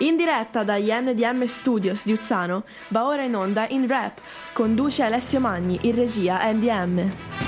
In 0.00 0.16
diretta 0.16 0.62
dagli 0.62 0.90
NDM 0.90 1.44
Studios 1.44 2.04
di 2.04 2.12
Uzzano 2.12 2.64
va 2.88 3.06
ora 3.06 3.22
in 3.22 3.34
onda 3.34 3.66
in 3.68 3.86
rap. 3.86 4.20
Conduce 4.52 5.02
Alessio 5.02 5.40
Magni, 5.40 5.78
in 5.82 5.94
regia 5.94 6.38
NDM. 6.52 7.45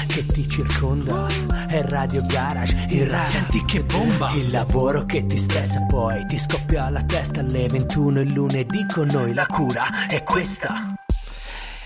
Che 0.00 0.24
ti 0.24 0.48
circonda. 0.48 1.26
È 1.68 1.82
Radio 1.82 2.22
Garage, 2.24 2.86
il 2.88 3.06
rap. 3.10 3.26
Senti 3.26 3.62
che 3.66 3.84
bomba! 3.84 4.32
Il 4.32 4.50
lavoro 4.50 5.04
che 5.04 5.26
ti 5.26 5.36
stressa 5.36 5.82
poi 5.82 6.24
ti 6.26 6.38
scoppia 6.38 6.88
la 6.88 7.04
testa 7.04 7.40
alle 7.40 7.66
21 7.68 8.20
il 8.22 8.32
lunedì 8.32 8.86
con 8.86 9.08
noi. 9.12 9.34
La 9.34 9.44
cura 9.46 10.06
è 10.08 10.22
questa. 10.22 10.94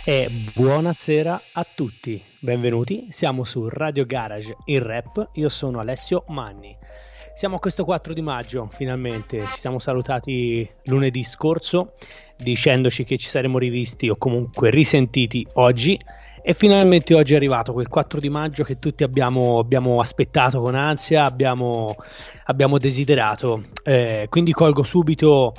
E 0.05 0.28
buonasera 0.55 1.41
a 1.55 1.66
tutti, 1.74 2.23
benvenuti. 2.38 3.09
Siamo 3.11 3.42
su 3.42 3.69
Radio 3.69 4.06
Garage, 4.06 4.56
il 4.66 4.80
rap. 4.80 5.30
Io 5.33 5.48
sono 5.48 5.80
Alessio 5.80 6.23
Manni. 6.28 6.77
Siamo 7.34 7.56
a 7.56 7.59
questo 7.59 7.84
4 7.84 8.14
di 8.14 8.23
maggio, 8.23 8.69
finalmente. 8.73 9.45
Ci 9.52 9.59
siamo 9.59 9.80
salutati 9.80 10.66
lunedì 10.84 11.25
scorso 11.25 11.92
dicendoci 12.36 13.05
che 13.05 13.16
ci 13.16 13.28
saremmo 13.28 13.59
rivisti 13.59 14.09
o 14.09 14.16
comunque 14.16 14.70
risentiti 14.70 15.47
oggi. 15.55 15.98
E 16.48 16.55
finalmente 16.55 17.12
oggi 17.12 17.33
è 17.33 17.36
arrivato 17.36 17.72
quel 17.72 17.89
4 17.89 18.20
di 18.20 18.28
maggio 18.28 18.62
che 18.62 18.78
tutti 18.78 19.02
abbiamo, 19.02 19.58
abbiamo 19.58 19.98
aspettato 19.98 20.61
con 20.61 20.77
ansia, 20.77 21.25
abbiamo, 21.25 21.97
abbiamo 22.44 22.78
desiderato. 22.78 23.64
Eh, 23.83 24.28
quindi 24.30 24.52
colgo 24.52 24.84
subito 24.84 25.55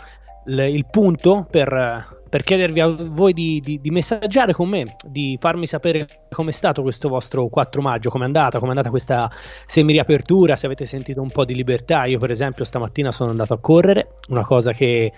l- 0.45 0.59
il 0.61 0.85
punto 0.89 1.45
per, 1.51 2.21
per 2.29 2.41
chiedervi 2.41 2.79
a 2.79 2.87
voi 2.87 3.33
di, 3.33 3.59
di, 3.59 3.81
di, 3.81 3.89
messaggiare 3.89 4.53
con 4.53 4.69
me, 4.69 4.85
di 5.03 5.37
farmi 5.41 5.67
sapere 5.67 6.05
com'è 6.29 6.53
stato 6.53 6.83
questo 6.83 7.09
vostro 7.09 7.49
4 7.49 7.81
maggio, 7.81 8.09
com'è 8.09 8.23
andata, 8.23 8.57
com'è 8.59 8.69
andata 8.69 8.89
questa 8.89 9.29
semi-riapertura, 9.65 10.55
se 10.55 10.67
avete 10.67 10.85
sentito 10.85 11.21
un 11.21 11.29
po' 11.29 11.43
di 11.43 11.53
libertà. 11.53 12.05
Io 12.05 12.17
per 12.17 12.31
esempio 12.31 12.63
stamattina 12.63 13.11
sono 13.11 13.29
andato 13.29 13.53
a 13.53 13.59
correre, 13.59 14.19
una 14.29 14.45
cosa 14.45 14.71
che 14.71 15.11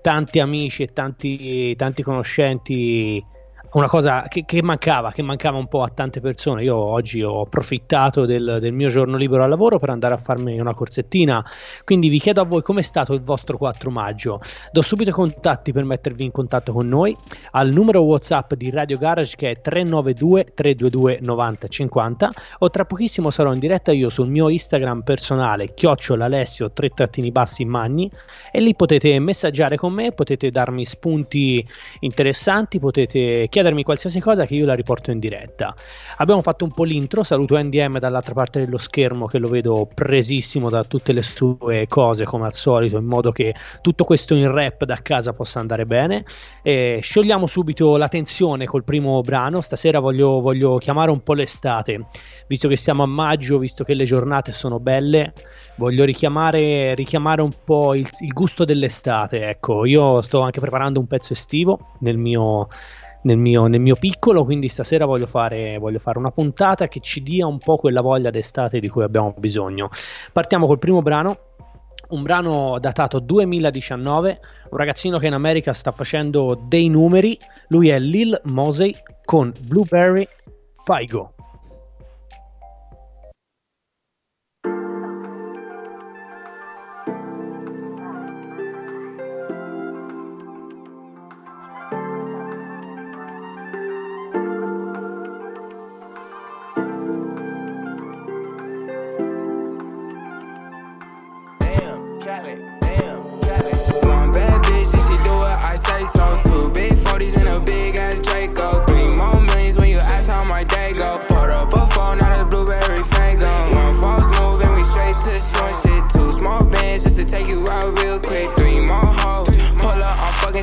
tanti 0.00 0.38
amici 0.38 0.84
e 0.84 0.92
tanti, 0.92 1.74
tanti 1.74 2.04
conoscenti 2.04 3.34
una 3.76 3.88
cosa 3.88 4.24
che, 4.26 4.44
che, 4.46 4.62
mancava, 4.62 5.12
che 5.12 5.22
mancava 5.22 5.58
un 5.58 5.68
po' 5.68 5.82
a 5.82 5.90
tante 5.90 6.20
persone. 6.20 6.62
Io 6.62 6.76
oggi 6.76 7.22
ho 7.22 7.42
approfittato 7.42 8.24
del, 8.24 8.56
del, 8.58 8.72
mio 8.72 8.88
giorno 8.88 9.18
libero 9.18 9.42
al 9.42 9.50
lavoro 9.50 9.78
per 9.78 9.90
andare 9.90 10.14
a 10.14 10.16
farmi 10.16 10.58
una 10.58 10.72
corsettina. 10.72 11.44
Quindi 11.84 12.08
vi 12.08 12.18
chiedo 12.18 12.40
a 12.40 12.44
voi 12.44 12.62
com'è 12.62 12.80
stato 12.80 13.12
il 13.12 13.22
vostro 13.22 13.58
4 13.58 13.90
maggio. 13.90 14.40
Do 14.72 14.80
subito 14.80 15.10
i 15.10 15.12
contatti 15.12 15.72
per 15.72 15.84
mettervi 15.84 16.24
in 16.24 16.30
contatto 16.30 16.72
con 16.72 16.88
noi 16.88 17.14
al 17.52 17.70
numero 17.70 18.00
WhatsApp 18.00 18.54
di 18.54 18.70
Radio 18.70 18.96
Garage 18.96 19.36
che 19.36 19.50
è 19.50 19.60
392 19.60 20.52
322 20.54 21.18
9050 21.20 22.30
o 22.58 22.70
tra 22.70 22.84
pochissimo 22.86 23.30
sarò 23.30 23.52
in 23.52 23.58
diretta 23.58 23.92
io 23.92 24.08
sul 24.08 24.28
mio 24.28 24.48
Instagram 24.48 25.02
personale 25.02 25.74
chiocciolalessio 25.74 26.72
3 26.72 26.88
trattini 26.94 27.30
bassi 27.30 27.64
magni 27.66 28.10
e 28.50 28.60
lì 28.60 28.74
potete 28.74 29.18
messaggiare 29.18 29.76
con 29.76 29.92
me, 29.92 30.12
potete 30.12 30.50
darmi 30.50 30.86
spunti 30.86 31.66
interessanti, 32.00 32.78
potete 32.78 33.48
chiedermi 33.66 33.82
qualsiasi 33.82 34.20
cosa 34.20 34.46
che 34.46 34.54
io 34.54 34.64
la 34.64 34.74
riporto 34.74 35.10
in 35.10 35.18
diretta. 35.18 35.74
Abbiamo 36.18 36.40
fatto 36.40 36.64
un 36.64 36.70
po' 36.70 36.84
l'intro, 36.84 37.24
saluto 37.24 37.58
NDM 37.58 37.98
dall'altra 37.98 38.34
parte 38.34 38.60
dello 38.60 38.78
schermo 38.78 39.26
che 39.26 39.38
lo 39.38 39.48
vedo 39.48 39.88
presissimo 39.92 40.70
da 40.70 40.84
tutte 40.84 41.12
le 41.12 41.22
sue 41.22 41.86
cose 41.88 42.24
come 42.24 42.46
al 42.46 42.52
solito, 42.52 42.96
in 42.96 43.04
modo 43.04 43.32
che 43.32 43.54
tutto 43.80 44.04
questo 44.04 44.34
in 44.34 44.50
rap 44.50 44.84
da 44.84 45.00
casa 45.02 45.32
possa 45.32 45.58
andare 45.58 45.84
bene. 45.84 46.24
E 46.62 47.00
sciogliamo 47.02 47.46
subito 47.46 47.96
la 47.96 48.08
tensione 48.08 48.66
col 48.66 48.84
primo 48.84 49.20
brano, 49.22 49.60
stasera 49.60 49.98
voglio, 49.98 50.40
voglio 50.40 50.76
chiamare 50.76 51.10
un 51.10 51.22
po' 51.22 51.34
l'estate, 51.34 52.06
visto 52.46 52.68
che 52.68 52.76
siamo 52.76 53.02
a 53.02 53.06
maggio, 53.06 53.58
visto 53.58 53.82
che 53.82 53.94
le 53.94 54.04
giornate 54.04 54.52
sono 54.52 54.78
belle 54.78 55.32
voglio 55.76 56.04
richiamare, 56.04 56.94
richiamare 56.94 57.42
un 57.42 57.52
po' 57.64 57.94
il, 57.94 58.08
il, 58.20 58.32
gusto 58.32 58.64
dell'estate. 58.64 59.48
Ecco, 59.48 59.84
io 59.84 60.20
sto 60.22 60.40
anche 60.40 60.60
preparando 60.60 61.00
un 61.00 61.06
pezzo 61.06 61.32
estivo 61.32 61.92
nel 62.00 62.16
mio, 62.16 62.68
nel 63.26 63.36
mio, 63.36 63.66
nel 63.66 63.80
mio 63.80 63.96
piccolo, 63.96 64.44
quindi 64.44 64.68
stasera 64.68 65.04
voglio 65.04 65.26
fare, 65.26 65.76
voglio 65.78 65.98
fare 65.98 66.18
una 66.18 66.30
puntata 66.30 66.86
che 66.88 67.00
ci 67.00 67.22
dia 67.22 67.46
un 67.46 67.58
po' 67.58 67.76
quella 67.76 68.00
voglia 68.00 68.30
d'estate 68.30 68.78
di 68.78 68.88
cui 68.88 69.02
abbiamo 69.02 69.34
bisogno. 69.36 69.90
Partiamo 70.32 70.66
col 70.66 70.78
primo 70.78 71.02
brano. 71.02 71.36
Un 72.08 72.22
brano 72.22 72.78
datato 72.78 73.18
2019, 73.18 74.40
un 74.70 74.78
ragazzino 74.78 75.18
che 75.18 75.26
in 75.26 75.32
America 75.32 75.74
sta 75.74 75.90
facendo 75.90 76.56
dei 76.68 76.88
numeri. 76.88 77.36
Lui 77.68 77.88
è 77.88 77.98
Lil 77.98 78.40
Mosey 78.44 78.94
con 79.24 79.52
Blueberry 79.66 80.26
Figo. 80.84 81.35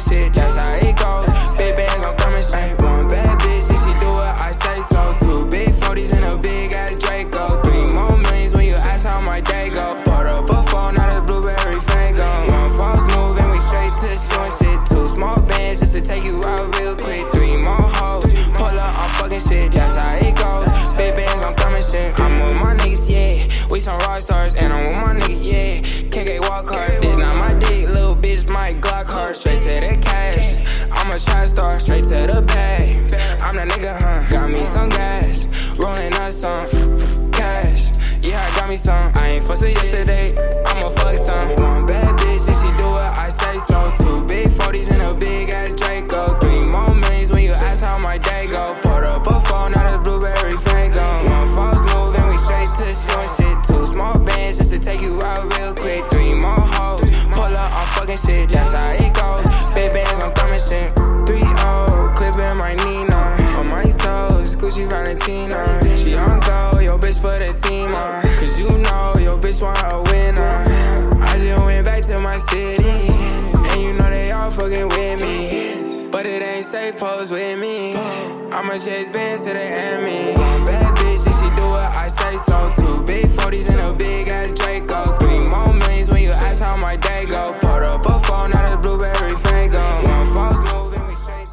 Shit, 0.01 0.33
that's 0.33 0.55
how 0.55 0.73
it 0.73 0.95
goes. 0.97 1.29
Big 1.57 1.75
bands, 1.75 2.03
I'm 2.03 2.15
coming 2.17 2.41
straight. 2.41 2.81
One 2.81 3.09
bad 3.09 3.39
bitch, 3.39 3.69
and 3.69 3.79
she 3.83 3.91
do 3.99 4.09
what 4.11 4.33
I 4.41 4.51
say 4.51 4.81
so. 4.81 5.15
Two 5.19 5.45
big 5.47 5.69
40s 5.69 6.13
and 6.15 6.25
a 6.25 6.37
big 6.37 6.71
ass 6.71 6.95
Draco. 6.95 7.61
Three 7.61 7.85
more 7.93 8.17
millions 8.17 8.53
when 8.53 8.65
you 8.65 8.75
ask 8.75 9.05
how 9.05 9.21
my 9.21 9.41
day 9.41 9.69
go. 9.69 10.01
Bought 10.05 10.25
up 10.25 10.49
a 10.49 10.63
phone, 10.69 10.95
now 10.95 11.19
the 11.19 11.25
blueberry 11.25 11.75
fago. 11.75 12.29
One 12.49 12.71
false 12.77 13.03
move 13.15 13.37
and 13.37 13.51
we 13.51 13.59
straight 13.59 13.93
to 14.01 14.11
showing 14.17 14.55
shit. 14.59 14.79
Two 14.89 15.07
small 15.07 15.39
bands 15.41 15.79
just 15.79 15.93
to 15.93 16.01
take 16.01 16.23
you 16.23 16.43
out 16.43 16.75
real 16.79 16.95
quick. 16.95 17.25
Three 17.33 17.57
more 17.57 17.87
hoes, 17.99 18.25
pull 18.53 18.65
up, 18.65 18.93
I'm 19.01 19.09
fucking 19.19 19.41
shit, 19.41 19.71
that's 19.71 19.95
how 19.95 20.15
it 20.15 20.35
goes. 20.35 20.69
Big 20.97 21.15
bands, 21.15 21.43
I'm 21.43 21.55
coming 21.55 21.83
shit. 21.83 22.19
I'm 22.19 22.33
with 22.41 22.57
my 22.57 22.75
niggas, 22.75 23.09
yeah. 23.09 23.67
We 23.69 23.79
some 23.79 23.99
rock 23.99 24.21
stars, 24.21 24.55
and 24.55 24.71
I'm 24.73 24.85
with 24.87 24.95
my 24.95 25.13
niggas, 25.19 25.43
yeah. 25.43 25.81
KK 26.13 26.41
walk 26.41 26.67
hard, 26.69 26.92
a 31.13 31.19
trap 31.19 31.47
star, 31.47 31.79
straight 31.79 32.03
to 32.03 32.09
the 32.09 32.43
bag. 32.47 32.97
I'm 33.43 33.55
that 33.55 33.67
nigga, 33.69 33.95
huh? 33.99 34.29
Got 34.31 34.49
me 34.49 34.65
some 34.65 34.89
gas, 34.89 35.45
rolling 35.77 36.13
up 36.15 36.31
some 36.31 37.31
cash. 37.31 37.91
Yeah, 38.21 38.41
I 38.41 38.59
got 38.59 38.69
me 38.69 38.75
some. 38.75 39.11
I 39.15 39.29
ain't 39.29 39.43
fussing 39.43 39.71
yesterday, 39.71 40.35
I'ma 40.65 40.89
fuck 40.89 41.17
some. 41.17 41.62
Fucking 74.73 74.89
with 74.89 75.21
me. 75.21 76.09
But 76.11 76.25
it 76.25 76.41
ain't 76.41 76.65
safe, 76.65 76.97
pose 76.97 77.31
with 77.31 77.59
me. 77.59 77.95
I'ma 78.51 78.77
chase 78.77 79.09
bands 79.09 79.43
to 79.45 79.53
the. 79.53 79.59
One 79.59 80.65
bad 80.65 80.95
bitch, 80.95 81.25
and 81.25 81.35
she 81.35 81.55
do 81.55 81.67
what 81.69 81.89
I 81.89 82.07
say 82.07 82.37
so. 82.37 82.73
Two 82.77 83.03
big 83.03 83.25
40s 83.25 83.69
and 83.69 83.79
a 83.79 83.97
big 83.97 84.27
ass 84.27 84.51
Draco. 84.51 85.15
Three 85.17 85.39
more 85.39 85.73
millions 85.73 86.09
when 86.09 86.21
you 86.21 86.31
ask 86.31 86.61
how 86.61 86.77
my 86.77 86.97
day 86.97 87.25
go. 87.25 87.53
Put 87.61 87.81
up 87.83 88.05
a 88.05 88.19
phone, 88.27 88.51
now 88.51 88.77
blueberry 88.77 89.33
fago. 89.45 89.83
One 90.03 90.33
false 90.33 90.71
move 90.71 90.93
and 90.93 91.07
we 91.07 91.15
straight 91.15 91.47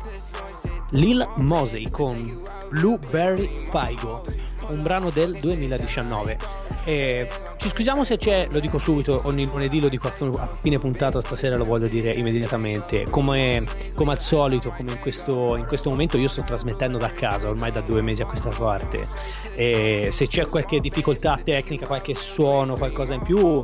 to. 0.90 0.96
Lil 0.96 1.26
Mosey 1.38 1.90
con 1.90 2.42
Blueberry 2.70 3.66
Figo, 3.72 4.22
un 4.68 4.84
brano 4.84 5.10
del 5.10 5.40
2019. 5.40 6.69
E 6.84 7.28
ci 7.58 7.68
scusiamo 7.68 8.04
se 8.04 8.16
c'è, 8.16 8.48
lo 8.50 8.58
dico 8.58 8.78
subito, 8.78 9.20
ogni 9.24 9.44
lunedì 9.44 9.80
lo 9.80 9.88
dico 9.88 10.08
a 10.08 10.48
fine 10.60 10.78
puntata, 10.78 11.20
stasera 11.20 11.56
lo 11.56 11.64
voglio 11.64 11.88
dire 11.88 12.10
immediatamente. 12.12 13.04
Come, 13.10 13.64
come 13.94 14.12
al 14.12 14.20
solito, 14.20 14.70
come 14.70 14.92
in 14.92 14.98
questo, 14.98 15.56
in 15.56 15.66
questo, 15.66 15.90
momento, 15.90 16.16
io 16.16 16.28
sto 16.28 16.42
trasmettendo 16.42 16.96
da 16.96 17.10
casa 17.10 17.48
ormai 17.48 17.70
da 17.70 17.80
due 17.80 18.00
mesi 18.00 18.22
a 18.22 18.26
questa 18.26 18.50
parte. 18.50 19.06
E 19.54 20.08
se 20.10 20.26
c'è 20.26 20.46
qualche 20.46 20.80
difficoltà 20.80 21.38
tecnica, 21.42 21.86
qualche 21.86 22.14
suono, 22.14 22.76
qualcosa 22.76 23.14
in 23.14 23.20
più, 23.22 23.62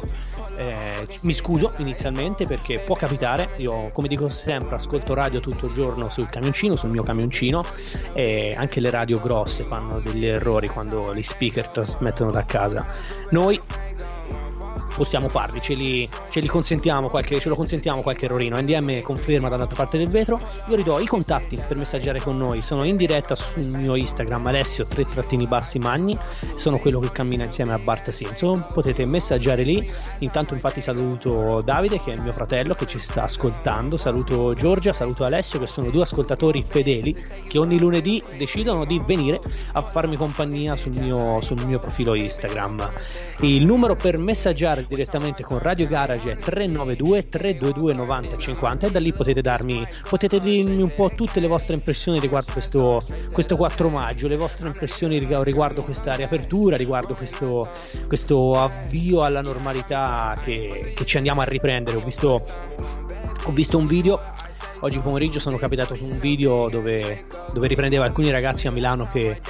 eh, 0.57 1.07
mi 1.23 1.35
scuso 1.35 1.73
inizialmente 1.79 2.47
perché 2.47 2.79
può 2.79 2.97
capitare, 2.97 3.51
io 3.57 3.91
come 3.93 4.09
dico 4.09 4.29
sempre 4.29 4.77
ascolto 4.77 5.15
radio 5.15 5.41
tutto 5.41 5.67
il 5.67 5.75
giorno 5.75 6.09
sul 6.09 6.29
camioncino, 6.29 6.77
sul 6.77 6.91
mio 6.91 7.03
camioncino 7.03 7.63
e 8.13 8.55
anche 8.57 8.81
le 8.81 8.91
radio 8.91 9.19
grosse 9.21 9.65
fanno 9.65 10.01
degli 10.01 10.27
errori 10.27 10.69
quando 10.69 11.15
gli 11.15 11.23
speaker 11.23 11.69
trasmettono 11.69 12.31
da 12.31 12.45
casa. 12.45 12.87
Noi 13.31 13.61
possiamo 14.97 15.29
farli, 15.29 15.61
ce 15.61 15.75
li, 15.75 16.09
ce 16.31 16.41
li 16.41 16.47
consentiamo 16.47 17.09
qualche, 17.09 17.39
ce 17.39 17.49
lo 17.49 17.55
consentiamo 17.55 18.01
qualche 18.01 18.25
errorino. 18.25 18.59
NDM 18.59 19.03
conferma 19.03 19.49
dall'altra 19.49 19.77
parte 19.77 19.99
del 19.99 20.09
vetro. 20.09 20.41
Io 20.69 20.77
ridò 20.77 20.99
i 20.99 21.07
contatti 21.07 21.61
per 21.69 21.77
messaggiare 21.77 22.21
con 22.21 22.37
noi. 22.37 22.63
Sono 22.63 22.85
in 22.85 22.97
diretta 22.97 23.37
sul 23.37 23.65
mio 23.65 23.95
Instagram 23.95 24.47
Alessio 24.47 24.87
3 24.87 25.05
trattini 25.05 25.47
bassi 25.47 25.79
magni. 25.79 26.19
Sono 26.55 26.79
quello 26.79 26.99
che 26.99 27.13
cammina 27.13 27.45
insieme 27.45 27.75
a 27.75 27.79
Bart 27.79 28.09
Simpson. 28.11 28.67
Potete 28.73 29.05
messaggiare 29.05 29.63
lì. 29.63 29.89
Intanto 30.21 30.55
infatti 30.55 30.81
saluto 30.81 31.61
Davide 31.61 32.01
che 32.01 32.13
è 32.13 32.15
il 32.15 32.23
mio 32.23 32.33
fratello 32.33 32.75
che 32.75 32.87
ci 32.87 32.99
sta 32.99 33.25
ascoltando. 33.25 33.99
Saluto 33.99 34.55
Giorgia, 34.55 34.95
saluto 34.95 35.25
Alessio 35.25 35.59
che 35.61 35.67
sono 35.67 35.91
due 35.91 36.03
ascoltatori 36.03 36.65
fedeli 36.67 37.15
che 37.47 37.59
ogni 37.59 37.79
lunedì 37.79 38.23
decidono 38.39 38.87
di 38.87 39.01
venire 39.05 39.41
a 39.73 39.83
farmi 39.83 40.17
compagnia 40.17 40.75
sul 40.77 40.93
mio, 40.93 41.41
sul 41.43 41.65
mio 41.67 41.79
profilo 41.79 42.15
Instagram. 42.15 42.91
Il 43.41 43.67
numero 43.67 43.95
per 43.95 44.17
messaggiare 44.17 44.86
direttamente 44.89 45.43
con 45.43 45.59
Radio 45.59 45.87
Garage 45.87 46.33
è 46.33 46.37
392 46.37 47.29
322 47.29 47.95
90 47.95 48.37
50 48.37 48.87
e 48.87 48.91
da 48.91 48.99
lì 48.99 49.13
potete 49.13 49.41
darmi 49.41 49.87
potete 50.09 50.41
dirmi 50.41 50.83
un 50.83 50.95
po' 50.95 51.11
tutte 51.15 51.41
le 51.41 51.47
vostre 51.47 51.75
impressioni 51.75 52.21
riguardo 52.21 52.53
questo, 52.53 53.03
questo 53.33 53.57
4 53.57 53.89
maggio, 53.89 54.29
le 54.29 54.37
vostre 54.37 54.67
impressioni 54.67 55.19
riguardo 55.19 55.83
questa 55.83 56.15
riapertura, 56.15 56.77
riguardo 56.77 57.15
questo, 57.15 57.69
questo 58.07 58.53
avvio 58.53 59.23
alla 59.23 59.41
normalità 59.41 60.35
che, 60.43 60.93
che 60.95 61.05
ci 61.05 61.17
andiamo 61.17 61.41
a 61.41 61.45
riprendere. 61.45 61.97
Ho 61.97 62.03
visto, 62.03 62.41
ho 63.45 63.51
visto 63.53 63.79
un 63.79 63.87
video 63.87 64.21
oggi 64.81 64.99
pomeriggio 64.99 65.41
sono 65.41 65.57
capitato 65.57 65.95
su 65.95 66.05
un 66.05 66.19
video 66.19 66.69
dove, 66.69 67.25
dove 67.53 67.67
riprendeva 67.67 68.05
alcuni 68.05 68.31
ragazzi 68.31 68.67
a 68.67 68.71
Milano 68.71 69.09
che 69.11 69.41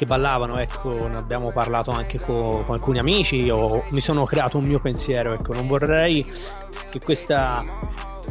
che 0.00 0.06
ballavano, 0.06 0.56
ecco, 0.56 1.08
ne 1.08 1.16
abbiamo 1.16 1.52
parlato 1.52 1.90
anche 1.90 2.18
con, 2.18 2.64
con 2.64 2.74
alcuni 2.74 2.98
amici, 2.98 3.50
o 3.50 3.84
mi 3.90 4.00
sono 4.00 4.24
creato 4.24 4.56
un 4.56 4.64
mio 4.64 4.80
pensiero, 4.80 5.34
ecco, 5.34 5.52
non 5.52 5.66
vorrei 5.66 6.24
che 6.90 7.00
questa 7.00 7.62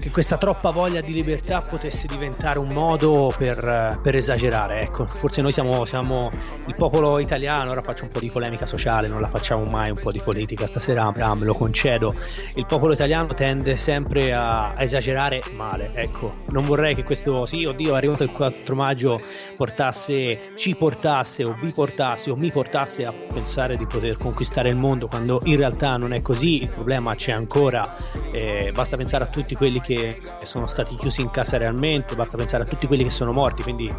che 0.10 0.16
questa 0.16 0.38
troppa 0.38 0.72
voglia 0.72 1.02
di 1.02 1.14
libertà 1.14 1.62
potesse 1.62 2.08
diventare 2.08 2.60
un 2.60 2.70
modo 2.70 3.32
per, 3.38 4.00
per 4.02 4.16
esagerare. 4.16 4.82
Ecco, 4.82 5.06
forse 5.06 5.42
noi 5.42 5.52
siamo, 5.52 5.86
siamo, 5.86 6.30
il 6.66 6.76
popolo 6.76 7.20
italiano, 7.20 7.72
ora 7.72 7.82
faccio 7.82 8.04
un 8.04 8.10
po' 8.10 8.20
di 8.20 8.30
polemica 8.30 8.66
sociale, 8.66 9.08
non 9.08 9.22
la 9.22 9.28
facciamo 9.28 9.64
mai 9.66 9.90
un 9.90 10.00
po' 10.02 10.12
di 10.12 10.20
politica, 10.20 10.68
stasera 10.68 11.12
me 11.12 11.46
lo 11.46 11.54
concedo. 11.54 12.16
Il 12.56 12.66
popolo 12.66 12.94
italiano 12.94 13.28
tende 13.28 13.76
sempre 13.76 14.34
a, 14.34 14.74
a, 14.74 14.84
esagerare 14.84 15.42
male, 15.56 15.92
ecco, 15.94 16.38
non 16.50 16.64
vorrei 16.64 16.96
che 16.96 17.04
questo, 17.04 17.46
sì, 17.46 17.66
oddio, 17.66 17.94
è 17.94 17.98
arrivato 17.98 18.24
il 18.24 18.32
4 18.32 18.76
maggio, 18.76 19.22
portasse, 19.56 20.52
ci 20.56 20.76
portasse 20.76 21.44
o 21.44 21.56
vi 21.60 21.72
portasse 21.72 22.32
o 22.32 22.36
mi 22.36 22.52
portasse 22.52 23.06
a 23.06 23.14
pensare 23.14 23.78
di 23.78 23.86
poter 23.86 24.18
conquistare 24.18 24.70
il 24.70 24.76
mondo 24.76 25.08
quando 25.08 25.42
in 25.44 25.56
realtà 25.56 25.98
non 25.98 26.14
è 26.14 26.22
così, 26.22 26.62
il 26.62 26.70
problema 26.70 27.16
c'è 27.16 27.32
ancora, 27.32 27.96
eh, 28.32 28.72
basta 28.74 28.98
pensare 28.98 29.24
a 29.24 29.28
tutti 29.28 29.56
quelli 29.56 29.82
che 29.82 29.99
sono 30.44 30.68
stati 30.68 30.96
chiusi 30.96 31.22
in 31.22 31.30
casa 31.30 31.58
realmente, 31.58 32.16
basta 32.16 32.38
pensare 32.38 32.64
a 32.64 32.66
tutti 32.66 32.88
quelli 32.88 33.04
che 33.04 33.12
sono 33.12 33.32
morti, 33.32 33.64
quindi 33.64 33.92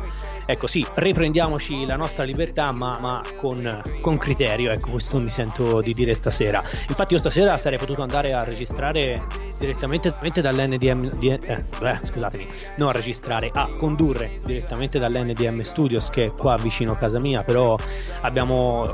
ecco 0.47 0.67
sì, 0.67 0.85
riprendiamoci 0.95 1.87
la 1.87 1.97
nostra 1.97 2.25
libertà 2.25 2.73
ma, 2.73 2.99
ma 3.01 3.23
con, 3.37 3.83
con, 4.01 4.19
criterio, 4.19 4.71
ecco 4.71 4.91
questo 4.91 5.19
mi 5.19 5.31
sento 5.31 5.81
di 5.81 5.95
dire 5.95 6.15
stasera. 6.15 6.63
Infatti 6.89 7.15
io 7.15 7.21
stasera 7.21 7.57
sarei 7.59 7.79
potuto 7.79 8.03
andare 8.03 8.33
a 8.33 8.45
registrare 8.45 9.23
direttamente, 9.59 10.13
dall'NDM, 10.41 11.11
di, 11.19 11.29
eh, 11.29 11.65
beh, 11.79 11.99
scusatemi, 12.05 12.49
non 12.77 12.89
a 12.89 12.93
registrare, 12.93 13.51
a 13.53 13.69
condurre 13.77 14.31
direttamente 14.45 14.99
dall'NDM 14.99 15.63
Studios 15.63 16.11
che 16.11 16.27
è 16.27 16.33
qua 16.33 16.57
vicino 16.57 16.93
a 16.93 16.97
casa 16.97 17.19
mia, 17.19 17.43
però 17.43 17.77
abbiamo, 18.23 18.85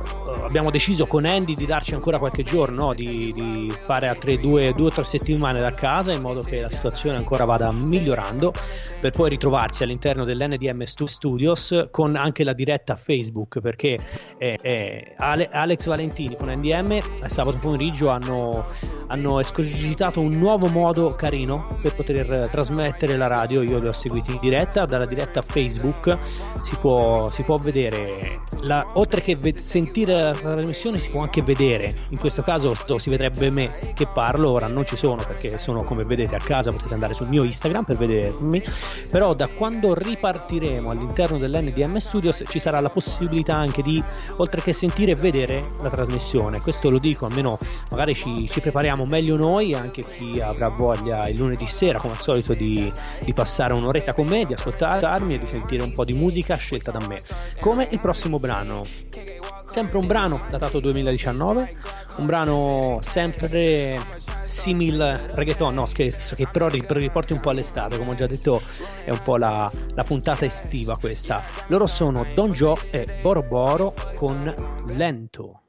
abbiamo 0.43 0.71
deciso 0.71 1.07
con 1.07 1.25
Andy 1.25 1.55
di 1.55 1.67
darci 1.67 1.95
ancora 1.95 2.19
qualche 2.19 2.43
giorno, 2.43 2.93
di, 2.95 3.33
di 3.33 3.73
fare 3.85 4.09
altre 4.09 4.39
due 4.39 4.75
o 4.77 4.91
tre 4.91 5.05
settimane 5.05 5.61
da 5.61 5.73
casa 5.73 6.13
in 6.13 6.21
modo 6.21 6.43
che 6.43 6.61
la 6.61 6.69
situazione 6.69 6.86
situazione 6.87 7.17
ancora 7.17 7.45
vada 7.45 7.73
migliorando 7.73 8.53
per 9.01 9.11
poi 9.11 9.31
ritrovarsi 9.31 9.83
all'interno 9.83 10.25
dell'NDM 10.25 10.85
Studios 10.85 11.89
con 11.91 12.15
anche 12.17 12.45
la 12.45 12.53
diretta 12.53 12.95
Facebook 12.95 13.61
perché 13.61 13.99
eh, 14.39 14.59
eh, 14.61 15.15
Alex 15.17 15.87
Valentini 15.87 16.37
con 16.37 16.49
NDM 16.49 16.99
sabato 17.27 17.59
pomeriggio 17.59 18.09
hanno 18.09 18.65
hanno 19.09 19.41
escogitato 19.41 20.21
un 20.21 20.37
nuovo 20.37 20.69
modo 20.69 21.15
carino 21.15 21.79
per 21.81 21.95
poter 21.95 22.49
trasmettere 22.51 23.17
la 23.17 23.27
radio. 23.27 23.63
Io 23.63 23.79
li 23.79 23.87
ho 23.87 23.93
seguiti 23.93 24.33
in 24.33 24.39
diretta, 24.41 24.85
dalla 24.85 25.07
diretta 25.07 25.43
Facebook 25.43 26.17
si 26.63 26.77
può, 26.77 27.31
si 27.31 27.43
può 27.43 27.57
vedere, 27.57 28.41
la, 28.67 28.85
oltre 28.95 29.23
che 29.23 29.37
ve- 29.37 29.55
sentire 29.61 30.21
la 30.23 30.33
trasmissione, 30.33 30.99
si 30.99 31.09
può 31.09 31.23
anche 31.23 31.41
vedere. 31.41 31.95
In 32.11 32.19
questo 32.19 32.43
caso 32.43 32.77
si 32.99 33.09
vedrebbe 33.09 33.51
me 33.51 33.71
che 33.95 34.07
parlo, 34.07 34.51
ora 34.51 34.67
non 34.67 34.85
ci 34.85 34.97
sono 34.97 35.23
perché 35.27 35.59
sono 35.59 35.85
come 35.85 36.05
vedete 36.05 36.35
a 36.35 36.41
casa, 36.41 36.73
potete 36.73 36.93
andare 36.93 37.15
sul 37.15 37.29
mio 37.29 37.45
Instagram 37.45 37.85
per 37.85 37.97
vedermi. 37.97 38.63
Però 39.11 39.35
da 39.35 39.47
quando 39.47 39.95
ripartiremo 39.95 40.91
all'interno 40.91 41.39
dell'NDM 41.39 41.97
Studios 41.99 42.43
ci 42.47 42.59
sarà 42.59 42.81
la 42.81 42.91
possibilità 42.91 43.55
anche 43.55 43.83
di, 43.83 44.03
oltre 44.37 44.61
che 44.61 44.73
sentire 44.73 45.15
vedere 45.15 45.65
la 45.81 45.89
trasmissione. 45.89 46.61
Questo 46.61 46.91
lo 46.91 46.99
dico, 46.99 47.27
almeno 47.27 47.59
magari 47.91 48.15
ci, 48.15 48.49
ci 48.51 48.61
prepariamo 48.61 49.05
meglio 49.05 49.37
noi, 49.37 49.75
anche 49.75 50.03
chi 50.03 50.41
avrà 50.41 50.69
voglia 50.69 51.29
il 51.29 51.37
lunedì 51.37 51.67
sera, 51.67 51.99
come 51.99 52.15
al 52.15 52.21
solito, 52.21 52.53
di, 52.55 52.93
di 53.21 53.33
passare 53.33 53.73
un'oretta 53.73 54.13
con 54.13 54.27
me, 54.27 54.45
di 54.45 54.55
ascoltarmi 54.55 55.35
e 55.35 55.39
di 55.39 55.47
sentire 55.47 55.83
un 55.83 55.93
po' 55.93 56.05
di 56.05 56.13
musica 56.13 56.57
scelta 56.57 56.91
da 56.91 57.07
me. 57.07 57.21
Come 57.61 57.87
il 57.91 58.01
prossimo 58.01 58.39
brano. 58.39 58.56
Sempre 59.67 59.99
un 59.99 60.07
brano 60.07 60.41
datato 60.49 60.81
2019, 60.81 61.77
un 62.17 62.27
brano 62.27 63.01
sempre 63.03 63.99
simil 64.45 65.31
reggaeton, 65.35 65.75
no 65.75 65.87
scherzo, 65.87 66.35
che 66.35 66.49
però 66.51 66.69
riporti 66.69 67.33
un 67.33 67.41
po' 67.41 67.51
all'estate, 67.51 67.99
come 67.99 68.13
ho 68.13 68.15
già 68.15 68.27
detto 68.27 68.63
è 69.05 69.11
un 69.11 69.23
po' 69.23 69.37
la, 69.37 69.71
la 69.95 70.05
puntata 70.05 70.45
estiva 70.45 70.97
questa. 70.97 71.43
Loro 71.67 71.87
sono 71.87 72.27
Don 72.35 72.53
Joe 72.53 72.79
e 72.91 73.19
Boro 73.21 73.43
Boro 73.43 73.95
con 74.15 74.55
Lento. 74.87 75.61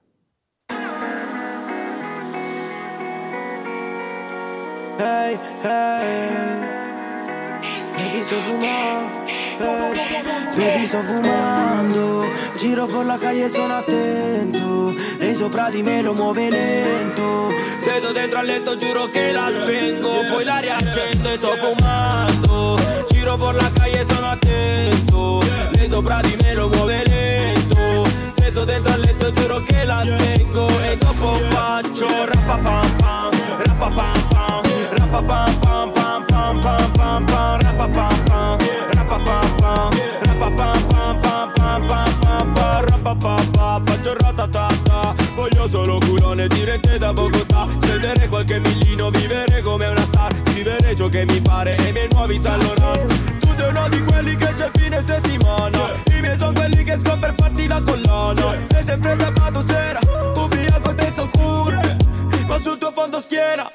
hey, 5.00 5.38
hey. 5.62 6.78
Baby 7.96 9.47
hey. 9.60 10.24
baby 10.56 10.88
sto 10.88 11.02
fumando 11.02 12.18
Giro 12.58 12.88
per 12.88 13.06
la 13.06 13.20
calle 13.20 13.50
sono 13.50 13.76
attento. 13.78 14.96
Lei 15.20 15.36
sopra 15.36 15.70
di 15.70 15.84
me 15.84 16.02
lo 16.02 16.14
muove 16.14 16.50
lento. 16.50 17.54
Se 17.78 17.98
sto 18.00 18.12
dentro 18.12 18.40
al 18.40 18.48
letto 18.48 18.76
giuro 18.76 19.06
che 19.12 19.32
la 19.32 19.48
spengo 19.54 20.26
Poi 20.28 20.44
la 20.44 20.58
riaccendo 20.58 21.30
e 21.30 21.38
sto 21.38 21.56
fumando. 21.56 22.80
Giro 23.12 23.38
per 23.38 23.56
la 23.56 23.72
calle 23.72 24.06
sono 24.10 24.28
attento. 24.28 25.44
Lei 25.74 25.88
sopra 25.88 26.20
di 26.22 26.36
me 26.42 26.54
lo 26.56 26.68
muove 26.68 27.04
lento. 27.06 28.10
Se 28.38 28.50
sto 28.50 28.66
dentro 28.66 28.92
al 28.92 29.02
letto 29.02 29.30
giuro 29.30 29.62
che 29.62 29.86
la 29.86 30.02
spengo 30.02 30.68
E 30.82 30.98
dopo 30.98 31.36
faccio 31.50 32.08
rappa 32.26 32.58
pam 32.58 32.96
pam 32.96 33.32
Rappa 33.60 35.22
pam 35.22 35.67
pam 43.16 43.86
Faccio 43.86 44.14
ratatata 44.18 45.16
Voglio 45.36 45.70
solo 45.70 46.00
culone 46.00 46.48
dirette 46.48 46.98
da 46.98 47.14
Bogotà. 47.14 47.68
Spendere 47.70 48.28
qualche 48.28 48.60
millino, 48.60 49.12
vivere 49.12 49.62
come 49.62 49.86
una 49.86 50.04
star. 50.04 50.36
Scrivere 50.46 50.96
ciò 50.96 51.08
che 51.08 51.26
mi 51.26 51.40
pare 51.42 51.76
e 51.78 51.90
i 51.90 51.92
miei 51.92 52.08
nuovi 52.12 52.42
Laurent 52.42 53.40
Tu 53.40 53.48
sei 53.56 53.70
uno 53.70 53.90
di 53.90 54.04
quelli 54.04 54.36
che 54.36 54.54
c'è 54.56 54.70
fine 54.74 55.04
settimana. 55.06 55.92
I 56.12 56.22
miei 56.22 56.38
sono 56.40 56.54
quelli 56.54 56.84
che 56.84 56.98
scopro 56.98 57.20
per 57.20 57.34
farti 57.38 57.68
la 57.68 57.82
collana. 57.86 58.56
E 58.56 58.84
sempre 58.86 59.16
sabato 59.20 59.64
sera. 59.68 60.00
Ubriaco 60.36 60.94
testo 60.96 61.30
cure 61.30 61.98
Ma 62.48 62.60
sul 62.60 62.78
tuo 62.80 62.92
fondo 62.92 63.22
schiena 63.22 63.70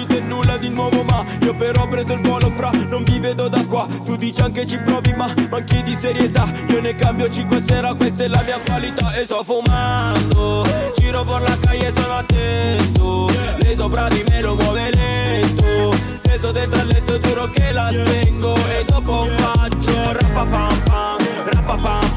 Boro 0.00 0.06
si 0.06 0.06
boro 0.06 0.06
di 0.06 0.06
te 0.06 0.20
nulla 0.20 0.56
di 0.56 0.68
nuovo 0.68 1.02
ma 1.02 1.24
Io 1.40 1.54
però 1.54 1.82
ho 1.82 1.88
preso 1.88 2.12
il 2.14 2.20
volo 2.20 2.50
fra, 2.50 2.70
non 2.88 3.04
vi 3.04 3.18
vedo 3.18 3.48
da 3.48 3.64
qua. 3.66 3.86
Tu 4.04 4.16
dici 4.16 4.40
anche 4.40 4.66
ci 4.66 4.78
provi 4.78 5.12
ma 5.14 5.32
manchi 5.50 5.82
di 5.82 5.96
serietà. 5.98 6.50
Io 6.68 6.80
ne 6.80 6.94
cambio 6.94 7.28
5 7.28 7.62
sera, 7.62 7.94
questa 7.94 8.24
è 8.24 8.28
la 8.28 8.42
mia 8.44 8.58
qualità. 8.64 9.14
E 9.14 9.24
sto 9.24 9.42
fumando, 9.44 10.66
giro 10.96 11.24
per 11.24 11.42
la 11.42 11.58
calle 11.58 11.92
sono 11.94 12.14
attento. 12.14 13.28
Lei 13.58 13.76
sopra 13.76 14.08
di 14.08 14.24
me 14.28 14.40
lo 14.40 14.54
muove 14.54 14.90
lento. 14.90 15.96
Steso 16.18 16.52
dentro 16.52 16.80
al 16.80 16.86
letto 16.86 17.18
giuro 17.18 17.50
che 17.50 17.72
la 17.72 17.88
spengo 17.90 18.54
E 18.54 18.84
dopo 18.84 19.22
faccio 19.22 20.12
rapapam 20.12 20.82
pam, 20.84 21.18
rapapam 21.44 21.44
pam, 21.44 21.52
rapapam 21.52 22.09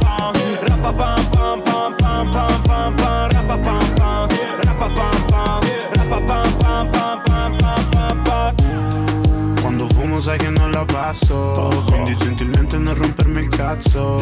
sai 10.23 10.37
che 10.37 10.49
non 10.49 10.71
la 10.71 10.85
passo. 10.85 11.51
Quindi 11.87 12.15
gentilmente 12.15 12.77
non 12.77 12.95
rompermi 12.95 13.41
il 13.41 13.49
cazzo. 13.49 14.15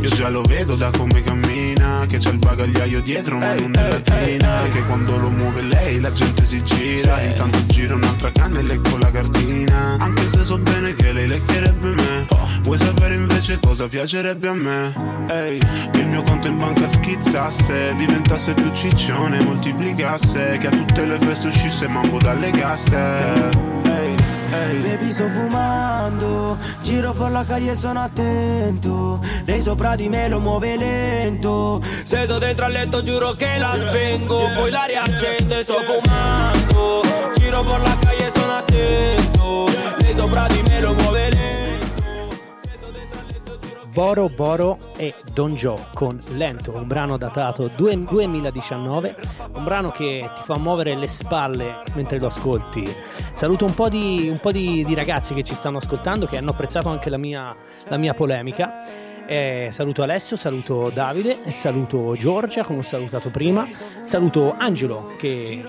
Io 0.00 0.08
già 0.08 0.28
lo 0.28 0.42
vedo 0.42 0.76
da 0.76 0.90
come 0.96 1.24
cammina 1.24 2.04
Che 2.06 2.18
c'è 2.18 2.30
il 2.30 2.38
bagagliaio 2.38 3.00
dietro 3.00 3.36
ma 3.36 3.52
non 3.54 3.74
è 3.74 3.88
latina. 3.90 4.62
Che 4.72 4.84
quando 4.84 5.16
lo 5.16 5.28
muove 5.28 5.62
lei 5.62 5.98
la 5.98 6.12
gente 6.12 6.46
si 6.46 6.62
gira. 6.62 7.20
Intanto 7.22 7.58
gira 7.66 7.96
un'altra 7.96 8.30
canna 8.30 8.60
e 8.60 8.62
lecco 8.62 8.96
la 8.96 9.10
cartina 9.10 9.96
Anche 9.98 10.26
se 10.28 10.44
so 10.44 10.56
bene 10.56 10.94
che 10.94 11.10
lei 11.10 11.26
leccherebbe 11.26 11.88
me. 11.88 12.26
Vuoi 12.62 12.78
sapere 12.78 13.14
invece 13.14 13.58
cosa 13.60 13.88
piacerebbe 13.88 14.46
a 14.46 14.54
me? 14.54 14.94
Ehi, 15.28 15.58
che 15.90 15.98
il 15.98 16.06
mio 16.06 16.22
conto 16.22 16.46
in 16.46 16.58
banca 16.58 16.86
schizzasse 16.86 17.94
Diventasse 17.96 18.52
più 18.52 18.70
ciccione, 18.72 19.40
moltiplicasse 19.40 20.58
Che 20.58 20.66
a 20.66 20.70
tutte 20.70 21.04
le 21.04 21.18
feste 21.18 21.48
uscisse 21.48 21.88
mambo 21.88 22.18
dalle 22.18 22.50
casse 22.50 23.78
Ehi. 24.52 24.80
Baby 24.80 25.12
sto 25.12 25.28
fumando, 25.28 26.58
giro 26.82 27.12
per 27.12 27.30
la 27.30 27.44
calle 27.44 27.76
sono 27.76 28.00
attento. 28.00 29.20
Lei 29.44 29.62
sopra 29.62 29.94
di 29.94 30.08
me 30.08 30.28
lo 30.28 30.40
muove 30.40 30.76
lento. 30.76 31.80
Se 31.82 32.22
sto 32.24 32.38
dentro 32.38 32.66
al 32.66 32.72
letto 32.72 33.02
giuro 33.02 33.32
che 33.32 33.58
la 33.58 33.76
spengo 33.78 34.50
Poi 34.54 34.70
la 34.70 34.84
riaccende, 34.84 35.62
sto 35.62 35.76
fumando. 35.82 37.02
Giro 37.38 37.62
per 37.62 37.80
la 37.80 37.96
calle 38.00 38.30
sono 38.34 38.52
attento. 38.52 39.66
Lei 39.98 40.16
sopra 40.16 40.46
di 40.48 40.62
me 40.62 40.80
lo 40.80 40.94
muove 40.94 40.99
Boro 44.00 44.28
Boro 44.34 44.78
e 44.96 45.12
Don 45.34 45.54
Joe 45.54 45.78
con 45.92 46.18
Lento, 46.30 46.72
un 46.74 46.86
brano 46.86 47.18
datato 47.18 47.70
due- 47.76 48.02
2019, 48.02 49.14
un 49.52 49.62
brano 49.62 49.90
che 49.90 50.26
ti 50.26 50.42
fa 50.46 50.56
muovere 50.56 50.96
le 50.96 51.06
spalle 51.06 51.82
mentre 51.94 52.18
lo 52.18 52.28
ascolti. 52.28 52.90
Saluto 53.34 53.66
un 53.66 53.74
po' 53.74 53.90
di, 53.90 54.26
un 54.30 54.38
po' 54.40 54.52
di- 54.52 54.82
di 54.86 54.94
ragazzi 54.94 55.34
che 55.34 55.42
ci 55.42 55.54
stanno 55.54 55.76
ascoltando, 55.76 56.24
che 56.24 56.38
hanno 56.38 56.52
apprezzato 56.52 56.88
anche 56.88 57.10
la 57.10 57.18
mia, 57.18 57.54
la 57.88 57.96
mia 57.98 58.14
polemica. 58.14 58.86
Eh, 59.26 59.68
saluto 59.70 60.02
Alessio, 60.02 60.34
saluto 60.34 60.88
Davide, 60.88 61.36
saluto 61.50 62.14
Giorgia 62.16 62.64
come 62.64 62.78
ho 62.78 62.82
salutato 62.82 63.28
prima, 63.28 63.68
saluto 64.04 64.54
Angelo 64.56 65.12
che 65.18 65.62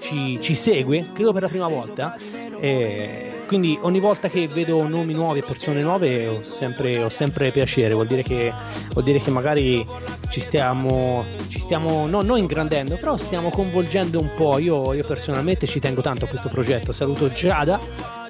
ci, 0.00 0.40
ci 0.40 0.54
segue, 0.54 1.06
credo 1.12 1.34
per 1.34 1.42
la 1.42 1.48
prima 1.48 1.68
volta. 1.68 2.16
Eh, 2.58 3.29
quindi 3.50 3.76
ogni 3.82 3.98
volta 3.98 4.28
che 4.28 4.46
vedo 4.46 4.86
nomi 4.86 5.12
nuovi 5.12 5.40
e 5.40 5.42
persone 5.42 5.82
nuove 5.82 6.28
ho 6.28 6.44
sempre, 6.44 7.02
ho 7.02 7.08
sempre 7.08 7.50
piacere, 7.50 7.94
vuol 7.94 8.06
dire 8.06 8.22
che, 8.22 8.54
vuol 8.92 9.02
dire 9.02 9.18
che 9.18 9.32
magari 9.32 9.84
ci 10.28 10.40
stiamo, 10.40 11.20
ci 11.48 11.58
stiamo 11.58 12.06
no, 12.06 12.22
non 12.22 12.38
ingrandendo, 12.38 12.94
però 12.94 13.16
stiamo 13.16 13.50
coinvolgendo 13.50 14.20
un 14.20 14.30
po'. 14.36 14.58
Io, 14.58 14.92
io 14.92 15.04
personalmente 15.04 15.66
ci 15.66 15.80
tengo 15.80 16.00
tanto 16.00 16.26
a 16.26 16.28
questo 16.28 16.46
progetto. 16.46 16.92
Saluto 16.92 17.32
Giada, 17.32 17.80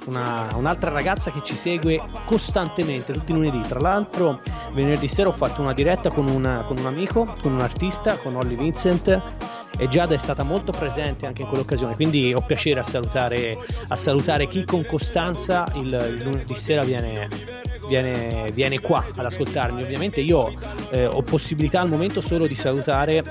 una- 0.06 0.48
un'altra 0.54 0.90
ragazza 0.90 1.30
che 1.30 1.42
ci 1.44 1.54
segue 1.54 2.00
costantemente 2.24 3.12
tutti 3.12 3.32
i 3.32 3.34
lunedì. 3.34 3.60
Tra 3.68 3.78
l'altro, 3.78 4.40
venerdì 4.72 5.06
sera 5.06 5.28
ho 5.28 5.32
fatto 5.32 5.60
una 5.60 5.74
diretta 5.74 6.08
con 6.08 6.28
un, 6.28 6.64
con 6.66 6.78
un 6.78 6.86
amico, 6.86 7.30
con 7.42 7.52
un 7.52 7.60
artista, 7.60 8.16
con 8.16 8.36
Olly 8.36 8.56
Vincent. 8.56 9.20
E 9.78 9.88
Giada 9.88 10.14
è 10.14 10.18
stata 10.18 10.42
molto 10.42 10.72
presente 10.72 11.26
anche 11.26 11.42
in 11.42 11.48
quell'occasione, 11.48 11.94
quindi 11.94 12.34
ho 12.34 12.42
piacere 12.42 12.80
a 12.80 12.82
salutare, 12.82 13.56
a 13.88 13.96
salutare 13.96 14.46
chi 14.46 14.64
con 14.64 14.84
costanza 14.84 15.66
il, 15.76 15.86
il 15.86 16.22
lunedì 16.22 16.54
sera 16.54 16.82
viene, 16.82 17.28
viene, 17.88 18.50
viene 18.52 18.78
qua 18.80 19.06
ad 19.14 19.24
ascoltarmi. 19.24 19.82
Ovviamente 19.82 20.20
io 20.20 20.52
eh, 20.90 21.06
ho 21.06 21.22
possibilità 21.22 21.80
al 21.80 21.88
momento 21.88 22.20
solo 22.20 22.46
di 22.46 22.54
salutare 22.54 23.22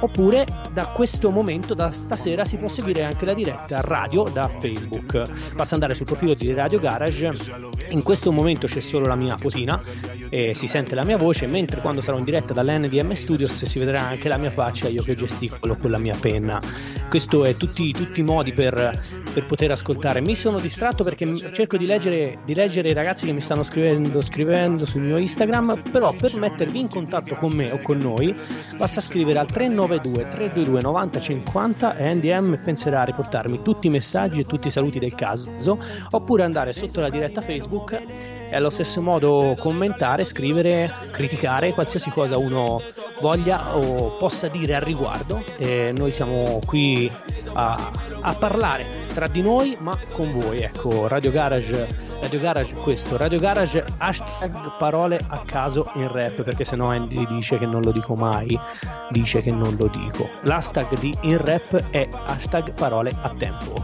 oppure 0.00 0.44
da 0.72 0.86
questo 0.86 1.30
momento, 1.30 1.74
da 1.74 1.90
stasera, 1.90 2.44
si 2.44 2.56
può 2.56 2.68
seguire 2.68 3.04
anche 3.04 3.24
la 3.24 3.32
diretta 3.32 3.80
radio 3.80 4.24
da 4.24 4.48
Facebook. 4.48 5.52
Basta 5.54 5.74
andare 5.74 5.94
sul 5.94 6.04
profilo 6.04 6.34
di 6.34 6.52
Radio 6.52 6.80
Garage, 6.80 7.30
in 7.88 8.02
questo 8.02 8.32
momento 8.32 8.66
c'è 8.66 8.80
solo 8.80 9.06
la 9.06 9.14
mia 9.14 9.34
posina 9.40 9.80
e 10.28 10.52
si 10.54 10.66
sente 10.66 10.94
la 10.94 11.04
mia 11.04 11.16
voce, 11.16 11.46
mentre 11.46 11.80
quando 11.80 12.02
sarò 12.02 12.18
in 12.18 12.24
diretta 12.24 12.52
dall'NDM 12.52 13.14
Studios 13.14 13.64
si 13.64 13.78
vedrà 13.78 14.00
anche 14.00 14.28
la 14.28 14.36
mia 14.36 14.50
faccia, 14.50 14.88
io 14.88 15.02
che 15.02 15.14
gesticolo 15.14 15.76
con 15.76 15.90
la 15.90 15.98
mia 15.98 16.16
penna. 16.18 16.60
Questo 17.08 17.44
è 17.44 17.54
tutti, 17.54 17.92
tutti 17.92 18.20
i 18.20 18.24
modi 18.24 18.52
per, 18.52 19.22
per 19.34 19.44
poter 19.46 19.72
ascoltare. 19.72 20.20
Mi 20.20 20.36
sono 20.36 20.60
distratto 20.60 21.02
perché 21.02 21.52
cerco 21.52 21.76
di 21.76 21.84
leggere, 21.84 22.38
di 22.44 22.54
leggere 22.54 22.90
i 22.90 22.92
ragazzi 22.92 23.26
che 23.26 23.32
mi 23.32 23.40
stanno 23.40 23.64
scrivendo, 23.64 24.22
scrivendo 24.22 24.86
sul 24.86 25.02
mio 25.02 25.16
Instagram, 25.16 25.82
però 25.90 26.14
per 26.14 26.36
mettervi 26.38 26.78
in 26.78 26.88
contatto 26.88 27.34
con 27.34 27.52
me 27.52 27.72
o 27.72 27.80
con 27.82 27.98
noi 27.98 28.34
basta 28.76 29.00
scrivere 29.00 29.40
al 29.40 29.48
392 29.48 30.28
322 30.28 30.80
9050 30.80 31.96
e 31.96 32.14
NDM 32.14 32.62
penserà 32.62 33.00
a 33.00 33.04
riportarmi 33.04 33.60
tutti 33.62 33.88
i 33.88 33.90
messaggi 33.90 34.40
e 34.40 34.44
tutti 34.44 34.68
i 34.68 34.70
saluti 34.70 35.00
del 35.00 35.14
caso, 35.16 35.78
oppure 36.10 36.44
andare 36.44 36.72
sotto 36.72 37.00
la 37.00 37.10
diretta 37.10 37.40
Facebook 37.40 37.92
e 38.50 38.54
allo 38.54 38.70
stesso 38.70 39.02
modo 39.02 39.56
commentare, 39.58 40.24
scrivere, 40.24 40.90
criticare 41.10 41.72
qualsiasi 41.72 42.10
cosa 42.10 42.36
uno 42.36 42.80
voglia 43.20 43.76
o 43.76 44.16
possa 44.16 44.48
dire 44.48 44.74
al 44.74 44.82
riguardo. 44.82 45.42
E 45.56 45.92
noi 45.96 46.12
siamo 46.12 46.60
qui 46.66 47.10
a, 47.54 47.90
a 48.20 48.34
parlare 48.34 48.86
tra 49.14 49.26
di 49.26 49.42
noi 49.42 49.76
ma 49.80 49.96
con 50.12 50.32
voi. 50.32 50.58
Ecco, 50.60 51.06
Radio 51.06 51.30
Garage, 51.30 51.88
Radio 52.20 52.40
Garage 52.40 52.74
questo, 52.74 53.16
Radio 53.16 53.38
Garage 53.38 53.84
hashtag 53.98 54.76
parole 54.78 55.18
a 55.28 55.42
caso 55.44 55.90
in 55.94 56.10
rap 56.10 56.42
perché 56.42 56.64
sennò 56.64 56.88
Andy 56.88 57.26
dice 57.26 57.58
che 57.58 57.66
non 57.66 57.82
lo 57.82 57.92
dico 57.92 58.14
mai, 58.14 58.58
dice 59.10 59.40
che 59.40 59.52
non 59.52 59.76
lo 59.78 59.86
dico. 59.86 60.28
L'hashtag 60.42 60.98
di 60.98 61.14
in 61.22 61.38
rap 61.38 61.90
è 61.90 62.08
hashtag 62.26 62.72
parole 62.72 63.10
a 63.22 63.34
tempo. 63.36 63.74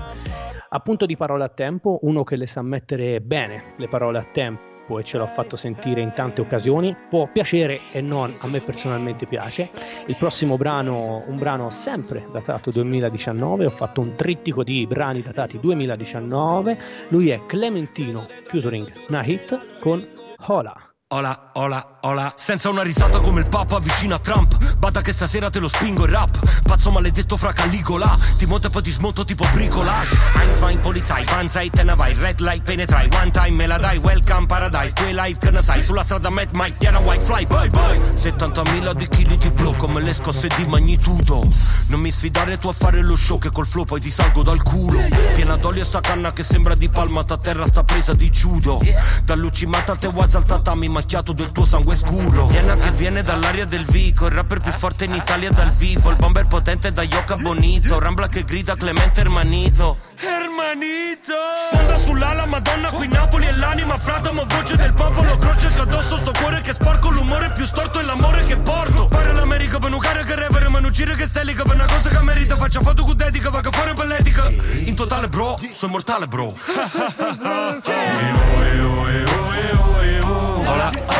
Appunto 0.72 1.04
di 1.04 1.16
parole 1.16 1.44
a 1.44 1.48
tempo, 1.48 1.98
uno 2.02 2.22
che 2.22 2.36
le 2.36 2.46
sa 2.46 2.62
mettere 2.62 3.20
bene 3.20 3.74
le 3.76 3.88
parole 3.88 4.18
a 4.18 4.26
tempo 4.30 4.69
e 4.98 5.04
ce 5.04 5.18
l'ho 5.18 5.26
fatto 5.26 5.56
sentire 5.56 6.00
in 6.00 6.12
tante 6.14 6.40
occasioni, 6.40 6.96
può 7.08 7.28
piacere 7.30 7.80
e 7.92 8.00
non, 8.00 8.34
a 8.40 8.48
me 8.48 8.60
personalmente 8.60 9.26
piace. 9.26 9.70
Il 10.06 10.16
prossimo 10.16 10.56
brano, 10.56 11.24
un 11.26 11.36
brano 11.36 11.70
sempre 11.70 12.26
datato 12.32 12.70
2019, 12.70 13.66
ho 13.66 13.70
fatto 13.70 14.00
un 14.00 14.16
trittico 14.16 14.64
di 14.64 14.86
brani 14.86 15.22
datati 15.22 15.60
2019, 15.60 16.78
lui 17.08 17.30
è 17.30 17.44
Clementino 17.46 18.26
featuring 18.44 18.90
Nahit 19.08 19.78
con 19.78 20.06
Hola. 20.46 20.90
Ola, 21.12 21.50
ola, 21.54 21.98
ola 22.02 22.32
Senza 22.36 22.68
una 22.68 22.82
risata 22.82 23.18
come 23.18 23.40
il 23.40 23.48
papa 23.48 23.78
vicino 23.78 24.14
a 24.14 24.18
Trump. 24.18 24.76
Bada 24.76 25.00
che 25.00 25.12
stasera 25.12 25.50
te 25.50 25.58
lo 25.58 25.68
spingo 25.68 26.04
il 26.04 26.12
rap. 26.12 26.30
Pazzo 26.62 26.90
maledetto 26.90 27.36
fra 27.36 27.52
Caligola 27.52 28.16
Ti 28.36 28.46
monto 28.46 28.68
e 28.68 28.70
poi 28.70 28.82
ti 28.82 28.90
smonto 28.90 29.24
tipo 29.24 29.46
bricolage. 29.52 30.16
Einstein, 30.36 30.80
polizai, 30.80 31.24
panza 31.24 31.60
e 31.60 31.70
te 31.70 31.82
ne 31.82 31.94
vai 31.94 32.14
Red 32.14 32.40
light 32.40 32.62
penetrai, 32.62 33.08
one 33.12 33.30
time 33.30 33.50
me 33.50 33.66
la 33.66 33.78
dai. 33.78 33.98
Welcome 33.98 34.46
paradise, 34.46 34.92
due 34.94 35.12
live 35.12 35.38
che 35.38 35.50
ne 35.50 35.62
sai. 35.62 35.82
Sulla 35.84 36.04
strada 36.04 36.30
Mad 36.30 36.50
Mike, 36.52 36.76
Diana 36.78 36.98
White, 36.98 37.24
fly, 37.24 37.44
bye 37.46 37.68
bye. 37.68 37.98
70.000 38.14 38.92
di 38.94 39.08
chili 39.08 39.36
di 39.36 39.50
blu 39.50 39.74
Come 39.76 40.00
le 40.00 40.12
scosse 40.12 40.48
di 40.56 40.64
magnitudo. 40.66 41.42
Non 41.88 42.00
mi 42.00 42.10
sfidare 42.10 42.56
tu 42.56 42.68
a 42.68 42.72
fare 42.72 43.02
lo 43.02 43.16
show 43.16 43.38
Che 43.38 43.50
col 43.50 43.66
flow 43.66 43.84
poi 43.84 44.00
ti 44.00 44.10
salgo 44.10 44.42
dal 44.42 44.62
culo. 44.62 45.00
Piena 45.34 45.56
d'olio 45.56 45.84
sta 45.84 46.00
canna 46.00 46.32
che 46.32 46.42
sembra 46.42 46.74
di 46.74 46.88
palma 46.88 47.20
A 47.26 47.36
terra 47.36 47.66
sta 47.66 47.84
presa 47.84 48.12
di 48.12 48.30
judo. 48.30 48.80
Dall'uccimata 49.24 49.92
al 49.92 49.98
te 49.98 50.06
al 50.06 50.44
tatami 50.44 50.88
Macchiato 50.88 51.32
del 51.32 51.52
tuo 51.52 51.64
sangue 51.64 51.89
scuro. 51.96 52.46
Vienna 52.46 52.74
che 52.74 52.90
viene 52.92 53.22
dall'aria 53.22 53.64
del 53.64 53.84
Vico 53.84 54.26
Il 54.26 54.32
rapper 54.32 54.58
più 54.58 54.72
forte 54.72 55.04
in 55.04 55.14
Italia 55.14 55.50
dal 55.50 55.70
vivo 55.72 56.10
Il 56.10 56.16
bomber 56.18 56.46
potente 56.48 56.90
da 56.90 57.02
Yoka 57.02 57.36
Bonito 57.36 57.98
Rambla 57.98 58.26
che 58.26 58.44
grida 58.44 58.74
Clemente 58.74 59.20
Hermanito 59.20 59.96
Hermanito 60.16 61.34
Sfonda 61.70 61.98
sull'ala 61.98 62.46
Madonna 62.46 62.88
qui 62.90 63.08
Napoli 63.08 63.46
è 63.46 63.52
l'anima 63.52 63.98
frata 63.98 64.32
Ma 64.32 64.44
voce 64.44 64.76
del 64.76 64.94
popolo 64.94 65.36
croce 65.36 65.72
che 65.72 65.80
addosso 65.80 66.16
sto 66.16 66.32
cuore 66.38 66.60
che 66.62 66.72
sporco 66.72 67.10
L'umore 67.10 67.50
più 67.54 67.64
storto 67.64 67.98
è 67.98 68.02
l'amore 68.02 68.42
che 68.42 68.56
porto. 68.56 69.04
Pare 69.06 69.32
l'America 69.32 69.78
per 69.78 69.90
nucare 69.90 70.24
che 70.24 70.34
revere 70.34 70.68
Ma 70.68 70.80
non 70.80 70.90
gire 70.90 71.14
che 71.14 71.26
stelica 71.26 71.64
per 71.64 71.74
una 71.74 71.86
cosa 71.86 72.08
che 72.08 72.20
merita 72.20 72.56
Faccia 72.56 72.80
foto 72.80 73.04
con 73.04 73.16
dedica 73.16 73.50
va 73.50 73.60
che 73.60 73.70
fuori 73.70 73.92
belletica 73.94 74.48
In 74.84 74.94
totale 74.94 75.28
bro, 75.28 75.58
sono 75.70 75.92
mortale 75.92 76.26
bro 76.26 76.54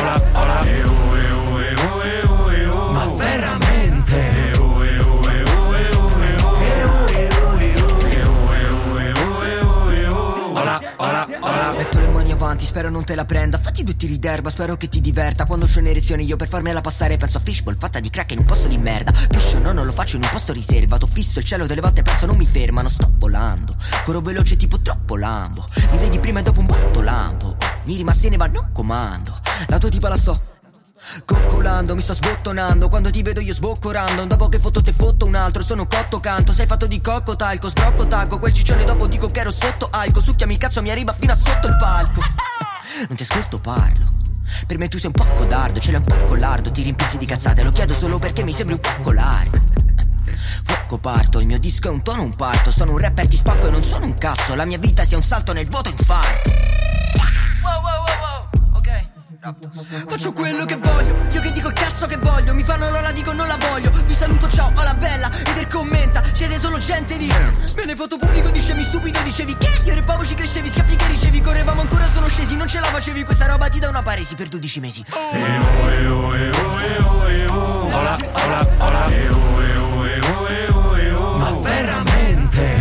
Hola, 0.01 0.15
hola, 0.31 0.63
Ma 2.91 3.05
veramente 3.17 4.41
Metto 11.77 11.99
le 11.99 12.07
mani 12.09 12.31
avanti, 12.31 12.65
spero 12.65 12.89
non 12.89 13.03
te 13.03 13.15
la 13.15 13.25
prenda. 13.25 13.57
Fatti 13.57 13.83
due 13.83 13.95
tiri 13.95 14.19
d'erba, 14.19 14.49
spero 14.49 14.75
che 14.75 14.87
ti 14.87 15.01
diverta. 15.01 15.45
Quando 15.45 15.65
sono 15.65 15.85
in 15.85 15.91
erezione 15.91 16.21
io 16.21 16.35
per 16.35 16.47
farmela 16.47 16.81
passare 16.81 17.17
Penso 17.17 17.37
a 17.37 17.41
fishball 17.41 17.75
fatta 17.77 17.99
di 17.99 18.09
crack 18.09 18.31
in 18.33 18.39
un 18.39 18.45
posto 18.45 18.67
di 18.67 18.77
merda. 18.77 19.11
Piscio 19.11 19.59
no, 19.59 19.71
non 19.71 19.85
lo 19.85 19.91
faccio 19.91 20.17
in 20.17 20.23
un 20.23 20.29
posto 20.29 20.53
riservato. 20.53 21.07
Fisso 21.07 21.39
il 21.39 21.45
cielo 21.45 21.65
delle 21.65 21.81
volte 21.81 22.03
penso 22.03 22.27
non 22.27 22.37
mi 22.37 22.45
fermano. 22.45 22.89
Sto 22.89 23.09
volando, 23.17 23.75
corro 24.03 24.19
veloce 24.21 24.57
tipo 24.57 24.79
troppo 24.79 25.15
lambo. 25.15 25.65
Mi 25.91 25.97
vedi 25.97 26.19
prima 26.19 26.39
e 26.39 26.43
dopo 26.43 26.59
un 26.59 26.65
botto 26.65 27.01
lampo. 27.01 27.55
Mi 27.85 27.95
rimasti 27.95 28.29
ne 28.29 28.37
va, 28.37 28.47
non 28.47 28.69
comando 28.71 29.40
La 29.67 29.77
tua 29.77 29.89
tipa 29.89 30.09
la 30.09 30.17
sto 30.17 30.59
Coccolando, 31.25 31.95
mi 31.95 32.01
sto 32.01 32.13
sbottonando. 32.13 32.87
Quando 32.87 33.09
ti 33.09 33.21
vedo 33.23 33.39
io 33.39 33.53
sboccorando 33.53 34.25
Dopo 34.25 34.49
che 34.49 34.59
fotto 34.59 34.81
te 34.81 34.91
fotto 34.91 35.25
un 35.25 35.35
altro 35.35 35.63
Sono 35.63 35.87
cotto 35.87 36.19
canto. 36.19 36.51
Sei 36.51 36.65
fatto 36.65 36.85
di 36.85 37.01
cocco 37.01 37.35
talco 37.35 37.69
Sbrocco 37.69 38.07
tacco. 38.07 38.39
Quel 38.39 38.53
ciccione 38.53 38.83
dopo 38.83 39.07
dico 39.07 39.27
che 39.27 39.39
ero 39.39 39.51
sotto 39.51 39.87
alco. 39.89 40.21
Succhiami 40.21 40.53
il 40.53 40.59
cazzo 40.59 40.81
mi 40.81 40.91
arriva 40.91 41.13
fino 41.13 41.33
a 41.33 41.37
sotto 41.37 41.67
il 41.67 41.77
palco. 41.77 42.21
Non 43.07 43.17
ti 43.17 43.23
ascolto 43.23 43.57
parlo. 43.59 44.19
Per 44.67 44.77
me 44.77 44.87
tu 44.87 44.97
sei 44.97 45.07
un 45.07 45.13
po' 45.13 45.25
codardo, 45.35 45.79
ce 45.79 45.91
l'hai 45.91 46.01
un 46.05 46.17
po' 46.17 46.25
colardo 46.25 46.71
Ti 46.71 46.81
rimpizzi 46.81 47.17
di 47.17 47.25
cazzate, 47.25 47.63
lo 47.63 47.71
chiedo 47.71 47.93
solo 47.93 48.17
perché 48.17 48.43
mi 48.43 48.51
sembri 48.51 48.75
un 48.75 48.81
po' 48.81 49.01
colardo. 49.01 49.59
Fuoco 50.63 50.97
parto, 50.99 51.39
il 51.39 51.47
mio 51.47 51.59
disco 51.59 51.87
è 51.87 51.91
un 51.91 52.03
tono, 52.03 52.23
un 52.23 52.35
parto. 52.35 52.69
Sono 52.69 52.91
un 52.91 52.97
rapper 52.97 53.27
di 53.27 53.37
spacco 53.37 53.67
e 53.67 53.71
non 53.71 53.83
sono 53.83 54.05
un 54.05 54.13
cazzo. 54.13 54.55
La 54.55 54.65
mia 54.65 54.77
vita 54.77 55.03
sia 55.03 55.17
un 55.17 55.23
salto 55.23 55.53
nel 55.53 55.69
vuoto 55.69 55.89
infarto. 55.89 56.51
Wow, 57.63 57.81
wow, 57.81 58.00
Faccio 59.41 60.33
quello 60.33 60.65
che 60.65 60.75
voglio, 60.75 61.17
io 61.31 61.41
che 61.41 61.51
dico 61.51 61.69
il 61.69 61.73
cazzo 61.73 62.05
che 62.05 62.15
voglio. 62.17 62.53
Mi 62.53 62.63
fanno 62.63 62.91
l'ola, 62.91 63.11
dico 63.11 63.33
non 63.33 63.47
la 63.47 63.57
voglio. 63.57 63.89
Vi 64.05 64.13
saluto, 64.13 64.47
ciao, 64.47 64.71
alla 64.75 64.93
bella 64.93 65.31
Eder 65.47 65.65
commenta, 65.65 66.21
siete 66.31 66.59
solo 66.59 66.77
gente 66.77 67.17
di 67.17 67.27
Me 67.75 67.85
ne 67.85 67.95
foto 67.95 68.17
pubblico, 68.17 68.51
dicevi 68.51 68.83
stupido, 68.83 69.19
dicevi 69.23 69.57
che? 69.57 69.81
Io 69.85 69.95
repavo, 69.95 70.23
ci 70.23 70.35
crescevi, 70.35 70.69
schiaffi 70.69 70.95
che 70.95 71.07
ricevi. 71.07 71.41
Correvamo 71.41 71.81
ancora, 71.81 72.07
sono 72.13 72.27
scesi, 72.27 72.55
non 72.55 72.67
ce 72.67 72.79
la 72.79 72.85
facevi. 72.85 73.23
Questa 73.23 73.47
roba 73.47 73.67
ti 73.67 73.79
dà 73.79 73.89
una 73.89 74.03
paresi 74.03 74.35
per 74.35 74.47
12 74.47 74.79
mesi. 74.79 75.03
Hola, 77.91 78.15
hola, 78.33 78.59
hola. 78.77 79.09
Ma 81.39 81.51
veramente 81.61 82.80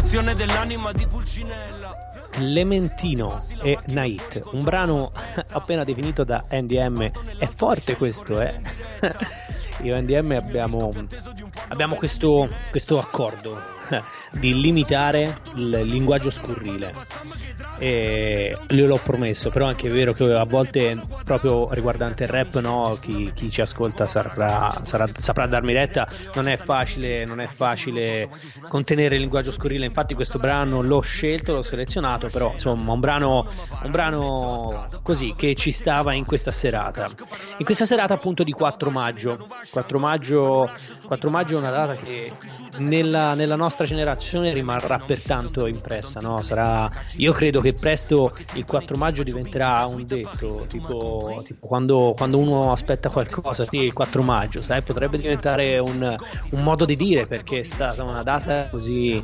L'incarnazione 0.00 0.34
dell'anima 0.34 0.92
di 0.92 1.06
Pulcinella 1.06 1.94
Clementino 2.30 3.44
e 3.62 3.78
Night, 3.88 4.40
un 4.52 4.64
brano 4.64 5.10
appena 5.52 5.84
definito 5.84 6.24
da 6.24 6.42
NDM. 6.50 7.10
È 7.36 7.46
forte 7.46 7.98
questo, 7.98 8.40
eh? 8.40 8.54
Io 9.82 9.94
e 9.94 10.00
NDM 10.00 10.40
abbiamo, 10.42 10.90
abbiamo 11.68 11.96
questo, 11.96 12.48
questo 12.70 12.98
accordo 12.98 13.60
di 14.40 14.58
limitare 14.58 15.36
il 15.56 15.68
linguaggio 15.68 16.30
scurrile. 16.30 16.94
E 17.82 18.54
gliel'ho 18.68 19.00
promesso, 19.02 19.48
però 19.48 19.66
anche 19.66 19.88
è 19.88 19.90
vero 19.90 20.12
che 20.12 20.24
a 20.24 20.44
volte, 20.44 21.00
proprio 21.24 21.72
riguardante 21.72 22.24
il 22.24 22.28
rap, 22.28 22.60
no, 22.60 22.98
chi, 23.00 23.32
chi 23.34 23.50
ci 23.50 23.62
ascolta 23.62 24.04
saprà, 24.04 24.82
sarà, 24.84 25.08
saprà 25.16 25.46
darmi 25.46 25.72
retta. 25.72 26.06
Non 26.34 26.46
è 26.46 26.58
facile, 26.58 27.24
non 27.24 27.40
è 27.40 27.46
facile 27.46 28.28
contenere 28.68 29.14
il 29.14 29.22
linguaggio 29.22 29.50
scurrile. 29.50 29.86
Infatti, 29.86 30.12
questo 30.12 30.38
brano 30.38 30.82
l'ho 30.82 31.00
scelto, 31.00 31.54
l'ho 31.54 31.62
selezionato, 31.62 32.28
però 32.28 32.52
insomma, 32.52 32.92
un 32.92 33.00
brano, 33.00 33.48
un 33.82 33.90
brano 33.90 34.86
così 35.02 35.32
che 35.34 35.54
ci 35.54 35.72
stava 35.72 36.12
in 36.12 36.26
questa 36.26 36.50
serata. 36.50 37.06
In 37.56 37.64
questa 37.64 37.86
serata, 37.86 38.12
appunto, 38.12 38.42
di 38.44 38.52
4 38.52 38.90
maggio. 38.90 39.48
4 39.70 39.98
maggio, 39.98 40.70
4 41.06 41.30
maggio 41.30 41.54
è 41.54 41.58
una 41.58 41.70
data 41.70 41.94
che 41.94 42.30
nella, 42.78 43.32
nella 43.32 43.56
nostra 43.56 43.86
generazione 43.86 44.52
rimarrà 44.52 44.98
pertanto 44.98 45.66
impressa, 45.66 46.20
no? 46.20 46.42
Sarà, 46.42 46.86
io 47.16 47.32
credo 47.32 47.62
che 47.62 47.69
presto 47.72 48.34
il 48.54 48.64
4 48.64 48.96
maggio 48.96 49.22
diventerà 49.22 49.86
un 49.86 50.04
detto, 50.06 50.64
tipo, 50.68 51.42
tipo 51.44 51.66
quando, 51.66 52.14
quando, 52.16 52.38
uno 52.38 52.72
aspetta 52.72 53.08
qualcosa, 53.08 53.64
sì, 53.68 53.78
il 53.78 53.92
4 53.92 54.22
maggio, 54.22 54.62
sai, 54.62 54.82
potrebbe 54.82 55.16
diventare 55.16 55.78
un, 55.78 56.16
un, 56.50 56.62
modo 56.62 56.84
di 56.84 56.96
dire 56.96 57.24
perché 57.24 57.60
è 57.60 57.62
stata 57.62 58.02
una 58.02 58.22
data 58.22 58.68
così, 58.68 59.22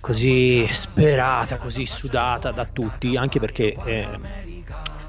così 0.00 0.66
sperata, 0.70 1.56
così 1.58 1.86
sudata 1.86 2.50
da 2.50 2.64
tutti, 2.64 3.16
anche 3.16 3.38
perché... 3.38 3.74
Eh, 3.84 4.53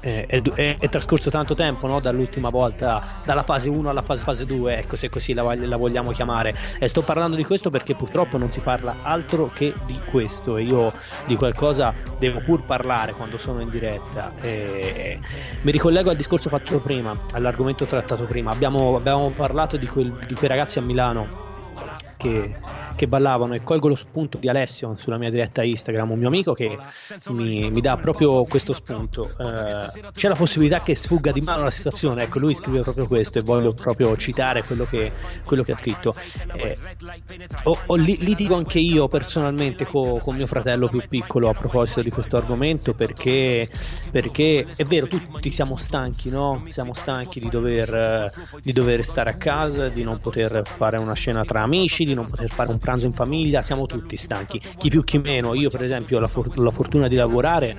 è, 0.06 0.40
è, 0.40 0.76
è, 0.78 0.88
trascorso 0.88 1.30
tanto 1.30 1.56
tempo 1.56 1.88
no? 1.88 1.98
dall'ultima 1.98 2.48
volta, 2.48 3.02
dalla 3.24 3.42
fase 3.42 3.68
1 3.68 3.88
alla 3.88 4.02
fase, 4.02 4.22
fase 4.22 4.46
2, 4.46 4.78
ecco 4.78 4.94
se 4.94 5.08
così 5.08 5.34
la, 5.34 5.42
la, 5.56 5.76
vogliamo 5.76 6.12
chiamare. 6.12 6.54
E 6.78 6.86
sto 6.86 7.02
parlando 7.02 7.34
di 7.34 7.44
questo 7.44 7.70
perché 7.70 7.94
purtroppo 7.94 8.38
non 8.38 8.50
si 8.52 8.60
parla 8.60 8.96
altro 9.02 9.50
che 9.52 9.74
di 9.84 9.98
questo 10.08 10.56
e 10.58 10.62
io 10.62 10.92
di 11.26 11.34
qualcosa 11.34 11.92
devo 12.18 12.40
pur 12.40 12.62
parlare 12.64 13.12
quando 13.12 13.36
sono 13.36 13.60
in 13.60 13.68
diretta. 13.68 14.32
E, 14.40 15.18
mi 15.62 15.72
ricollego 15.72 16.10
al 16.10 16.16
discorso 16.16 16.48
fatto 16.48 16.78
prima, 16.78 17.16
all'argomento 17.32 17.84
trattato 17.84 18.24
prima. 18.24 18.52
Abbiamo, 18.52 18.94
abbiamo 18.96 19.30
parlato 19.30 19.76
di, 19.76 19.88
quel, 19.88 20.12
di 20.26 20.34
quei 20.34 20.48
ragazzi 20.48 20.78
a 20.78 20.82
Milano 20.82 21.45
che, 22.26 22.54
che, 22.96 23.06
ballavano 23.06 23.54
e 23.54 23.62
colgo 23.62 23.88
lo 23.88 23.94
spunto 23.94 24.38
di 24.38 24.48
Alessio 24.48 24.94
sulla 24.96 25.18
mia 25.18 25.30
diretta 25.30 25.62
Instagram, 25.62 26.10
un 26.10 26.18
mio 26.18 26.28
amico 26.28 26.52
che 26.52 26.76
mi, 27.28 27.70
mi 27.70 27.80
dà 27.80 27.96
proprio 27.96 28.44
questo 28.44 28.74
spunto. 28.74 29.30
Eh, 29.38 30.10
c'è 30.12 30.28
la 30.28 30.34
possibilità 30.34 30.80
che 30.80 30.94
sfugga 30.94 31.32
di 31.32 31.40
mano 31.40 31.64
la 31.64 31.70
situazione, 31.70 32.24
ecco 32.24 32.38
lui 32.38 32.54
scrive 32.54 32.82
proprio 32.82 33.06
questo 33.06 33.38
e 33.38 33.42
voglio 33.42 33.72
proprio 33.72 34.16
citare 34.16 34.64
quello 34.64 34.84
che, 34.84 35.12
quello 35.44 35.62
che 35.62 35.72
ha 35.72 35.76
scritto. 35.76 36.14
Eh, 36.56 36.76
ho, 37.64 37.78
ho 37.86 37.94
litigo 37.94 38.56
anche 38.56 38.78
io 38.78 39.08
personalmente 39.08 39.86
con, 39.86 40.18
con 40.20 40.36
mio 40.36 40.46
fratello 40.46 40.88
più 40.88 41.02
piccolo 41.08 41.48
a 41.48 41.54
proposito 41.54 42.02
di 42.02 42.10
questo 42.10 42.36
argomento 42.36 42.94
perché, 42.94 43.68
perché 44.10 44.66
è 44.76 44.84
vero, 44.84 45.06
tutti 45.06 45.50
siamo 45.50 45.76
stanchi, 45.76 46.30
no? 46.30 46.62
Siamo 46.68 46.94
stanchi 46.94 47.40
di 47.40 47.48
dover, 47.48 48.32
di 48.62 48.72
dover 48.72 49.04
stare 49.04 49.30
a 49.30 49.34
casa, 49.34 49.88
di 49.88 50.02
non 50.02 50.18
poter 50.18 50.62
fare 50.64 50.98
una 50.98 51.14
scena 51.14 51.44
tra 51.44 51.62
amici, 51.62 52.04
di 52.04 52.14
non 52.16 52.28
poter 52.28 52.50
fare 52.50 52.70
un 52.70 52.78
pranzo 52.78 53.06
in 53.06 53.12
famiglia, 53.12 53.62
siamo 53.62 53.86
tutti 53.86 54.16
stanchi, 54.16 54.60
chi 54.76 54.88
più 54.88 55.04
chi 55.04 55.18
meno. 55.18 55.54
Io, 55.54 55.70
per 55.70 55.82
esempio, 55.82 56.16
ho 56.16 56.20
la, 56.20 56.26
for- 56.26 56.58
la 56.58 56.70
fortuna 56.70 57.06
di 57.06 57.14
lavorare, 57.14 57.76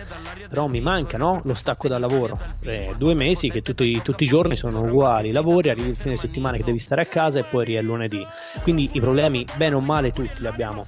però 0.48 0.68
mi 0.68 0.80
manca 0.80 1.18
no? 1.18 1.40
lo 1.44 1.54
stacco 1.54 1.88
dal 1.88 2.00
lavoro. 2.00 2.40
Eh, 2.64 2.94
due 2.98 3.14
mesi 3.14 3.50
che 3.50 3.62
tutti, 3.62 4.02
tutti, 4.02 4.24
i 4.24 4.28
giorni 4.28 4.56
sono 4.56 4.82
uguali, 4.82 5.32
lavori, 5.32 5.70
arrivi 5.70 5.90
il 5.90 5.98
fine 5.98 6.16
settimana 6.16 6.58
che 6.58 6.64
devi 6.64 6.80
stare 6.80 7.02
a 7.02 7.06
casa 7.06 7.40
e 7.40 7.44
poi 7.44 7.74
eri 7.74 7.86
lunedì. 7.86 8.26
Quindi 8.64 8.90
i 8.94 9.00
problemi, 9.00 9.46
bene 9.56 9.76
o 9.76 9.80
male, 9.80 10.12
tutti 10.12 10.42
li 10.42 10.48
abbiamo. 10.48 10.86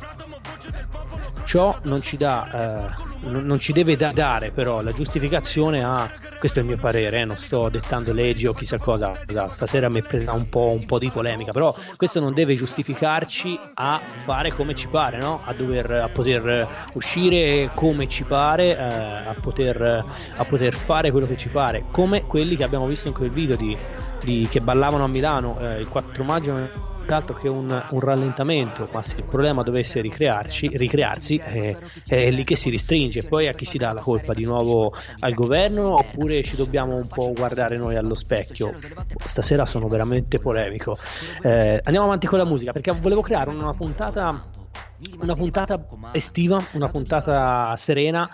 Ciò 1.49 1.75
non 1.85 1.99
ci 2.03 2.15
dà. 2.15 2.91
Eh, 2.91 3.07
non 3.41 3.57
ci 3.57 3.73
deve 3.73 3.97
da 3.97 4.11
dare 4.13 4.51
però 4.51 4.81
la 4.81 4.91
giustificazione 4.91 5.83
a 5.83 6.07
questo 6.37 6.59
è 6.59 6.61
il 6.61 6.67
mio 6.67 6.77
parere, 6.77 7.21
eh, 7.21 7.25
non 7.25 7.37
sto 7.37 7.69
dettando 7.69 8.13
leggi 8.13 8.45
o 8.45 8.53
chissà 8.53 8.77
cosa, 8.77 9.11
stasera 9.49 9.89
mi 9.89 9.99
è 9.99 10.03
presa 10.03 10.31
un 10.31 10.47
po', 10.47 10.69
un 10.69 10.85
po', 10.85 10.99
di 10.99 11.09
polemica, 11.09 11.51
però 11.51 11.75
questo 11.97 12.19
non 12.21 12.33
deve 12.33 12.53
giustificarci 12.53 13.59
a 13.73 13.99
fare 13.99 14.53
come 14.53 14.75
ci 14.75 14.87
pare, 14.87 15.17
no? 15.17 15.41
a, 15.43 15.51
dover, 15.53 15.91
a 15.91 16.07
poter 16.07 16.67
uscire 16.93 17.71
come 17.73 18.07
ci 18.07 18.23
pare, 18.23 18.77
eh, 18.77 18.83
a, 18.83 19.35
poter, 19.41 20.05
a, 20.37 20.45
poter, 20.45 20.75
fare 20.75 21.11
quello 21.11 21.25
che 21.27 21.35
ci 21.35 21.49
pare, 21.49 21.83
come 21.91 22.23
quelli 22.23 22.55
che 22.55 22.63
abbiamo 22.63 22.85
visto 22.85 23.07
in 23.07 23.13
quel 23.15 23.31
video 23.31 23.57
di, 23.57 23.75
di 24.23 24.47
che 24.49 24.61
ballavano 24.61 25.03
a 25.03 25.07
Milano 25.07 25.57
eh, 25.59 25.79
il 25.79 25.89
4 25.89 26.23
maggio 26.23 26.87
altro 27.13 27.35
che 27.35 27.47
un, 27.47 27.69
un, 27.89 27.99
rallentamento, 27.99 28.87
ma 28.91 29.01
se 29.01 29.17
il 29.17 29.23
problema 29.23 29.63
dovesse 29.63 29.99
ricrearsi, 30.01 30.67
è, 31.37 31.75
è, 32.07 32.31
lì 32.31 32.43
che 32.43 32.55
si 32.55 32.69
restringe. 32.69 33.23
Poi 33.23 33.47
a 33.47 33.53
chi 33.53 33.65
si 33.65 33.77
dà 33.77 33.91
la 33.93 34.01
colpa? 34.01 34.33
Di 34.33 34.45
nuovo 34.45 34.93
al 35.19 35.33
governo 35.33 35.95
oppure 35.95 36.43
ci 36.43 36.55
dobbiamo 36.55 36.95
un 36.95 37.07
po' 37.07 37.31
guardare 37.33 37.77
noi 37.77 37.95
allo 37.95 38.13
specchio? 38.15 38.73
Stasera 39.17 39.65
sono 39.65 39.87
veramente 39.87 40.39
polemico. 40.39 40.97
Eh, 41.41 41.79
andiamo 41.83 42.07
avanti 42.07 42.27
con 42.27 42.37
la 42.37 42.45
musica 42.45 42.71
perché 42.71 42.91
volevo 42.91 43.21
creare 43.21 43.49
una 43.49 43.71
puntata 43.71 44.57
una 45.21 45.33
puntata 45.33 45.85
estiva, 46.11 46.59
una 46.73 46.89
puntata 46.89 47.75
serena, 47.77 48.29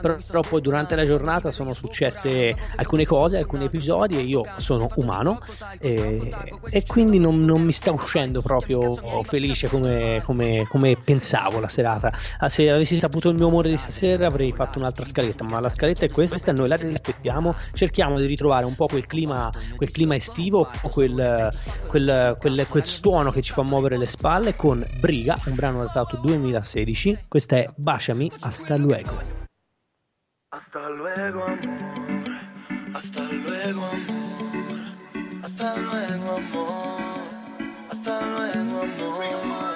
però, 0.00 0.40
poi 0.40 0.60
durante 0.60 0.94
la 0.94 1.04
giornata 1.04 1.50
sono 1.50 1.72
successe 1.72 2.52
alcune 2.76 3.04
cose, 3.04 3.38
alcuni 3.38 3.64
episodi 3.64 4.16
e 4.16 4.22
io 4.22 4.42
sono 4.58 4.88
umano 4.96 5.40
e, 5.80 6.30
e 6.70 6.82
quindi 6.86 7.18
non, 7.18 7.36
non, 7.44 7.62
mi 7.62 7.72
sta 7.72 7.92
uscendo 7.92 8.40
proprio 8.40 8.94
felice 9.22 9.68
come, 9.68 10.22
come, 10.24 10.66
come, 10.68 10.96
pensavo 10.96 11.58
la 11.58 11.68
serata. 11.68 12.12
Ah, 12.38 12.48
se 12.48 12.70
avessi 12.70 12.98
saputo 12.98 13.28
il 13.28 13.36
mio 13.36 13.48
umore 13.48 13.70
di 13.70 13.76
stasera 13.76 14.26
avrei 14.26 14.52
fatto 14.52 14.78
un'altra 14.78 15.04
scaletta, 15.04 15.44
ma 15.44 15.60
la 15.60 15.68
scaletta 15.68 16.04
è 16.04 16.10
questa, 16.10 16.52
noi 16.52 16.68
la 16.68 16.76
rispettiamo, 16.76 17.54
cerchiamo 17.72 18.18
di 18.20 18.26
ritrovare 18.26 18.64
un 18.64 18.74
po' 18.74 18.86
quel 18.86 19.06
clima, 19.06 19.50
quel 19.76 19.90
clima 19.90 20.14
estivo, 20.14 20.68
quel, 20.82 21.50
quel, 21.88 22.34
quel, 22.38 22.66
quel 22.68 22.84
suono 22.84 23.30
che 23.30 23.42
ci 23.42 23.52
fa 23.52 23.62
muovere 23.62 23.98
le 23.98 24.06
spalle 24.06 24.54
con 24.54 24.84
Briga, 25.00 25.38
un 25.46 25.54
brano 25.54 25.80
datato 25.96 26.18
2016. 26.18 27.24
Questa 27.28 27.56
è 27.56 27.68
Baciami, 27.74 28.30
hasta 28.40 28.76
luego. 28.76 29.12
Hasta 30.50 30.88
luego, 30.90 31.44
amor. 31.44 32.30
Hasta 32.92 33.22
luego, 33.32 33.84
amor. 33.84 35.42
Hasta 35.42 35.74
luego, 35.76 36.36
amor. 36.36 37.26
Hasta 37.88 38.20
luego, 38.26 38.82
amor. 38.82 39.75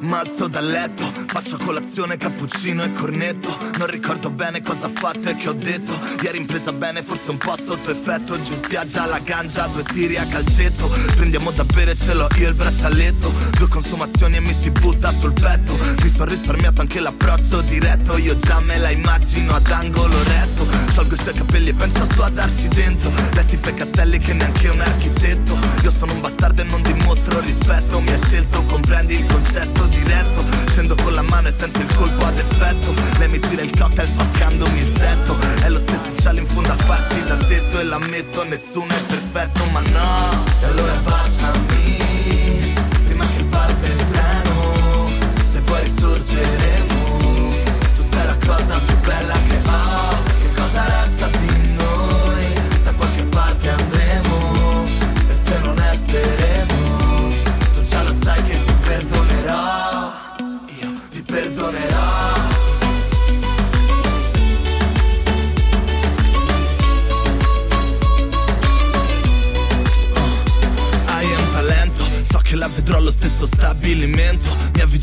Malzo 0.00 0.46
dal 0.46 0.64
letto, 0.64 1.02
faccio 1.26 1.58
colazione, 1.58 2.16
cappuccino 2.16 2.84
e 2.84 2.92
cornetto. 2.92 3.56
Non 3.78 3.88
ricordo 3.88 4.30
bene 4.30 4.62
cosa 4.62 4.86
ho 4.86 4.90
fatto 4.90 5.28
e 5.28 5.34
che 5.34 5.48
ho 5.48 5.52
detto. 5.52 5.92
Ieri 6.22 6.38
impresa 6.38 6.72
bene, 6.72 7.02
forse 7.02 7.30
un 7.30 7.38
po' 7.38 7.56
sotto 7.56 7.90
effetto. 7.90 8.40
Giù 8.40 8.54
spiaggia 8.54 9.06
la 9.06 9.18
ganja, 9.18 9.66
due 9.66 9.82
tiri 9.82 10.16
a 10.16 10.24
calcetto. 10.26 10.88
Prendiamo 11.16 11.50
da 11.50 11.64
bere, 11.64 11.96
ce 11.96 12.14
l'ho 12.14 12.28
io 12.36 12.48
il 12.48 12.54
braccialetto. 12.54 13.32
Due 13.58 13.68
consumazioni 13.68 14.36
e 14.36 14.40
mi 14.40 14.52
si 14.52 14.70
butta 14.70 15.10
sul 15.10 15.32
petto. 15.32 15.76
Mi 16.00 16.08
sono 16.08 16.26
risparmiato 16.26 16.80
anche 16.80 17.00
l'approccio 17.00 17.60
diretto. 17.62 18.16
Io 18.18 18.36
già 18.36 18.60
me 18.60 18.78
la 18.78 18.90
immagino 18.90 19.52
ad 19.54 19.68
angolo 19.68 20.22
retto. 20.22 20.64
Sciolgo 20.90 21.14
i 21.14 21.18
suoi 21.18 21.34
capelli 21.34 21.70
e 21.70 21.74
penso 21.74 22.06
su 22.12 22.20
a 22.20 22.30
darci 22.30 22.68
dentro. 22.68 23.10
Lei 23.32 23.44
si 23.44 23.58
fa 23.60 23.70
i 23.70 23.74
castelli 23.74 24.18
che 24.18 24.32
neanche 24.32 24.68
un 24.68 24.80
architetto. 24.80 25.58
Io 25.82 25.90
sono 25.90 26.12
un 26.12 26.20
bastardo 26.20 26.62
e 26.62 26.64
non 26.64 26.82
dimostro 26.82 27.40
rispetto. 27.40 28.00
Mi 28.00 28.10
ha 28.10 28.18
scelto, 28.18 28.62
comprendi 28.64 29.14
il 29.14 29.26
concetto 29.26 29.87
diretto 29.88 30.44
Scendo 30.66 30.94
con 31.02 31.14
la 31.14 31.22
mano 31.22 31.48
e 31.48 31.56
tento 31.56 31.80
il 31.80 31.94
colpo 31.94 32.24
ad 32.24 32.38
effetto. 32.38 32.94
Lei 33.18 33.28
mi 33.28 33.38
tira 33.40 33.62
il 33.62 33.70
cocktail 33.76 34.08
spaccandomi 34.08 34.78
il 34.78 34.92
setto 34.96 35.36
È 35.62 35.68
lo 35.68 35.78
stesso 35.78 36.14
cielo 36.20 36.38
in 36.38 36.46
fondo 36.46 36.72
a 36.72 36.76
farci 36.76 37.22
da 37.24 37.36
tetto 37.36 37.78
E 37.80 37.84
l'ammetto, 37.84 38.44
nessuno 38.44 38.88
è 38.88 39.02
perfetto 39.06 39.64
ma 39.70 39.80
no 39.80 40.48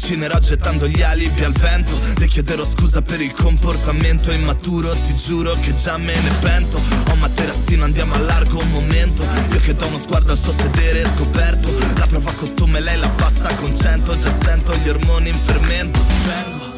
avvicinerò 0.06 0.38
gettando 0.38 0.88
gli 0.88 1.02
alibi 1.02 1.44
al 1.44 1.54
vento. 1.54 2.00
Le 2.18 2.28
chiederò 2.28 2.64
scusa 2.64 3.02
per 3.02 3.22
il 3.22 3.34
comportamento 3.34 4.32
immaturo 4.32 4.92
Ti 4.92 5.16
giuro 5.16 5.56
che 5.56 5.74
già 5.74 5.98
me 5.98 6.14
ne 6.14 6.30
pento. 6.42 6.80
Ho 7.10 7.16
materassino 7.16 7.84
andiamo 7.84 8.14
a 8.14 8.20
largo 8.20 8.60
un 8.60 8.70
momento. 8.70 9.24
Io 9.24 9.60
che 9.60 9.74
do 9.74 9.88
uno 9.88 9.98
sguardo 9.98 10.32
al 10.32 10.38
suo 10.38 10.52
sedere 10.52 11.04
scoperto. 11.06 11.74
La 11.98 12.06
prova 12.06 12.32
costume 12.34 12.82
lei 12.82 13.00
la 13.00 13.10
passa 13.10 13.54
con 13.56 13.74
cento. 13.74 14.16
Già 14.16 14.32
sento 14.32 14.76
gli 14.76 14.90
ormoni 14.90 15.30
in 15.30 15.40
fermento. 15.44 16.00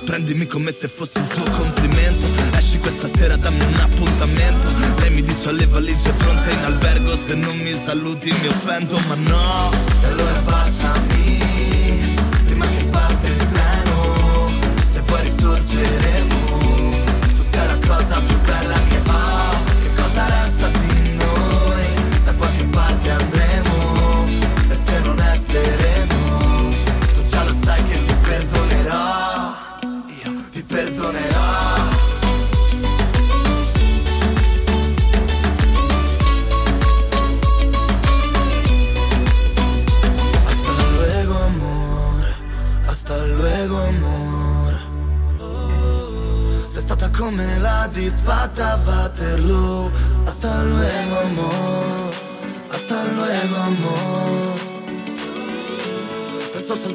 Prendimi 0.05 0.47
come 0.47 0.71
se 0.71 0.87
fosse 0.87 1.19
il 1.19 1.27
tuo 1.27 1.43
complimento. 1.43 2.25
Esci 2.55 2.77
questa 2.79 3.09
sera, 3.13 3.35
dammi 3.35 3.61
un 3.61 3.75
appuntamento. 3.75 4.69
Lei 4.99 5.09
mi 5.09 5.21
dice 5.21 5.49
ho 5.49 5.51
le 5.51 5.65
valigie 5.65 6.11
pronte 6.11 6.51
in 6.51 6.63
albergo 6.63 7.13
Se 7.15 7.33
non 7.33 7.57
mi 7.57 7.73
saluti 7.75 8.31
mi 8.41 8.47
offendo, 8.47 8.97
ma 9.07 9.15
no 9.15 9.69
E 10.01 10.05
allora 10.05 10.36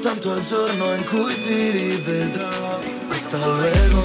soltanto 0.03 0.33
al 0.33 0.41
giorno 0.43 0.95
in 0.95 1.05
cui 1.05 1.37
ti 1.37 1.71
rivedrò. 1.71 2.81
Hasta 3.09 3.47
luego. 3.47 4.03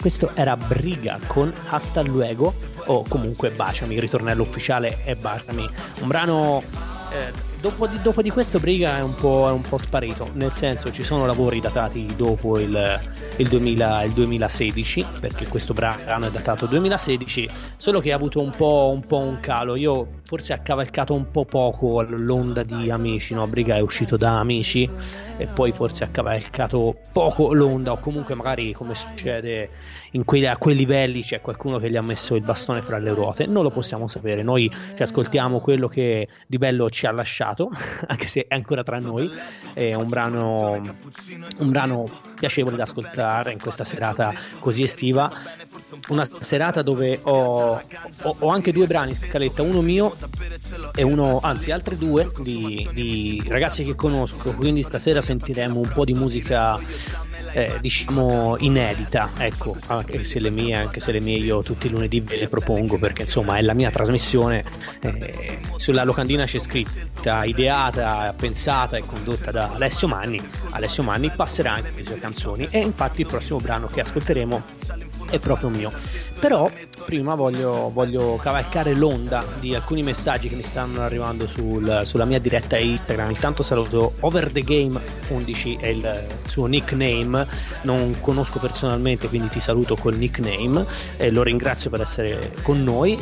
Questo 0.00 0.34
era 0.34 0.56
Briga 0.56 1.20
con 1.28 1.54
Hasta 1.68 2.00
Luego 2.00 2.52
o 2.86 3.04
comunque 3.06 3.50
Baciami, 3.50 3.94
il 3.94 4.00
ritornello 4.00 4.42
ufficiale 4.42 5.04
è 5.04 5.14
Baciami. 5.14 5.68
Un 6.00 6.08
brano 6.08 6.64
eh, 7.12 7.51
dopo, 7.62 7.86
di, 7.86 8.02
dopo, 8.02 8.22
di, 8.22 8.30
questo 8.30 8.58
Briga 8.58 8.98
è 8.98 9.02
un, 9.02 9.14
è 9.14 9.50
un, 9.50 9.60
po', 9.60 9.78
sparito, 9.78 10.30
nel 10.34 10.52
senso 10.52 10.90
ci 10.90 11.04
sono 11.04 11.24
lavori 11.26 11.60
datati 11.60 12.12
dopo 12.16 12.58
il, 12.58 13.00
il, 13.36 13.48
2000, 13.48 14.02
il 14.02 14.12
2016, 14.12 15.06
perché 15.20 15.46
questo 15.46 15.72
brano 15.72 16.26
è 16.26 16.30
datato 16.30 16.66
2016, 16.66 17.48
solo 17.76 18.00
che 18.00 18.12
ha 18.12 18.16
avuto 18.16 18.40
un 18.40 18.50
po', 18.50 18.90
un, 18.92 19.06
po 19.06 19.18
un 19.18 19.38
calo. 19.40 19.76
Io 19.76 20.20
forse 20.24 20.52
ha 20.52 20.58
cavalcato 20.58 21.14
un 21.14 21.30
po' 21.30 21.44
poco 21.44 22.02
l'onda 22.02 22.64
di 22.64 22.90
Amici, 22.90 23.32
no? 23.32 23.46
Briga 23.46 23.76
è 23.76 23.80
uscito 23.80 24.16
da 24.16 24.40
Amici 24.40 24.88
e 25.36 25.46
poi 25.46 25.70
forse 25.70 26.04
ha 26.04 26.08
cavalcato 26.08 26.96
poco 27.12 27.54
l'onda 27.54 27.92
o 27.92 27.98
comunque 27.98 28.34
magari 28.34 28.72
come 28.72 28.94
succede 28.94 29.70
quei, 30.24 30.46
a 30.46 30.56
quei 30.56 30.76
livelli 30.76 31.22
c'è 31.22 31.40
qualcuno 31.40 31.78
che 31.78 31.90
gli 31.90 31.96
ha 31.96 32.02
messo 32.02 32.34
il 32.34 32.44
bastone 32.44 32.82
fra 32.82 32.98
le 32.98 33.14
ruote, 33.14 33.46
non 33.46 33.62
lo 33.62 33.70
possiamo 33.70 34.08
sapere, 34.08 34.42
noi 34.42 34.70
ci 34.94 35.02
ascoltiamo 35.02 35.60
quello 35.60 35.88
che 35.88 36.28
di 36.46 36.58
bello 36.58 36.90
ci 36.90 37.06
ha 37.06 37.12
lasciato, 37.12 37.70
anche 38.06 38.26
se 38.26 38.46
è 38.46 38.54
ancora 38.54 38.82
tra 38.82 38.98
noi, 38.98 39.30
è 39.72 39.94
un 39.94 40.08
brano, 40.08 40.80
un 41.58 41.70
brano 41.70 42.04
piacevole 42.38 42.76
da 42.76 42.82
ascoltare 42.82 43.52
in 43.52 43.60
questa 43.60 43.84
serata 43.84 44.32
così 44.58 44.82
estiva, 44.82 45.32
una 46.08 46.28
serata 46.40 46.82
dove 46.82 47.18
ho, 47.22 47.80
ho, 48.22 48.36
ho 48.38 48.48
anche 48.48 48.72
due 48.72 48.86
brani 48.86 49.10
in 49.10 49.16
scaletta, 49.16 49.62
uno 49.62 49.80
mio 49.80 50.14
e 50.94 51.02
uno, 51.02 51.40
anzi 51.42 51.70
altri 51.70 51.96
due 51.96 52.30
di, 52.40 52.88
di 52.92 53.42
ragazzi 53.48 53.84
che 53.84 53.94
conosco, 53.94 54.54
quindi 54.54 54.82
stasera 54.82 55.20
sentiremo 55.22 55.78
un 55.78 55.90
po' 55.92 56.04
di 56.04 56.12
musica 56.12 56.78
eh, 57.52 57.78
diciamo 57.80 58.56
inedita, 58.58 59.30
ecco, 59.38 59.76
anche 59.86 60.24
se 60.24 60.38
le 60.40 60.50
mie, 60.50 60.74
anche 60.74 61.00
se 61.00 61.12
le 61.12 61.20
mie 61.20 61.38
io 61.38 61.62
tutti 61.62 61.86
i 61.86 61.90
lunedì 61.90 62.20
ve 62.20 62.36
le 62.36 62.48
propongo 62.48 62.98
perché 62.98 63.22
insomma 63.22 63.56
è 63.56 63.62
la 63.62 63.74
mia 63.74 63.90
trasmissione. 63.90 64.64
Eh, 65.00 65.58
sulla 65.76 66.04
locandina 66.04 66.44
c'è 66.44 66.58
scritta, 66.58 67.44
ideata, 67.44 68.34
pensata 68.36 68.96
e 68.96 69.04
condotta 69.04 69.50
da 69.50 69.70
Alessio 69.72 70.08
Manni. 70.08 70.40
Alessio 70.70 71.02
Manni 71.02 71.30
passerà 71.30 71.72
anche 71.74 71.92
le 71.94 72.06
sue 72.06 72.18
canzoni 72.18 72.68
e 72.70 72.80
infatti 72.80 73.20
il 73.20 73.26
prossimo 73.26 73.58
brano 73.58 73.86
che 73.86 74.00
ascolteremo 74.00 74.62
è 75.32 75.38
proprio 75.38 75.70
mio. 75.70 75.90
Però 76.38 76.70
prima 77.06 77.34
voglio, 77.34 77.90
voglio, 77.92 78.36
cavalcare 78.36 78.94
l'onda 78.94 79.44
di 79.58 79.74
alcuni 79.74 80.02
messaggi 80.02 80.48
che 80.48 80.56
mi 80.56 80.62
stanno 80.62 81.00
arrivando 81.00 81.46
sul, 81.46 82.02
sulla 82.04 82.24
mia 82.24 82.38
diretta 82.38 82.76
Instagram. 82.76 83.30
Intanto 83.30 83.62
saluto 83.62 84.12
Over 84.20 84.52
the 84.52 84.60
Game 84.60 85.00
11 85.28 85.78
è 85.80 85.86
il 85.86 86.26
suo 86.46 86.66
nickname, 86.66 87.46
non 87.82 88.14
conosco 88.20 88.58
personalmente 88.58 89.28
quindi 89.28 89.48
ti 89.48 89.60
saluto 89.60 89.96
col 89.96 90.16
nickname 90.16 90.84
e 91.16 91.30
lo 91.30 91.42
ringrazio 91.42 91.88
per 91.90 92.02
essere 92.02 92.52
con 92.62 92.82
noi 92.82 93.18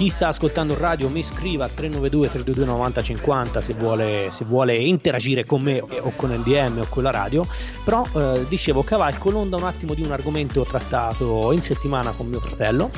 chi 0.00 0.08
sta 0.08 0.28
ascoltando 0.28 0.72
il 0.72 0.78
radio 0.78 1.10
mi 1.10 1.22
scriva 1.22 1.64
al 1.64 1.74
392 1.74 2.28
322 2.30 2.64
9050 2.64 3.60
se 3.60 3.74
vuole, 3.74 4.28
se 4.30 4.46
vuole 4.46 4.74
interagire 4.74 5.44
con 5.44 5.60
me 5.60 5.78
o 5.78 6.12
con 6.16 6.30
NDM 6.30 6.78
o 6.78 6.86
con 6.88 7.02
la 7.02 7.10
radio. 7.10 7.44
Però 7.84 8.06
eh, 8.16 8.46
dicevo, 8.48 8.82
cavalco 8.82 9.30
l'onda 9.30 9.56
un 9.56 9.64
attimo 9.64 9.92
di 9.92 10.00
un 10.02 10.10
argomento 10.10 10.62
trattato 10.62 11.52
in 11.52 11.60
settimana 11.60 12.12
con 12.12 12.28
mio 12.28 12.40
fratello 12.40 12.90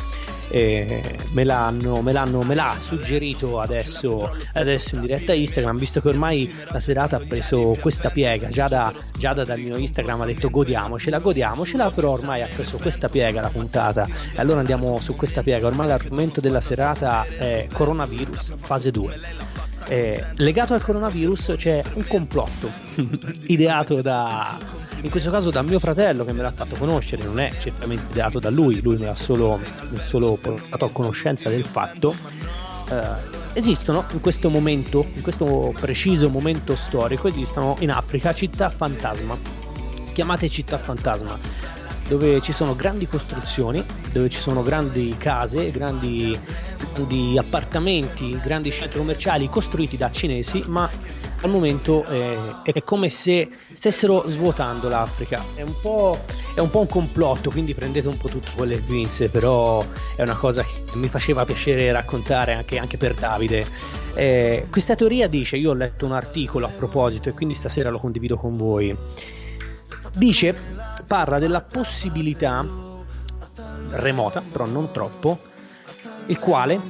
eh, 0.53 1.17
me, 1.31 1.45
l'hanno, 1.45 2.03
me, 2.03 2.13
l'hanno, 2.13 2.43
me 2.43 2.55
l'ha 2.55 2.77
suggerito 2.81 3.59
adesso, 3.59 4.37
adesso 4.53 4.97
in 4.97 5.01
diretta 5.01 5.33
Instagram, 5.33 5.79
visto 5.79 6.03
che 6.03 6.09
ormai 6.09 6.55
la 6.71 6.79
serata 6.79 7.17
ha 7.17 7.23
preso 7.27 7.75
questa 7.81 8.11
piega, 8.11 8.49
Giada, 8.49 8.93
Giada 9.17 9.45
dal 9.45 9.59
mio 9.59 9.77
Instagram 9.77 10.21
ha 10.21 10.27
detto 10.27 10.51
godiamocela, 10.51 11.21
godiamocela, 11.21 11.91
però 11.91 12.11
ormai 12.11 12.43
ha 12.43 12.49
preso 12.55 12.77
questa 12.77 13.09
piega 13.09 13.41
la 13.41 13.49
puntata 13.49 14.07
e 14.07 14.39
allora 14.39 14.61
andiamo 14.61 15.01
su 15.01 15.17
questa 15.17 15.43
piega, 15.43 15.67
ormai 15.67 15.87
l'argomento 15.87 16.41
della 16.43 16.61
serata 16.61 17.25
è 17.25 17.67
coronavirus, 17.73 18.57
fase 18.59 18.91
2. 18.91 19.52
Eh, 19.89 20.25
legato 20.37 20.75
al 20.75 20.83
coronavirus 20.83 21.55
c'è 21.57 21.83
un 21.95 22.07
complotto 22.07 22.71
ideato 23.47 24.01
da, 24.01 24.59
in 25.03 25.11
questo 25.11 25.31
caso 25.31 25.51
da 25.51 25.63
mio 25.63 25.79
fratello 25.79 26.25
che 26.25 26.33
me 26.33 26.43
l'ha 26.43 26.53
fatto 26.53 26.77
conoscere, 26.77 27.25
non 27.25 27.41
è 27.41 27.51
certamente 27.59 28.05
ideato 28.11 28.39
da 28.39 28.51
lui, 28.51 28.81
lui 28.81 28.97
mi 28.97 29.07
ha 29.07 29.15
solo, 29.15 29.55
ha 29.55 30.01
solo 30.01 30.39
portato 30.41 30.85
a 30.85 30.91
conoscenza 30.91 31.49
del 31.49 31.65
fatto. 31.65 32.15
Eh, 32.89 33.41
esistono 33.55 34.05
in 34.13 34.21
questo 34.21 34.49
momento, 34.49 35.05
in 35.15 35.23
questo 35.23 35.75
preciso 35.79 36.29
momento 36.29 36.77
storico, 36.77 37.29
esistono 37.29 37.77
in 37.81 37.91
Africa 37.91 38.33
città 38.33 38.69
fantasma, 38.69 39.37
chiamate 40.13 40.49
città 40.49 40.79
fantasma 40.79 41.39
dove 42.09 42.41
ci 42.43 42.53
sono 42.53 42.75
grandi 42.75 43.07
costruzioni, 43.07 43.83
dove 44.13 44.29
ci 44.29 44.39
sono 44.39 44.63
grandi 44.63 45.15
case, 45.17 45.71
grandi, 45.71 46.39
grandi 46.93 47.39
appartamenti, 47.39 48.39
grandi 48.43 48.71
centri 48.71 48.99
commerciali 48.99 49.49
costruiti 49.49 49.97
da 49.97 50.11
cinesi, 50.11 50.63
ma 50.67 50.89
al 51.43 51.51
momento 51.51 52.05
è, 52.05 52.37
è, 52.63 52.83
come 52.83 53.11
se 53.11 53.49
stessero 53.73 54.25
svuotando 54.29 54.89
l'Africa. 54.89 55.43
È 55.55 55.63
un, 55.63 55.75
è 56.55 56.61
un, 56.61 56.71
po', 56.71 56.81
un 56.81 56.87
complotto, 56.87 57.51
quindi 57.51 57.75
prendete 57.75 58.09
un 58.09 58.17
po' 58.17 58.29
tutto 58.29 58.51
con 58.55 58.69
le 58.69 58.79
pinze, 58.79 59.29
però 59.29 59.85
è 60.17 60.23
una 60.23 60.37
cosa 60.37 60.63
che 60.63 60.83
mi 60.95 61.09
faceva 61.09 61.45
piacere 61.45 61.91
raccontare 61.93 62.55
anche, 62.55 62.79
anche 62.79 62.97
per 62.97 63.15
Davide. 63.15 63.67
Eh, 64.15 64.67
questa 64.71 64.95
teoria 64.95 65.27
dice, 65.27 65.57
io 65.57 65.71
ho 65.71 65.75
letto 65.75 66.07
un 66.07 66.13
articolo 66.13 66.67
a 66.67 66.71
proposito 66.71 67.29
e 67.29 67.33
quindi 67.33 67.55
stasera 67.55 67.91
lo 67.91 67.99
condivido 67.99 68.37
con 68.37 68.57
voi. 68.57 68.97
Dice 70.15 70.55
parla 71.07 71.39
della 71.39 71.63
possibilità 71.63 72.65
remota, 73.93 74.43
però 74.43 74.65
non 74.65 74.91
troppo, 74.93 75.39
il 76.27 76.39
quale, 76.39 76.81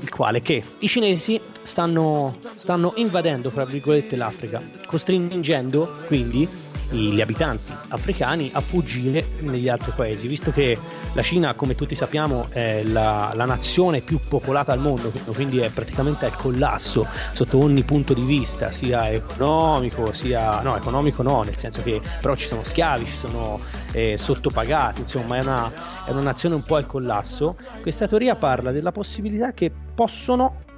il 0.00 0.10
quale 0.10 0.42
che 0.42 0.62
i 0.78 0.88
cinesi 0.88 1.40
stanno, 1.62 2.34
stanno 2.56 2.92
invadendo, 2.96 3.50
fra 3.50 3.64
virgolette, 3.64 4.16
l'Africa, 4.16 4.60
costringendo 4.86 5.98
quindi 6.06 6.48
gli 6.92 7.20
abitanti 7.20 7.72
africani 7.88 8.50
a 8.52 8.60
fuggire 8.60 9.28
negli 9.40 9.68
altri 9.68 9.92
paesi, 9.94 10.28
visto 10.28 10.50
che 10.50 10.78
la 11.14 11.22
Cina, 11.22 11.54
come 11.54 11.74
tutti 11.74 11.94
sappiamo, 11.94 12.46
è 12.50 12.82
la, 12.84 13.32
la, 13.34 13.44
nazione 13.44 14.00
più 14.00 14.18
popolata 14.26 14.72
al 14.72 14.78
mondo, 14.78 15.12
quindi 15.34 15.58
è 15.58 15.70
praticamente 15.70 16.24
al 16.24 16.36
collasso 16.36 17.06
sotto 17.32 17.58
ogni 17.58 17.82
punto 17.82 18.14
di 18.14 18.22
vista, 18.22 18.72
sia 18.72 19.08
economico, 19.10 20.12
sia 20.12 20.60
no, 20.60 20.76
economico 20.76 21.22
no, 21.22 21.42
nel 21.42 21.56
senso 21.56 21.82
che 21.82 22.00
però 22.20 22.34
ci 22.34 22.46
sono 22.46 22.64
schiavi, 22.64 23.06
ci 23.06 23.16
sono 23.16 23.60
eh, 23.92 24.16
sottopagati, 24.16 25.02
insomma 25.02 25.36
è 25.36 25.40
una, 25.40 25.70
è 26.04 26.10
una 26.10 26.22
nazione 26.22 26.54
un 26.54 26.62
po' 26.62 26.76
al 26.76 26.86
collasso. 26.86 27.56
Questa 27.80 28.06
teoria 28.06 28.34
parla 28.34 28.70
della 28.70 28.92
possibilità 28.92 29.52
che 29.52 29.70
possono 29.94 30.70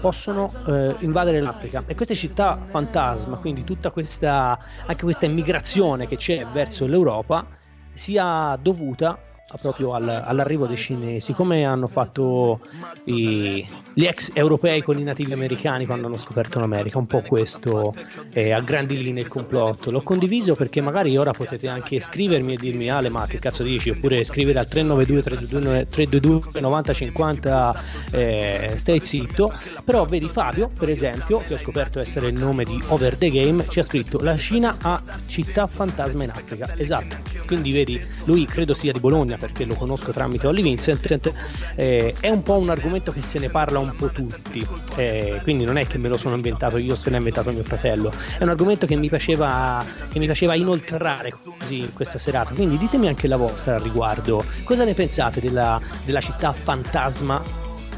possono 0.00 0.50
eh, 0.66 0.94
invadere 1.00 1.40
l'Africa. 1.40 1.82
E 1.86 1.94
queste 1.94 2.14
città 2.14 2.56
fantasma, 2.56 3.36
quindi 3.36 3.64
tutta 3.64 3.90
questa 3.90 4.58
anche 4.86 5.02
questa 5.02 5.26
immigrazione 5.26 6.06
che 6.06 6.16
c'è 6.16 6.44
verso 6.52 6.86
l'Europa 6.86 7.46
sia 7.94 8.56
dovuta 8.60 9.18
proprio 9.56 9.94
al, 9.94 10.08
all'arrivo 10.08 10.66
dei 10.66 10.76
cinesi, 10.76 11.32
come 11.32 11.64
hanno 11.64 11.86
fatto 11.86 12.60
i, 13.04 13.64
gli 13.94 14.04
ex 14.04 14.30
europei 14.34 14.82
con 14.82 14.98
i 14.98 15.02
nativi 15.02 15.32
americani 15.32 15.86
quando 15.86 16.06
hanno 16.06 16.18
scoperto 16.18 16.60
l'America, 16.60 16.98
un 16.98 17.06
po' 17.06 17.22
questo 17.22 17.94
eh, 18.30 18.52
a 18.52 18.60
grandi 18.60 19.02
linee 19.02 19.22
il 19.22 19.28
complotto. 19.28 19.90
L'ho 19.90 20.02
condiviso 20.02 20.54
perché 20.54 20.80
magari 20.80 21.16
ora 21.16 21.32
potete 21.32 21.68
anche 21.68 21.98
scrivermi 21.98 22.54
e 22.54 22.56
dirmi 22.56 22.90
Ale 22.90 23.08
ma 23.08 23.26
che 23.26 23.38
cazzo 23.38 23.62
dici, 23.62 23.90
oppure 23.90 24.24
scrivere 24.24 24.58
al 24.58 24.68
392 24.68 25.22
322, 25.22 25.86
322 25.86 26.60
9050 26.60 27.82
eh, 28.12 28.72
stai 28.76 29.00
zitto, 29.02 29.52
però 29.84 30.04
vedi 30.04 30.26
Fabio 30.26 30.70
per 30.78 30.90
esempio, 30.90 31.38
che 31.38 31.54
ho 31.54 31.58
scoperto 31.58 32.00
essere 32.00 32.28
il 32.28 32.38
nome 32.38 32.64
di 32.64 32.80
Over 32.88 33.16
the 33.16 33.30
Game, 33.30 33.64
ci 33.68 33.78
ha 33.78 33.82
scritto 33.82 34.18
la 34.20 34.36
Cina 34.36 34.76
ha 34.82 35.02
città 35.26 35.66
fantasma 35.66 36.24
in 36.24 36.30
Africa, 36.30 36.74
esatto, 36.76 37.16
quindi 37.46 37.72
vedi 37.72 38.00
lui 38.24 38.44
credo 38.44 38.74
sia 38.74 38.92
di 38.92 39.00
Bologna 39.00 39.37
perché 39.38 39.64
lo 39.64 39.74
conosco 39.74 40.12
tramite 40.12 40.46
Olly 40.46 40.62
Vincent, 40.62 41.32
eh, 41.74 42.14
è 42.20 42.28
un 42.28 42.42
po' 42.42 42.58
un 42.58 42.68
argomento 42.68 43.12
che 43.12 43.22
se 43.22 43.38
ne 43.38 43.48
parla 43.48 43.78
un 43.78 43.94
po' 43.96 44.10
tutti, 44.10 44.66
eh, 44.96 45.40
quindi 45.42 45.64
non 45.64 45.78
è 45.78 45.86
che 45.86 45.98
me 45.98 46.08
lo 46.08 46.16
sono 46.16 46.34
inventato 46.34 46.76
io, 46.76 46.96
se 46.96 47.10
l'ha 47.10 47.16
inventato 47.16 47.50
mio 47.50 47.64
fratello, 47.64 48.12
è 48.38 48.42
un 48.42 48.50
argomento 48.50 48.86
che 48.86 48.96
mi 48.96 49.08
faceva, 49.08 49.84
che 50.10 50.18
mi 50.18 50.26
faceva 50.26 50.54
inoltrare 50.54 51.32
così 51.32 51.90
questa 51.92 52.18
serata, 52.18 52.52
quindi 52.54 52.76
ditemi 52.78 53.08
anche 53.08 53.28
la 53.28 53.36
vostra 53.36 53.76
al 53.76 53.80
riguardo, 53.80 54.44
cosa 54.64 54.84
ne 54.84 54.94
pensate 54.94 55.40
della, 55.40 55.80
della 56.04 56.20
città 56.20 56.52
fantasma, 56.52 57.42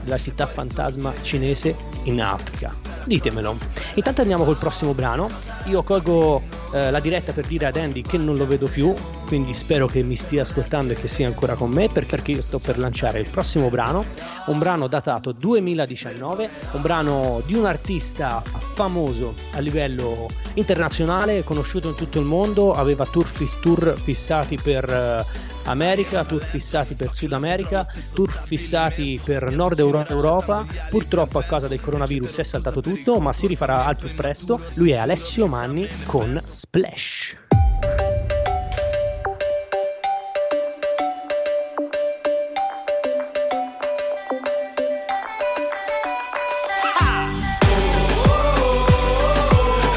della 0.02 0.18
città 0.18 0.46
fantasma 0.46 1.12
cinese 1.22 1.74
in 2.04 2.20
Africa? 2.20 2.79
Ditemelo. 3.04 3.56
Intanto 3.94 4.20
andiamo 4.20 4.44
col 4.44 4.56
prossimo 4.56 4.92
brano. 4.94 5.30
Io 5.66 5.82
colgo 5.82 6.42
eh, 6.72 6.90
la 6.90 7.00
diretta 7.00 7.32
per 7.32 7.46
dire 7.46 7.66
ad 7.66 7.76
Andy 7.76 8.02
che 8.02 8.16
non 8.16 8.36
lo 8.36 8.46
vedo 8.46 8.66
più, 8.66 8.94
quindi 9.26 9.54
spero 9.54 9.86
che 9.86 10.02
mi 10.02 10.16
stia 10.16 10.42
ascoltando 10.42 10.92
e 10.92 10.96
che 10.96 11.08
sia 11.08 11.26
ancora 11.26 11.54
con 11.54 11.70
me 11.70 11.88
perché 11.88 12.30
io 12.30 12.42
sto 12.42 12.58
per 12.58 12.78
lanciare 12.78 13.20
il 13.20 13.28
prossimo 13.28 13.68
brano, 13.68 14.04
un 14.46 14.58
brano 14.58 14.86
datato 14.86 15.32
2019, 15.32 16.48
un 16.72 16.82
brano 16.82 17.42
di 17.44 17.54
un 17.54 17.66
artista 17.66 18.42
famoso 18.74 19.34
a 19.52 19.58
livello 19.58 20.26
internazionale, 20.54 21.44
conosciuto 21.44 21.88
in 21.88 21.94
tutto 21.94 22.18
il 22.20 22.26
mondo, 22.26 22.72
aveva 22.72 23.04
tour, 23.04 23.28
tour 23.60 23.94
fissati 24.00 24.58
per 24.62 24.88
eh, 24.88 25.24
America, 25.64 26.24
tour 26.24 26.42
fissati 26.42 26.94
per 26.94 27.12
Sud 27.12 27.32
America, 27.32 27.86
tour 28.14 28.30
fissati 28.30 29.20
per 29.22 29.54
Nord 29.54 29.78
Europa. 29.78 30.66
Purtroppo 30.88 31.38
a 31.38 31.42
causa 31.42 31.68
del 31.68 31.80
coronavirus 31.80 32.36
è 32.36 32.44
saltato 32.44 32.80
tutto, 32.80 33.18
ma 33.20 33.32
si 33.32 33.46
rifarà 33.46 33.84
al 33.84 33.96
più 33.96 34.14
presto. 34.14 34.60
Lui 34.74 34.90
è 34.90 34.96
Alessio 34.96 35.46
Manni 35.46 35.88
con 36.06 36.40
Splash. 36.44 37.36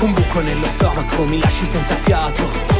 Un 0.02 0.12
buco 0.12 0.42
nello 0.42 0.66
stomaco 0.66 1.24
mi 1.24 1.40
lasci 1.40 1.64
senza 1.64 1.96
fiato 1.96 2.73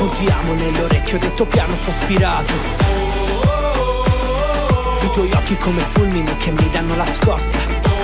un 0.00 0.10
ti 0.10 0.26
amo 0.26 0.54
nell'orecchio, 0.54 1.18
detto 1.18 1.44
piano, 1.46 1.74
sospirato. 1.76 2.52
I 5.02 5.10
tuoi 5.10 5.32
occhi 5.32 5.56
come 5.56 5.80
fulmini 5.80 6.36
che 6.36 6.50
mi 6.52 6.68
danno 6.70 6.94
la 6.96 7.06
scossa 7.06 7.97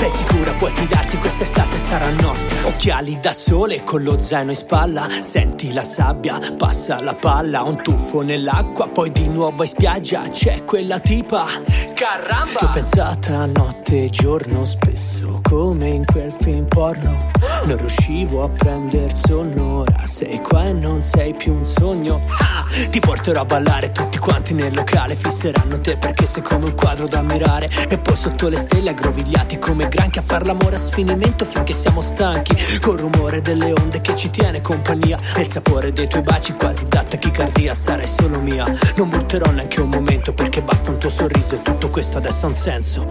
sei 0.00 0.08
sicura, 0.08 0.52
puoi 0.54 0.70
fidarti, 0.72 1.18
quest'estate 1.18 1.78
sarà 1.78 2.10
nostra. 2.22 2.66
Occhiali 2.66 3.18
da 3.20 3.34
sole 3.34 3.84
con 3.84 4.02
lo 4.02 4.18
zaino 4.18 4.50
in 4.50 4.56
spalla. 4.56 5.06
Senti 5.20 5.74
la 5.74 5.82
sabbia, 5.82 6.38
passa 6.56 7.02
la 7.02 7.12
palla. 7.12 7.62
Un 7.62 7.82
tuffo 7.82 8.22
nell'acqua, 8.22 8.88
poi 8.88 9.12
di 9.12 9.28
nuovo 9.28 9.62
in 9.62 9.68
spiaggia. 9.68 10.22
C'è 10.22 10.64
quella 10.64 10.98
tipa. 11.00 11.44
Caramba! 11.92 12.58
Ti 12.58 12.64
ho 12.64 12.70
pensata 12.72 13.44
notte 13.44 14.04
e 14.04 14.08
giorno, 14.08 14.64
spesso 14.64 15.40
come 15.42 15.88
in 15.88 16.06
quel 16.06 16.32
film 16.32 16.66
porno. 16.66 17.28
Non 17.64 17.76
riuscivo 17.76 18.44
a 18.44 18.48
prendere 18.48 19.14
sonno. 19.14 19.80
Ora 19.80 20.06
sei 20.06 20.40
qua 20.40 20.64
e 20.64 20.72
non 20.72 21.02
sei 21.02 21.34
più 21.34 21.52
un 21.52 21.64
sogno. 21.64 22.22
Ah, 22.38 22.64
ti 22.88 23.00
porterò 23.00 23.42
a 23.42 23.44
ballare 23.44 23.92
tutti 23.92 24.16
quanti 24.16 24.54
nel 24.54 24.74
locale. 24.74 25.14
Fisseranno 25.14 25.78
te 25.82 25.98
perché 25.98 26.24
sei 26.24 26.42
come 26.42 26.64
un 26.66 26.74
quadro 26.74 27.06
da 27.06 27.18
ammirare. 27.18 27.68
E 27.86 27.98
poi 27.98 28.16
sotto 28.16 28.48
le 28.48 28.56
stelle 28.56 28.90
aggrovigliati 28.90 29.58
come 29.58 29.88
granchi 29.90 30.18
a 30.18 30.22
far 30.24 30.46
l'amore 30.46 30.76
a 30.76 30.78
sfinimento 30.78 31.44
finché 31.44 31.74
siamo 31.74 32.00
stanchi. 32.00 32.56
Col 32.80 32.96
rumore 32.96 33.42
delle 33.42 33.72
onde 33.72 34.00
che 34.00 34.16
ci 34.16 34.30
tiene 34.30 34.62
compagnia. 34.62 35.18
E 35.36 35.42
il 35.42 35.50
sapore 35.50 35.92
dei 35.92 36.08
tuoi 36.08 36.22
baci 36.22 36.54
quasi 36.54 36.88
da 36.88 37.02
tachicardia 37.02 37.74
Sarai 37.74 38.06
solo 38.06 38.38
mia, 38.38 38.64
non 38.96 39.10
butterò 39.10 39.50
neanche 39.50 39.80
un 39.80 39.88
momento 39.88 40.32
Perché 40.32 40.62
basta 40.62 40.90
un 40.90 40.98
tuo 40.98 41.10
sorriso 41.10 41.56
e 41.56 41.62
tutto 41.62 41.90
questo 41.90 42.16
adesso 42.16 42.46
ha 42.46 42.48
un 42.48 42.54
senso. 42.54 43.06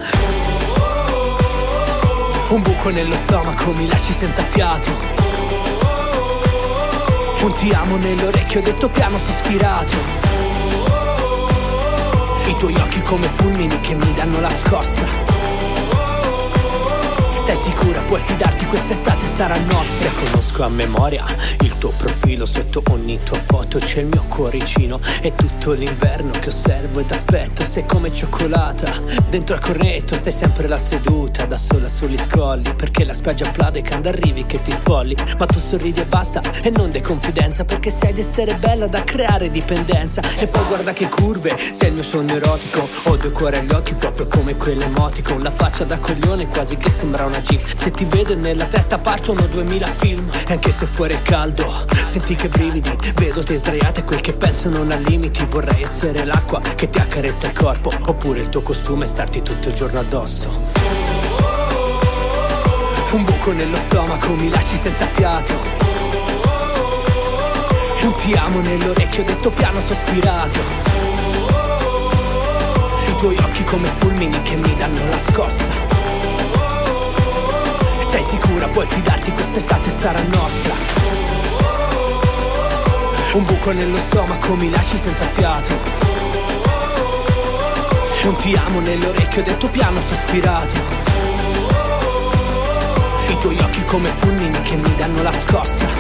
Un 2.50 2.62
buco 2.64 2.90
nello 2.90 3.14
stomaco 3.14 3.72
mi 3.74 3.88
lasci 3.88 4.14
senza 4.14 4.42
fiato. 4.42 4.90
Un 7.42 7.54
ti 7.54 7.72
amo 7.72 7.96
nell'orecchio 7.96 8.62
detto 8.62 8.90
piano 8.90 9.18
sospirato 9.18 9.94
I 12.48 12.56
tuoi 12.58 12.76
occhi 12.76 13.02
come 13.02 13.28
fulmini 13.36 13.80
che 13.80 13.96
mi 13.96 14.14
danno 14.14 14.42
la 14.42 14.50
scossa 14.50 15.29
Stai 17.50 17.74
sicura, 17.74 18.00
puoi 18.02 18.22
fidarti, 18.22 18.68
quest'estate 18.68 19.26
sarà 19.26 19.58
nostra. 19.58 20.12
Conosco 20.24 20.62
a 20.66 20.70
memoria 20.70 21.26
il 21.62 21.76
tuo 21.80 21.90
profilo 21.98 22.46
Sotto 22.46 22.84
ogni 22.90 23.18
tua 23.24 23.42
foto 23.44 23.80
c'è 23.80 24.02
il 24.02 24.06
mio 24.06 24.24
cuoricino. 24.28 25.00
È 25.20 25.34
tutto 25.34 25.72
l'inverno 25.72 26.30
che 26.30 26.50
osservo 26.50 27.00
ed 27.00 27.10
aspetto 27.10 27.64
Sei 27.64 27.88
come 27.88 28.14
cioccolata. 28.14 29.02
Dentro 29.32 29.56
al 29.56 29.62
cornetto 29.62 30.14
stai 30.14 30.32
sempre 30.32 30.68
là 30.68 30.78
seduta 30.78 31.46
Da 31.46 31.58
sola 31.58 31.90
sugli 31.90 32.20
scogli 32.20 32.72
Perché 32.76 33.04
la 33.04 33.16
spiaggia 33.16 33.50
plade 33.50 33.82
quando 33.82 34.10
arrivi 34.10 34.46
che 34.46 34.62
ti 34.62 34.72
spolli. 34.72 35.16
Ma 35.40 35.48
tu 35.48 35.58
sorridi 35.58 36.02
e 36.02 36.06
basta 36.06 36.42
E 36.62 36.70
non 36.70 36.92
de 36.92 37.02
confidenza 37.02 37.66
Perché 37.66 37.90
sai 37.90 38.14
di 38.14 38.20
essere 38.20 38.58
bella 38.58 38.86
da 38.86 39.04
creare 39.04 39.50
dipendenza. 39.50 40.22
E 40.38 40.46
poi 40.46 40.66
guarda 40.66 40.94
che 40.94 41.10
curve 41.10 41.58
Sei 41.58 41.88
il 41.88 41.96
mio 41.96 42.04
sogno 42.04 42.36
erotico. 42.36 42.88
Ho 43.06 43.16
due 43.16 43.32
cuori 43.32 43.58
agli 43.58 43.72
occhi 43.72 43.96
proprio 43.96 44.28
come 44.28 44.56
quell'emoticon 44.56 45.42
La 45.42 45.52
faccia 45.52 45.84
da 45.84 45.98
coglione 45.98 46.48
quasi 46.48 46.78
che 46.78 46.92
sembra 46.92 47.26
una 47.26 47.38
gif 47.42 47.76
Se 47.78 47.92
ti 47.92 48.06
vedo 48.06 48.36
nella 48.36 48.66
testa 48.66 48.98
partono 48.98 49.46
duemila 49.48 49.88
film 49.88 50.30
E 50.48 50.54
anche 50.54 50.72
se 50.72 50.86
fuori 50.86 51.14
è 51.14 51.22
caldo 51.22 51.86
Senti 52.10 52.34
che 52.36 52.50
brividi. 52.50 52.92
Vedo 53.16 53.44
te 53.44 53.58
sdraiata 53.58 54.00
e 54.00 54.04
quel 54.04 54.20
che 54.20 54.34
penso 54.34 54.68
non 54.70 54.92
ha 54.92 54.96
limiti. 54.96 55.46
Vorrei 55.48 55.84
essere 55.84 56.26
l'acqua 56.26 56.60
che 56.60 56.90
ti 56.90 56.98
accarezza 56.98 57.46
il 57.48 57.54
corpo 57.54 57.92
Oppure 58.08 58.40
il 58.40 58.50
tuo 58.50 58.62
costume 58.62 59.06
e 59.06 59.08
starti 59.08 59.42
tutto 59.44 59.70
il 59.70 59.76
giorno 59.76 60.00
addosso. 60.00 60.48
Un 63.12 63.24
buco 63.24 63.52
nello 63.52 63.78
stomaco 63.78 64.34
mi 64.34 64.50
lasci 64.50 64.78
senza 64.78 65.06
fiato. 65.08 65.54
Un 68.04 68.16
ti 68.16 68.34
amo 68.34 68.60
nell'orecchio 68.62 69.24
detto 69.24 69.50
piano 69.50 69.82
sospirato. 69.82 70.60
I 73.08 73.16
tuoi 73.18 73.38
occhi 73.38 73.64
come 73.64 73.88
fulmini 73.98 74.42
che 74.44 74.56
mi 74.56 74.76
danno 74.78 75.08
la 75.10 75.20
scossa 75.20 75.89
Stai 78.22 78.38
sicura, 78.38 78.68
puoi 78.68 78.86
fidarti, 78.86 79.32
quest'estate 79.32 79.90
sarà 79.90 80.22
nostra. 80.24 80.76
Un 83.36 83.46
buco 83.46 83.72
nello 83.72 83.96
stomaco 83.96 84.56
mi 84.56 84.70
lasci 84.70 84.98
senza 84.98 85.24
fiato. 85.24 85.80
Un 88.26 88.36
ti 88.36 88.54
amo 88.58 88.82
nell'orecchio 88.82 89.42
detto 89.42 89.70
piano 89.70 90.02
sospirato. 90.02 90.74
I 93.30 93.38
tuoi 93.38 93.58
occhi 93.60 93.86
come 93.86 94.10
fulmini 94.10 94.62
che 94.64 94.76
mi 94.76 94.96
danno 94.98 95.24
la 95.24 95.34
scossa. 95.34 95.99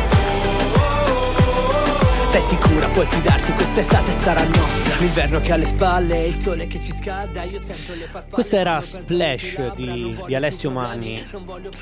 Stai 2.29 2.41
sicura, 2.43 2.87
puoi 2.89 3.07
fidarti, 3.07 3.51
quest'estate 3.53 4.11
sarà 4.11 4.43
nostra. 4.43 4.97
L'inverno 4.99 5.41
che 5.41 5.51
ha 5.51 5.55
alle 5.55 5.65
spalle, 5.65 6.27
il 6.27 6.35
sole 6.35 6.67
che 6.67 6.79
ci 6.79 6.91
scalda, 6.91 7.41
io 7.41 7.57
sento 7.57 7.95
le 7.95 8.03
farfalle. 8.03 8.31
Questa 8.31 8.57
era 8.57 8.79
Splash 8.79 9.73
di, 9.73 10.15
di 10.27 10.35
Alessio 10.35 10.69
Manni. 10.69 11.25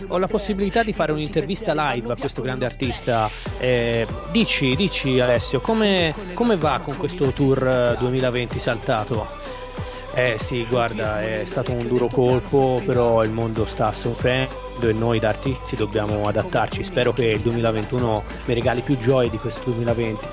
Ho 0.08 0.18
la 0.18 0.28
possibilità 0.28 0.84
di 0.84 0.94
fare 0.94 1.12
un'intervista 1.12 1.74
live 1.76 2.14
a 2.14 2.16
questo 2.16 2.42
grande 2.42 2.64
artista. 2.64 3.30
Eh, 3.60 4.08
dici, 4.32 4.74
dici 4.78 5.20
Alessio, 5.20 5.60
come, 5.60 6.14
come 6.34 6.56
va 6.56 6.80
con 6.82 6.96
questo 6.96 7.34
tour 7.34 7.98
2020 8.00 8.58
saltato? 8.58 9.66
Eh 10.18 10.40
sì, 10.40 10.66
guarda, 10.66 11.22
è 11.22 11.44
stato 11.46 11.72
un 11.74 11.86
duro 11.86 12.08
colpo, 12.08 12.82
però 12.84 13.24
il 13.24 13.32
mondo 13.32 13.68
sta 13.68 13.92
soffrendo 13.92 14.90
e 14.90 14.92
noi 14.92 15.20
da 15.20 15.30
artisti 15.30 15.76
dobbiamo 15.76 16.28
adattarci. 16.28 16.84
Spero 16.84 17.14
che 17.14 17.26
il 17.26 17.40
2021 17.40 18.24
mi 18.46 18.54
regali 18.56 18.82
più 18.82 18.98
gioie 18.98 19.30
di 19.30 19.38
questo 19.38 19.70
2020. 19.70 20.26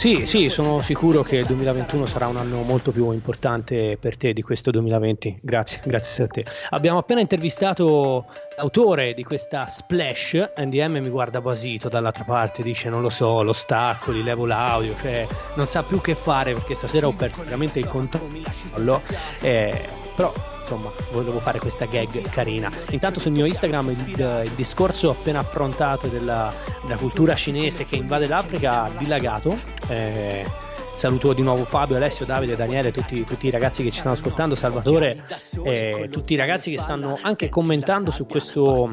Sì, 0.00 0.26
sì, 0.26 0.48
sono 0.48 0.80
sicuro 0.80 1.22
che 1.22 1.36
il 1.36 1.44
2021 1.44 2.06
sarà 2.06 2.26
un 2.26 2.38
anno 2.38 2.62
molto 2.62 2.90
più 2.90 3.10
importante 3.10 3.98
per 4.00 4.16
te 4.16 4.32
di 4.32 4.40
questo 4.40 4.70
2020. 4.70 5.40
Grazie, 5.42 5.82
grazie 5.84 6.24
a 6.24 6.26
te. 6.26 6.42
Abbiamo 6.70 6.96
appena 6.96 7.20
intervistato 7.20 8.24
l'autore 8.56 9.12
di 9.12 9.22
questa 9.24 9.66
Splash, 9.66 10.52
NDM 10.56 11.00
mi 11.02 11.10
guarda 11.10 11.42
basito 11.42 11.90
dall'altra 11.90 12.24
parte, 12.24 12.62
dice 12.62 12.88
non 12.88 13.02
lo 13.02 13.10
so, 13.10 13.42
lo 13.42 13.52
stacco, 13.52 14.10
gli 14.10 14.22
levo 14.22 14.46
l'audio, 14.46 14.94
cioè 15.02 15.26
non 15.56 15.66
sa 15.66 15.82
più 15.82 16.00
che 16.00 16.14
fare 16.14 16.54
perché 16.54 16.74
stasera 16.74 17.06
ho 17.06 17.12
perso 17.12 17.44
veramente 17.44 17.78
il 17.78 17.86
controllo. 17.86 19.02
Eh, 19.42 19.86
però 20.16 20.32
insomma 20.70 20.92
volevo 21.10 21.40
fare 21.40 21.58
questa 21.58 21.86
gag 21.86 22.28
carina. 22.30 22.70
Intanto 22.90 23.18
sul 23.18 23.32
mio 23.32 23.44
Instagram 23.44 23.90
il, 23.90 24.42
il 24.44 24.52
discorso 24.54 25.10
appena 25.10 25.40
affrontato 25.40 26.06
della, 26.06 26.52
della, 26.82 26.96
cultura 26.96 27.34
cinese 27.34 27.86
che 27.86 27.96
invade 27.96 28.28
l'Africa 28.28 28.84
ha 28.84 28.90
dilagato. 28.96 29.58
Eh, 29.88 30.68
Saluto 31.00 31.32
di 31.32 31.40
nuovo 31.40 31.64
Fabio, 31.64 31.96
Alessio, 31.96 32.26
Davide, 32.26 32.56
Daniele, 32.56 32.92
tutti, 32.92 33.24
tutti 33.24 33.46
i 33.46 33.50
ragazzi 33.50 33.82
che 33.82 33.90
ci 33.90 34.00
stanno 34.00 34.16
ascoltando, 34.16 34.54
Salvatore, 34.54 35.24
e 35.62 36.10
tutti 36.10 36.34
i 36.34 36.36
ragazzi 36.36 36.70
che 36.70 36.76
stanno 36.76 37.18
anche 37.22 37.48
commentando 37.48 38.10
su 38.10 38.26
questo, 38.26 38.92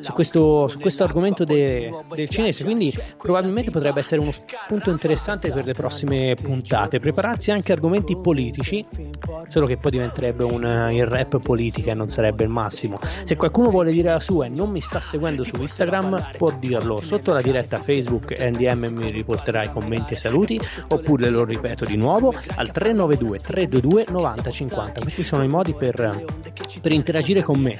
su 0.00 0.12
questo, 0.12 0.66
su 0.66 0.80
questo 0.80 1.04
argomento 1.04 1.44
de, 1.44 1.88
del 2.16 2.28
cinese. 2.28 2.64
Quindi 2.64 2.92
probabilmente 3.16 3.70
potrebbe 3.70 4.00
essere 4.00 4.20
uno 4.20 4.32
spunto 4.32 4.90
interessante 4.90 5.52
per 5.52 5.64
le 5.64 5.72
prossime 5.72 6.34
puntate. 6.34 6.98
Prepararsi 6.98 7.52
anche 7.52 7.70
argomenti 7.70 8.18
politici, 8.20 8.84
solo 9.46 9.66
che 9.66 9.76
poi 9.76 9.92
diventerebbe 9.92 10.42
un, 10.42 10.90
il 10.92 11.06
rap 11.06 11.38
politica 11.38 11.92
e 11.92 11.94
non 11.94 12.08
sarebbe 12.08 12.42
il 12.42 12.50
massimo. 12.50 12.98
Se 13.22 13.36
qualcuno 13.36 13.70
vuole 13.70 13.92
dire 13.92 14.10
la 14.10 14.18
sua 14.18 14.46
e 14.46 14.48
non 14.48 14.70
mi 14.70 14.80
sta 14.80 15.00
seguendo 15.00 15.44
su 15.44 15.54
Instagram, 15.60 16.30
può 16.36 16.50
dirlo 16.58 16.96
sotto 17.00 17.32
la 17.32 17.40
diretta 17.40 17.78
Facebook 17.78 18.36
NDM 18.36 18.86
mi 18.86 19.12
riporterà 19.12 19.62
i 19.62 19.70
commenti 19.70 20.14
e 20.14 20.16
saluti, 20.16 20.60
oppure 20.88 21.34
lo 21.35 21.35
ripeto 21.44 21.84
di 21.84 21.96
nuovo, 21.96 22.32
al 22.54 22.70
392 22.70 23.38
322 23.40 24.06
9050. 24.10 25.00
Questi 25.00 25.22
sono 25.22 25.42
i 25.42 25.48
modi 25.48 25.72
per, 25.72 26.24
per 26.80 26.92
interagire 26.92 27.42
con 27.42 27.60
me. 27.60 27.78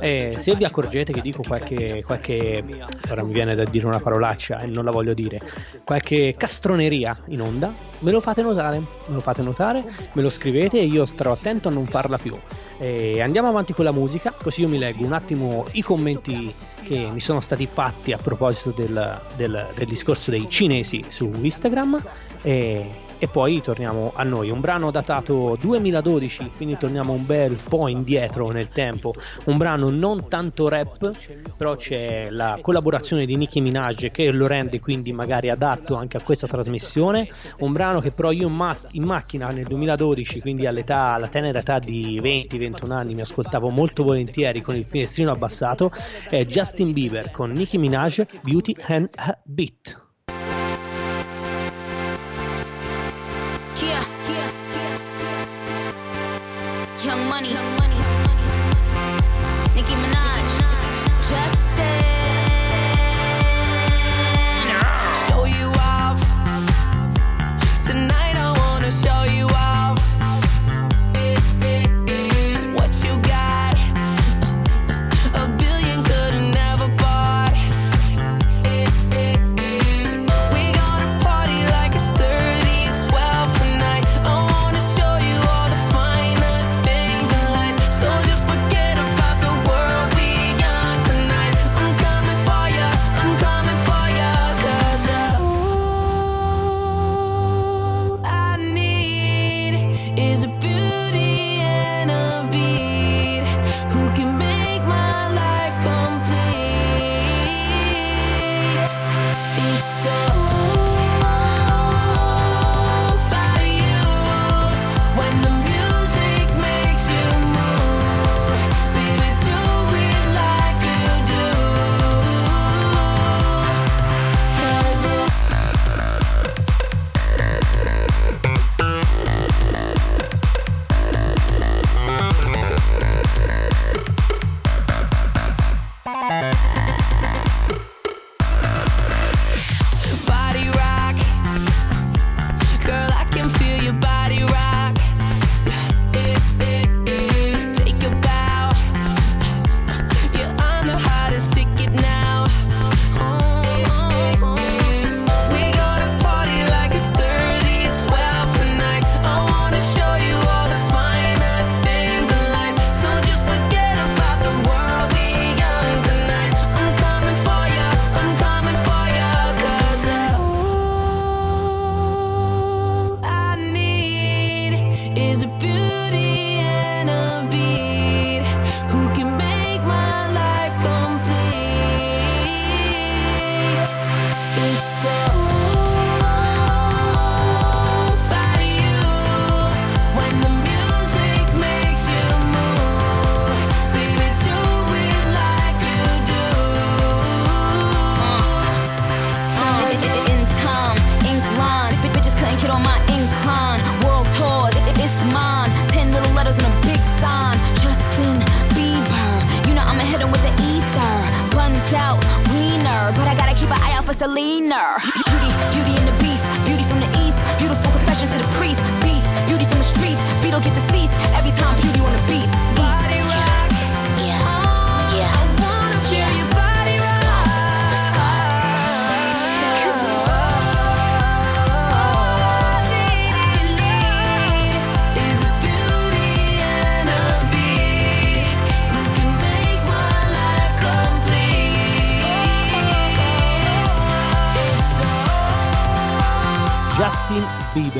E 0.00 0.36
se 0.38 0.54
vi 0.54 0.64
accorgete 0.64 1.12
che 1.12 1.20
dico 1.20 1.42
qualche, 1.46 2.02
qualche, 2.04 2.64
ora 3.10 3.24
mi 3.24 3.32
viene 3.32 3.54
da 3.54 3.64
dire 3.64 3.86
una 3.86 4.00
parolaccia 4.00 4.58
e 4.58 4.66
non 4.66 4.84
la 4.84 4.90
voglio 4.90 5.14
dire, 5.14 5.40
qualche 5.84 6.34
castroneria 6.36 7.16
in 7.26 7.40
onda, 7.40 7.72
me 8.00 8.10
lo 8.10 8.20
fate 8.20 8.42
notare, 8.42 8.78
me 8.78 9.14
lo 9.14 9.20
fate 9.20 9.42
notare, 9.42 9.82
me 10.12 10.22
lo 10.22 10.28
scrivete 10.28 10.78
e 10.78 10.84
io 10.84 11.06
starò 11.06 11.32
attento 11.32 11.68
a 11.68 11.70
non 11.70 11.86
farla 11.86 12.18
più. 12.18 12.36
E 12.78 13.22
andiamo 13.22 13.48
avanti 13.48 13.72
con 13.72 13.84
la 13.84 13.92
musica, 13.92 14.34
così 14.40 14.62
io 14.62 14.68
mi 14.68 14.78
leggo 14.78 15.04
un 15.04 15.12
attimo 15.12 15.66
i 15.72 15.82
commenti 15.82 16.52
che 16.82 17.08
mi 17.10 17.20
sono 17.20 17.40
stati 17.40 17.66
fatti 17.66 18.12
a 18.12 18.18
proposito 18.18 18.70
del, 18.70 19.20
del, 19.36 19.68
del 19.74 19.86
discorso 19.86 20.30
dei 20.30 20.48
cinesi 20.48 21.04
su 21.08 21.30
Instagram 21.40 22.00
e, 22.42 22.95
e, 23.18 23.28
poi 23.28 23.60
torniamo 23.62 24.12
a 24.14 24.22
noi. 24.22 24.50
Un 24.50 24.60
brano 24.60 24.90
datato 24.90 25.56
2012, 25.60 26.50
quindi 26.56 26.76
torniamo 26.78 27.12
un 27.12 27.26
bel 27.26 27.56
po' 27.68 27.88
indietro 27.88 28.50
nel 28.50 28.68
tempo. 28.68 29.14
Un 29.46 29.56
brano 29.56 29.90
non 29.90 30.28
tanto 30.28 30.68
rap, 30.68 31.10
però 31.56 31.76
c'è 31.76 32.28
la 32.30 32.58
collaborazione 32.60 33.24
di 33.24 33.36
Nicki 33.36 33.60
Minaj 33.60 34.10
che 34.10 34.30
lo 34.30 34.46
rende 34.46 34.80
quindi 34.80 35.12
magari 35.12 35.50
adatto 35.50 35.94
anche 35.94 36.16
a 36.16 36.22
questa 36.22 36.46
trasmissione. 36.46 37.28
Un 37.58 37.72
brano 37.72 38.00
che 38.00 38.10
però 38.10 38.30
io 38.30 38.48
in, 38.48 39.04
macchina 39.04 39.48
nel 39.48 39.64
2012, 39.64 40.40
quindi 40.40 40.66
all'età, 40.66 41.14
alla 41.14 41.28
tenera 41.28 41.60
età 41.60 41.78
di 41.78 42.20
20-21 42.20 42.90
anni, 42.92 43.14
mi 43.14 43.22
ascoltavo 43.22 43.70
molto 43.70 44.04
volentieri 44.04 44.60
con 44.60 44.76
il 44.76 44.86
finestrino 44.86 45.32
abbassato. 45.32 45.90
È 46.28 46.44
Just 46.44 46.76
Justin 46.76 46.92
Bieber 46.92 47.30
con 47.30 47.52
Nicki 47.52 47.78
Minaj, 47.78 48.22
Beauty 48.42 48.76
and 48.88 49.08
a 49.14 49.38
Beat. 49.44 50.05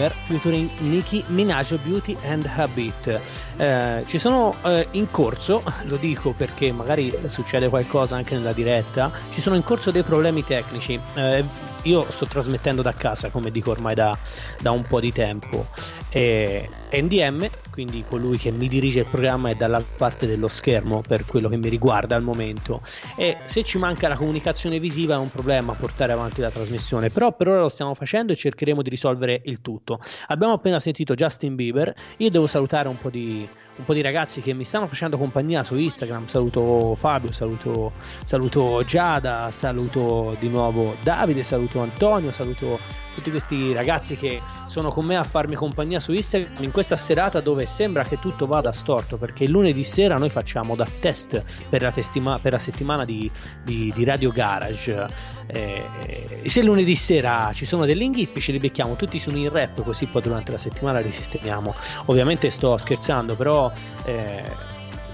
Bieber 0.07 0.13
featuring 0.27 0.71
Nicki 0.81 1.25
Minaj 1.29 1.77
Beauty 1.83 2.17
and 2.25 2.45
Habit. 2.47 3.21
Eh, 3.57 4.05
ci 4.07 4.19
sono 4.19 4.55
eh, 4.65 4.87
in 4.93 5.11
corso, 5.11 5.63
lo 5.85 5.97
dico 5.97 6.33
perché 6.33 6.73
magari 6.73 7.13
succede 7.27 7.69
qualcosa 7.69 8.17
anche 8.17 8.35
nella 8.35 8.53
diretta, 8.53 9.11
ci 9.33 9.41
sono 9.41 9.57
in 9.57 9.65
corso 9.65 9.91
dei 9.91 10.03
problemi 10.03 10.45
tecnici. 10.45 10.99
Eh, 11.15 11.45
io 11.83 12.05
sto 12.11 12.27
trasmettendo 12.27 12.83
da 12.83 12.93
casa, 12.93 13.31
come 13.31 13.51
dico 13.51 13.71
ormai 13.71 13.95
da, 13.95 14.17
da 14.61 14.73
un 14.73 14.83
po' 14.83 15.01
di 15.01 15.13
tempo. 15.13 15.67
E 16.09 16.69
NDM, 16.93 17.49
quindi 17.71 18.05
colui 18.09 18.39
che 18.39 18.51
mi 18.51 18.69
dirige 18.69 19.01
il 19.01 19.07
programma, 19.07 19.51
è 19.51 19.55
dalla 19.55 19.83
parte 19.97 20.27
dello 20.27 20.49
schermo 20.49 21.03
per 21.07 21.25
quello 21.27 21.49
che 21.49 21.57
mi 21.57 21.69
riguarda 21.69 22.17
al 22.17 22.23
momento. 22.23 22.83
E 23.17 23.37
se 23.45 23.65
ci 23.65 23.79
manca 23.79 24.09
la 24.09 24.17
comunicazione 24.17 24.79
visiva 24.79 25.15
è 25.15 25.19
un 25.19 25.31
problema 25.31 25.75
portare 25.75 26.13
avanti 26.13 26.41
la 26.41 26.51
trasmissione, 26.51 27.11
però 27.11 27.35
per 27.35 27.49
ora 27.49 27.61
lo 27.61 27.69
stiamo 27.69 27.95
facendo 27.95 28.33
e 28.33 28.37
cercheremo 28.37 28.83
di 28.83 28.91
risolvere 28.91 29.41
il 29.45 29.61
tutto. 29.61 30.01
Abbiamo 30.29 30.55
appena 30.55 30.79
sentito 30.79 31.15
Justin 31.15 31.55
Bieber, 31.55 31.95
io 32.19 32.31
devo 32.31 32.47
salutare 32.47 32.89
un 32.89 32.99
po' 32.99 33.11
di 33.11 33.47
un 33.77 33.85
po' 33.85 33.93
di 33.93 34.01
ragazzi 34.01 34.41
che 34.41 34.55
mi 34.55 34.65
stanno 34.65 34.87
facendo 34.87 35.19
compagnia 35.19 35.63
su 35.63 35.77
Instagram. 35.77 36.27
Saluto 36.27 36.95
Fabio, 36.95 37.31
saluto, 37.33 37.93
saluto 38.25 38.83
Giada, 38.85 39.51
saluto 39.55 40.35
di 40.39 40.49
nuovo 40.49 40.95
Davide, 41.03 41.43
saluto 41.43 41.81
Antonio, 41.81 42.33
saluto 42.33 42.79
tutti 43.17 43.31
questi 43.31 43.73
ragazzi 43.73 44.15
che 44.15 44.43
sono 44.67 44.91
con 44.91 45.07
me 45.07 45.17
a 45.17 45.23
farmi 45.23 45.55
compagnia 45.55 46.01
su 46.01 46.13
Instagram 46.13 46.63
in 46.63 46.71
questa 46.71 46.97
serata 46.97 47.41
dove 47.41 47.65
sembra 47.65 48.05
che 48.05 48.19
tutto 48.19 48.47
vada 48.47 48.73
storto 48.73 49.17
perché 49.17 49.49
lunedì 49.49 49.83
sera 49.85 50.17
noi 50.17 50.29
facciamo 50.29 50.77
da 50.77 50.87
test 51.01 51.43
per 51.71 51.81
la, 51.81 51.91
festima- 51.91 52.39
per 52.39 52.53
la 52.53 52.59
settimana 52.59 53.07
di, 53.07 53.31
di, 53.65 53.91
di 53.95 54.05
Radio 54.05 54.31
Garage. 54.31 55.35
Eh, 55.47 56.43
se 56.45 56.63
lunedì 56.63 56.95
sera 56.95 57.53
ci 57.55 57.65
sono 57.65 57.87
degli 57.87 58.03
inghippi, 58.03 58.41
ce 58.41 58.53
li 58.53 58.59
becchiamo 58.59 58.97
tutti 58.97 59.19
su 59.19 59.31
in 59.31 59.51
rap, 59.51 59.83
così 59.83 60.05
poi 60.05 60.21
durante 60.21 60.53
la 60.53 60.59
settimana 60.59 60.99
li 61.01 61.13
sistemiamo. 61.13 61.75
Ovviamente 62.07 62.51
sto 62.51 62.77
scherzando, 62.77 63.35
però 63.35 63.73
eh, 64.05 64.43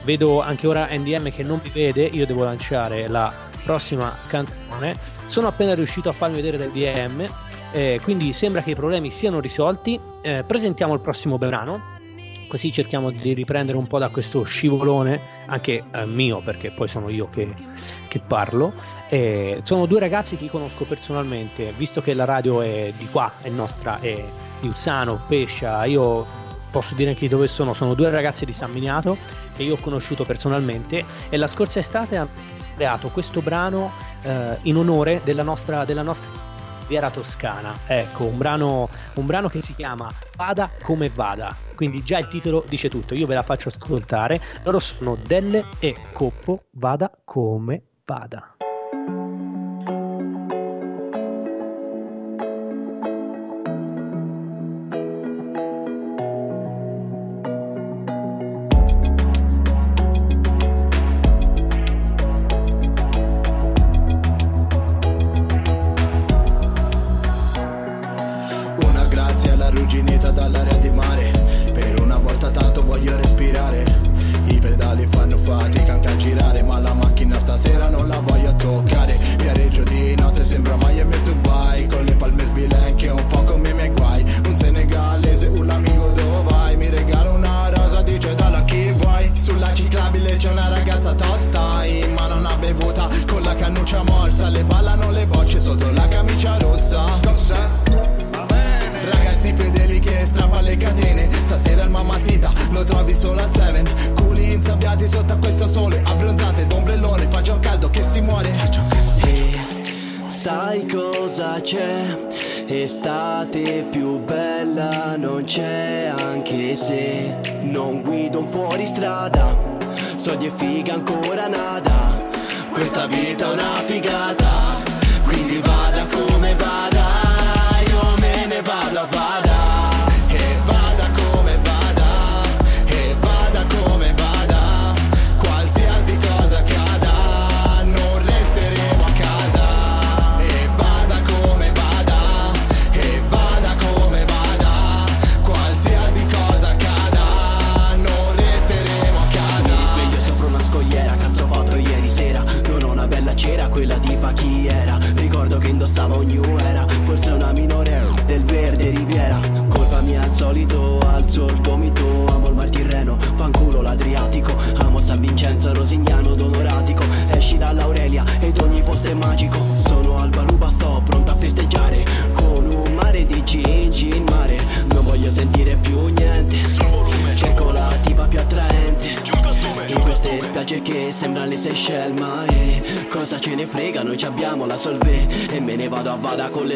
vedo 0.03 0.40
anche 0.40 0.66
ora 0.66 0.88
NDM 0.90 1.30
che 1.30 1.44
non 1.44 1.61
mi 1.62 1.70
vede. 1.70 2.05
Io 2.05 2.26
devo 2.26 2.42
lanciare 2.42 3.07
la 3.07 3.32
prossima 3.64 4.16
canzone. 4.26 4.96
Sono 5.26 5.46
appena 5.46 5.74
riuscito 5.74 6.09
a 6.09 6.12
farmi 6.12 6.36
vedere 6.36 6.59
dal 6.59 6.70
DM. 6.70 7.26
Eh, 7.72 8.00
quindi 8.02 8.34
sembra 8.34 8.62
che 8.62 8.72
i 8.72 8.74
problemi 8.74 9.10
siano 9.10 9.40
risolti. 9.40 9.98
Eh, 10.20 10.44
presentiamo 10.46 10.92
il 10.94 11.00
prossimo 11.00 11.38
brano. 11.38 12.00
Così 12.46 12.70
cerchiamo 12.70 13.10
di 13.10 13.32
riprendere 13.32 13.78
un 13.78 13.86
po' 13.86 13.98
da 13.98 14.10
questo 14.10 14.42
scivolone, 14.42 15.18
anche 15.46 15.84
eh, 15.90 16.04
mio, 16.04 16.40
perché 16.40 16.70
poi 16.70 16.86
sono 16.86 17.08
io 17.08 17.30
che, 17.30 17.54
che 18.08 18.20
parlo. 18.20 18.74
Eh, 19.08 19.60
sono 19.62 19.86
due 19.86 19.98
ragazzi 19.98 20.36
che 20.36 20.50
conosco 20.50 20.84
personalmente, 20.84 21.72
visto 21.74 22.02
che 22.02 22.12
la 22.12 22.26
radio 22.26 22.60
è 22.60 22.92
di 22.94 23.08
qua, 23.10 23.32
è 23.40 23.48
nostra, 23.48 24.00
è 24.00 24.22
di 24.60 24.68
Uzzano, 24.68 25.18
Pescia. 25.26 25.82
Io 25.86 26.26
posso 26.70 26.94
dire 26.94 27.10
anche 27.10 27.26
dove 27.26 27.48
sono. 27.48 27.72
Sono 27.72 27.94
due 27.94 28.10
ragazzi 28.10 28.44
di 28.44 28.52
San 28.52 28.70
Miniato 28.70 29.16
che 29.56 29.62
io 29.62 29.74
ho 29.74 29.78
conosciuto 29.80 30.24
personalmente. 30.24 31.02
E 31.30 31.38
la 31.38 31.46
scorsa 31.46 31.78
estate 31.78 32.18
hanno 32.18 32.28
creato 32.74 33.08
questo 33.08 33.40
brano 33.40 33.92
eh, 34.24 34.58
in 34.62 34.76
onore 34.76 35.22
della 35.24 35.42
nostra, 35.42 35.86
della 35.86 36.02
nostra 36.02 36.51
Riviera 36.93 37.11
Toscana. 37.11 37.78
Ecco, 37.86 38.24
un 38.24 38.36
brano, 38.36 38.86
un 39.14 39.24
brano 39.24 39.49
che 39.49 39.62
si 39.62 39.74
chiama 39.74 40.11
Vada 40.36 40.70
come 40.82 41.09
vada. 41.09 41.57
Quindi 41.74 42.03
già 42.03 42.18
il 42.18 42.28
titolo 42.28 42.66
dice 42.68 42.90
tutto. 42.90 43.14
Io 43.14 43.26
ve 43.26 43.32
la 43.32 43.43
faccio 43.43 43.70
ascoltare. 43.70 44.38
Loro 44.62 44.78
sono 44.78 45.16
Delle 45.16 45.64
e 45.78 45.97
Coppo 46.12 46.64
Vada 46.72 47.11
come 47.24 47.82
vada. 48.05 48.57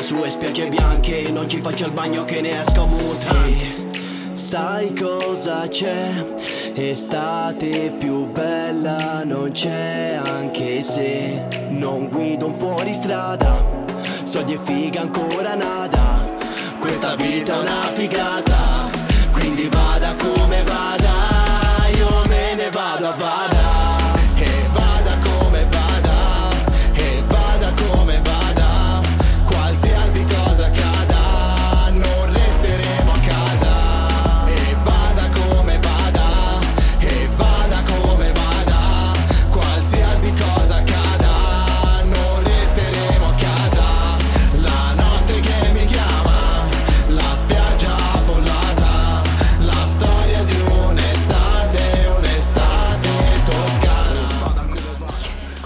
Sue 0.06 0.30
spiagge 0.30 0.68
bianche 0.68 1.30
Non 1.32 1.48
ci 1.48 1.60
faccio 1.60 1.86
il 1.86 1.90
bagno 1.90 2.24
che 2.24 2.40
ne 2.40 2.62
esco 2.62 2.86
mutante. 2.86 4.34
Sai 4.34 4.94
cosa 4.94 5.66
c'è? 5.66 6.24
Estate 6.74 7.92
più 7.98 8.26
bella 8.30 9.24
non 9.24 9.50
c'è 9.50 10.20
anche 10.22 10.82
se 10.82 11.46
non 11.70 12.08
guido 12.08 12.46
un 12.46 12.54
fuoristrada 12.54 13.64
Soldi 14.22 14.52
e 14.52 14.58
figa 14.58 15.00
ancora 15.00 15.54
nada. 15.56 16.34
Questa 16.78 17.16
vita 17.16 17.54
è 17.54 17.58
una 17.58 17.90
figata. 17.92 18.90
Quindi 19.32 19.68
vada 19.68 20.14
come 20.14 20.62
vada 20.62 21.12
Io 21.96 22.08
me 22.28 22.54
ne 22.54 22.70
vado 22.70 23.08
a 23.08 23.12
vada 23.12 23.75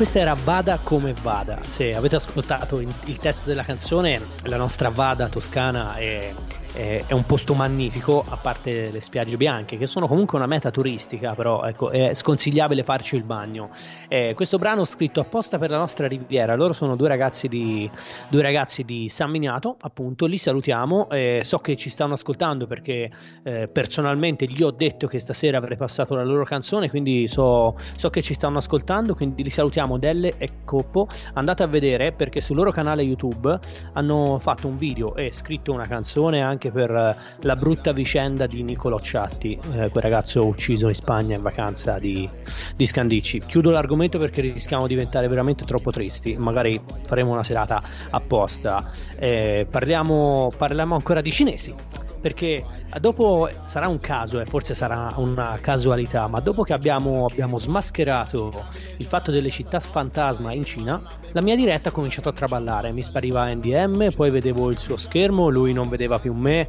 Questa 0.00 0.18
era 0.18 0.32
Vada 0.32 0.78
come 0.82 1.12
Vada. 1.20 1.58
Se 1.68 1.94
avete 1.94 2.16
ascoltato 2.16 2.80
il, 2.80 3.18
testo 3.18 3.46
della 3.46 3.64
canzone, 3.64 4.18
la 4.44 4.56
nostra 4.56 4.88
Vada 4.88 5.28
toscana 5.28 5.94
è, 5.96 6.32
è- 6.72 7.04
è 7.06 7.12
un 7.12 7.24
posto 7.24 7.54
magnifico, 7.54 8.24
a 8.28 8.36
parte 8.36 8.90
le 8.90 9.00
spiagge 9.00 9.36
bianche, 9.36 9.76
che 9.76 9.86
sono 9.86 10.06
comunque 10.06 10.38
una 10.38 10.46
meta 10.46 10.70
turistica, 10.70 11.34
però 11.34 11.64
ecco, 11.64 11.90
è 11.90 12.14
sconsigliabile 12.14 12.82
farci 12.84 13.16
il 13.16 13.24
bagno. 13.24 13.70
Eh, 14.08 14.34
questo 14.34 14.58
brano 14.58 14.84
scritto 14.84 15.20
apposta 15.20 15.58
per 15.58 15.70
la 15.70 15.78
nostra 15.78 16.06
riviera. 16.06 16.54
Loro 16.54 16.72
sono 16.72 16.96
due 16.96 17.08
ragazzi 17.08 17.48
di, 17.48 17.90
due 18.28 18.42
ragazzi 18.42 18.84
di 18.84 19.08
San 19.08 19.30
Miniato, 19.30 19.76
appunto. 19.80 20.26
Li 20.26 20.38
salutiamo. 20.38 21.08
eh, 21.10 21.40
so 21.44 21.58
che 21.58 21.76
ci 21.76 21.90
stanno 21.90 22.14
ascoltando 22.14 22.66
perché 22.66 23.10
eh, 23.42 23.68
personalmente 23.68 24.46
gli 24.46 24.62
ho 24.62 24.70
detto 24.70 25.06
che 25.06 25.18
stasera 25.18 25.58
avrei 25.58 25.76
passato 25.76 26.14
la 26.14 26.24
loro 26.24 26.44
canzone, 26.44 26.90
quindi 26.90 27.26
so, 27.28 27.76
so 27.96 28.10
che 28.10 28.22
ci 28.22 28.34
stanno 28.34 28.58
ascoltando. 28.58 29.14
Quindi 29.14 29.42
li 29.42 29.50
salutiamo, 29.50 29.98
Delle 29.98 30.34
e 30.38 30.48
Coppo. 30.64 31.08
Andate 31.34 31.62
a 31.62 31.66
vedere 31.66 32.12
perché 32.12 32.40
sul 32.40 32.56
loro 32.56 32.70
canale 32.70 33.02
YouTube 33.02 33.58
hanno 33.94 34.38
fatto 34.38 34.66
un 34.66 34.76
video 34.76 35.14
e 35.16 35.32
scritto 35.32 35.72
una 35.72 35.86
canzone 35.86 36.42
anche 36.42 36.59
per 36.68 36.90
eh, 36.90 37.16
la 37.40 37.56
brutta 37.56 37.92
vicenda 37.92 38.46
di 38.46 38.62
Nicolò 38.62 39.00
Ciatti, 39.00 39.58
eh, 39.72 39.88
quel 39.88 40.02
ragazzo 40.02 40.44
ucciso 40.44 40.88
in 40.88 40.94
Spagna 40.94 41.36
in 41.36 41.42
vacanza 41.42 41.98
di, 41.98 42.28
di 42.76 42.86
Scandicci. 42.86 43.40
Chiudo 43.46 43.70
l'argomento 43.70 44.18
perché 44.18 44.42
rischiamo 44.42 44.86
di 44.86 44.90
diventare 44.90 45.28
veramente 45.28 45.64
troppo 45.64 45.90
tristi. 45.90 46.36
Magari 46.36 46.78
faremo 47.06 47.32
una 47.32 47.42
serata 47.42 47.82
apposta. 48.10 48.90
Eh, 49.18 49.66
parliamo, 49.70 50.52
parliamo 50.56 50.94
ancora 50.94 51.22
di 51.22 51.30
cinesi. 51.30 51.74
Perché 52.20 52.64
dopo 53.00 53.48
sarà 53.64 53.88
un 53.88 53.98
caso 53.98 54.40
e 54.40 54.44
forse 54.44 54.74
sarà 54.74 55.08
una 55.16 55.56
casualità, 55.60 56.26
ma 56.26 56.40
dopo 56.40 56.62
che 56.62 56.74
abbiamo, 56.74 57.26
abbiamo 57.30 57.58
smascherato 57.58 58.52
il 58.98 59.06
fatto 59.06 59.30
delle 59.30 59.50
città 59.50 59.80
fantasma 59.80 60.52
in 60.52 60.64
Cina, 60.64 61.02
la 61.32 61.40
mia 61.40 61.56
diretta 61.56 61.88
ha 61.88 61.92
cominciato 61.92 62.28
a 62.28 62.32
traballare. 62.32 62.92
Mi 62.92 63.02
spariva 63.02 63.52
NDM, 63.52 64.10
poi 64.14 64.30
vedevo 64.30 64.70
il 64.70 64.78
suo 64.78 64.96
schermo, 64.96 65.48
lui 65.48 65.72
non 65.72 65.88
vedeva 65.88 66.18
più 66.18 66.34
me. 66.34 66.68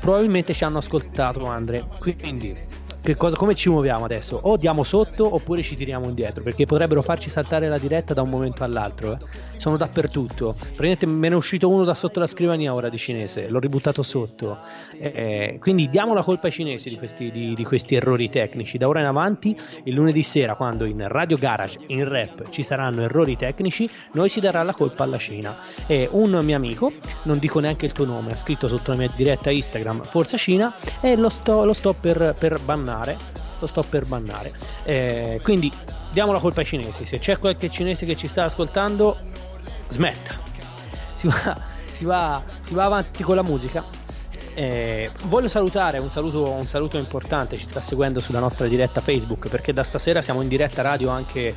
Probabilmente 0.00 0.52
ci 0.52 0.64
hanno 0.64 0.78
ascoltato, 0.78 1.44
Andre. 1.44 1.84
Quindi 1.98 2.56
cosa, 3.16 3.36
come 3.36 3.54
ci 3.54 3.68
muoviamo 3.70 4.04
adesso? 4.04 4.38
O 4.42 4.56
diamo 4.56 4.84
sotto 4.84 5.34
oppure 5.34 5.62
ci 5.62 5.76
tiriamo 5.76 6.06
indietro, 6.06 6.42
perché 6.42 6.66
potrebbero 6.66 7.02
farci 7.02 7.30
saltare 7.30 7.68
la 7.68 7.78
diretta 7.78 8.12
da 8.12 8.22
un 8.22 8.28
momento 8.28 8.64
all'altro. 8.64 9.12
eh. 9.12 9.18
Sono 9.56 9.76
dappertutto. 9.76 10.54
Praticamente 10.58 11.06
me 11.06 11.28
ne 11.28 11.34
è 11.34 11.38
uscito 11.38 11.68
uno 11.68 11.84
da 11.84 11.94
sotto 11.94 12.20
la 12.20 12.26
scrivania 12.26 12.74
ora 12.74 12.88
di 12.88 12.98
cinese, 12.98 13.48
l'ho 13.48 13.58
ributtato 13.58 14.02
sotto. 14.02 14.58
Eh, 14.98 15.58
quindi 15.60 15.88
diamo 15.88 16.12
la 16.12 16.22
colpa 16.22 16.48
ai 16.48 16.52
cinesi 16.52 16.88
di 16.88 16.96
questi, 16.96 17.30
di- 17.30 17.54
di 17.54 17.64
questi 17.64 17.94
errori 17.94 18.28
tecnici. 18.28 18.76
Da 18.78 18.88
ora 18.88 19.00
in 19.00 19.06
avanti, 19.06 19.56
il 19.84 19.94
lunedì 19.94 20.22
sera, 20.22 20.54
quando 20.54 20.84
in 20.84 21.06
Radio 21.08 21.38
Garage, 21.38 21.78
in 21.86 22.06
rap, 22.06 22.50
ci 22.50 22.62
saranno 22.62 23.02
errori 23.02 23.36
tecnici, 23.36 23.88
noi 24.12 24.28
si 24.28 24.40
darà 24.40 24.62
la 24.62 24.74
colpa 24.74 25.04
alla 25.04 25.18
Cina. 25.18 25.56
E 25.86 26.08
un 26.10 26.30
mio 26.42 26.56
amico, 26.56 26.92
non 27.22 27.38
dico 27.38 27.58
neanche 27.60 27.86
il 27.86 27.92
tuo 27.92 28.04
nome, 28.04 28.32
ha 28.32 28.36
scritto 28.36 28.68
sotto 28.68 28.90
la 28.90 28.96
mia 28.98 29.10
diretta 29.14 29.50
Instagram 29.50 30.02
Forza 30.02 30.36
Cina 30.36 30.74
e 31.00 31.16
lo 31.16 31.28
sto, 31.30 31.64
lo 31.64 31.72
sto 31.72 31.94
per, 31.98 32.34
per 32.38 32.60
bannare. 32.60 32.87
Lo 33.60 33.66
sto 33.66 33.82
per 33.82 34.04
bannare. 34.04 34.52
Eh, 34.84 35.40
quindi 35.42 35.70
diamo 36.12 36.32
la 36.32 36.38
colpa 36.38 36.60
ai 36.60 36.66
cinesi. 36.66 37.04
Se 37.04 37.18
c'è 37.18 37.38
qualche 37.38 37.70
cinese 37.70 38.06
che 38.06 38.16
ci 38.16 38.28
sta 38.28 38.44
ascoltando, 38.44 39.16
smetta. 39.88 40.36
Si 41.16 41.26
va, 41.26 41.60
si 41.90 42.04
va, 42.04 42.42
si 42.62 42.74
va 42.74 42.84
avanti 42.84 43.22
con 43.22 43.34
la 43.34 43.42
musica. 43.42 43.84
Eh, 44.54 45.10
voglio 45.24 45.48
salutare 45.48 45.98
un 45.98 46.10
saluto, 46.10 46.50
un 46.50 46.66
saluto 46.66 46.98
importante, 46.98 47.56
ci 47.56 47.64
sta 47.64 47.80
seguendo 47.80 48.18
sulla 48.18 48.40
nostra 48.40 48.66
diretta 48.66 49.00
Facebook 49.00 49.48
perché 49.48 49.72
da 49.72 49.84
stasera 49.84 50.20
siamo 50.20 50.42
in 50.42 50.48
diretta 50.48 50.82
radio 50.82 51.10
anche, 51.10 51.54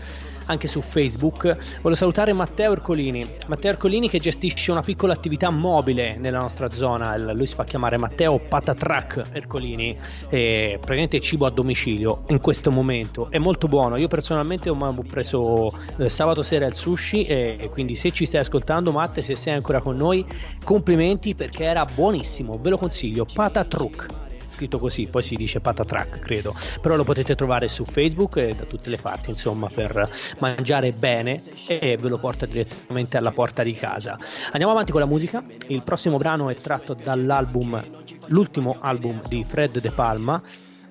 anche 0.52 0.68
su 0.68 0.82
Facebook. 0.82 1.80
Voglio 1.82 1.95
salutare 1.95 2.34
Matteo 2.34 2.74
Ercolini, 2.74 3.26
Matteo 3.47 3.72
Ercolini 3.72 4.10
che 4.10 4.20
gestisce 4.20 4.72
una 4.72 4.82
piccola 4.82 5.14
attività 5.14 5.49
mobile 5.49 6.18
nella 6.18 6.39
nostra 6.39 6.72
zona, 6.72 7.18
lui 7.34 7.47
si 7.47 7.56
fa 7.56 7.64
chiamare 7.64 7.97
Matteo 7.97 8.39
Patatrack 8.39 9.30
Ercolini, 9.32 9.97
e 10.30 10.74
praticamente 10.74 11.20
cibo 11.20 11.45
a 11.45 11.49
domicilio 11.49 12.24
in 12.28 12.39
questo 12.39 12.72
momento, 12.72 13.30
è 13.30 13.38
molto 13.38 13.68
buono, 13.68 13.97
io 13.97 14.08
personalmente 14.08 14.70
ho 14.70 15.04
preso 15.08 15.72
eh, 15.97 16.10
sabato 16.10 16.43
sera 16.43 16.66
il 16.66 16.74
sushi 16.74 17.24
e 17.24 17.70
quindi 17.72 17.95
se 17.95 18.12
ci 18.12 18.26
stai 18.26 18.41
ascoltando 18.41 18.91
Matte, 18.91 19.22
se 19.22 19.36
sei 19.36 19.54
ancora 19.54 19.82
con 19.82 19.95
noi, 19.95 20.26
complimenti 20.64 21.34
perché 21.36 21.64
era 21.64 21.86
buonissimo, 21.86 22.60
ve 22.62 22.70
lo 22.70 22.78
consiglio, 22.78 23.26
Patatruck 23.26 24.30
scritto 24.62 24.78
così, 24.78 25.07
poi 25.07 25.24
si 25.24 25.36
dice 25.36 25.59
patatrack, 25.59 26.20
credo. 26.20 26.53
Però 26.82 26.95
lo 26.95 27.03
potete 27.03 27.34
trovare 27.36 27.68
su 27.68 27.84
Facebook 27.84 28.38
e 28.38 28.53
da 28.53 28.66
tutte 28.66 28.91
le 28.91 28.97
parti, 28.97 29.32
insomma, 29.32 29.68
per 29.74 30.07
mangiare 30.39 30.91
bene 30.91 31.41
e 31.68 31.97
ve 31.99 32.09
lo 32.09 32.20
porta 32.20 32.45
direttamente 32.45 33.18
alla 33.18 33.32
porta 33.32 33.64
di 33.64 33.74
casa. 33.74 34.18
Andiamo 34.51 34.72
avanti 34.72 34.91
con 34.91 34.99
la 35.01 35.07
musica. 35.07 35.43
Il 35.68 35.82
prossimo 35.82 36.18
brano 36.18 36.49
è 36.49 36.55
tratto 36.55 36.93
dall'album, 36.93 37.84
l'ultimo 38.28 38.78
album 38.80 39.20
di 39.28 39.43
Fred 39.47 39.80
De 39.80 39.89
Palma. 39.89 40.41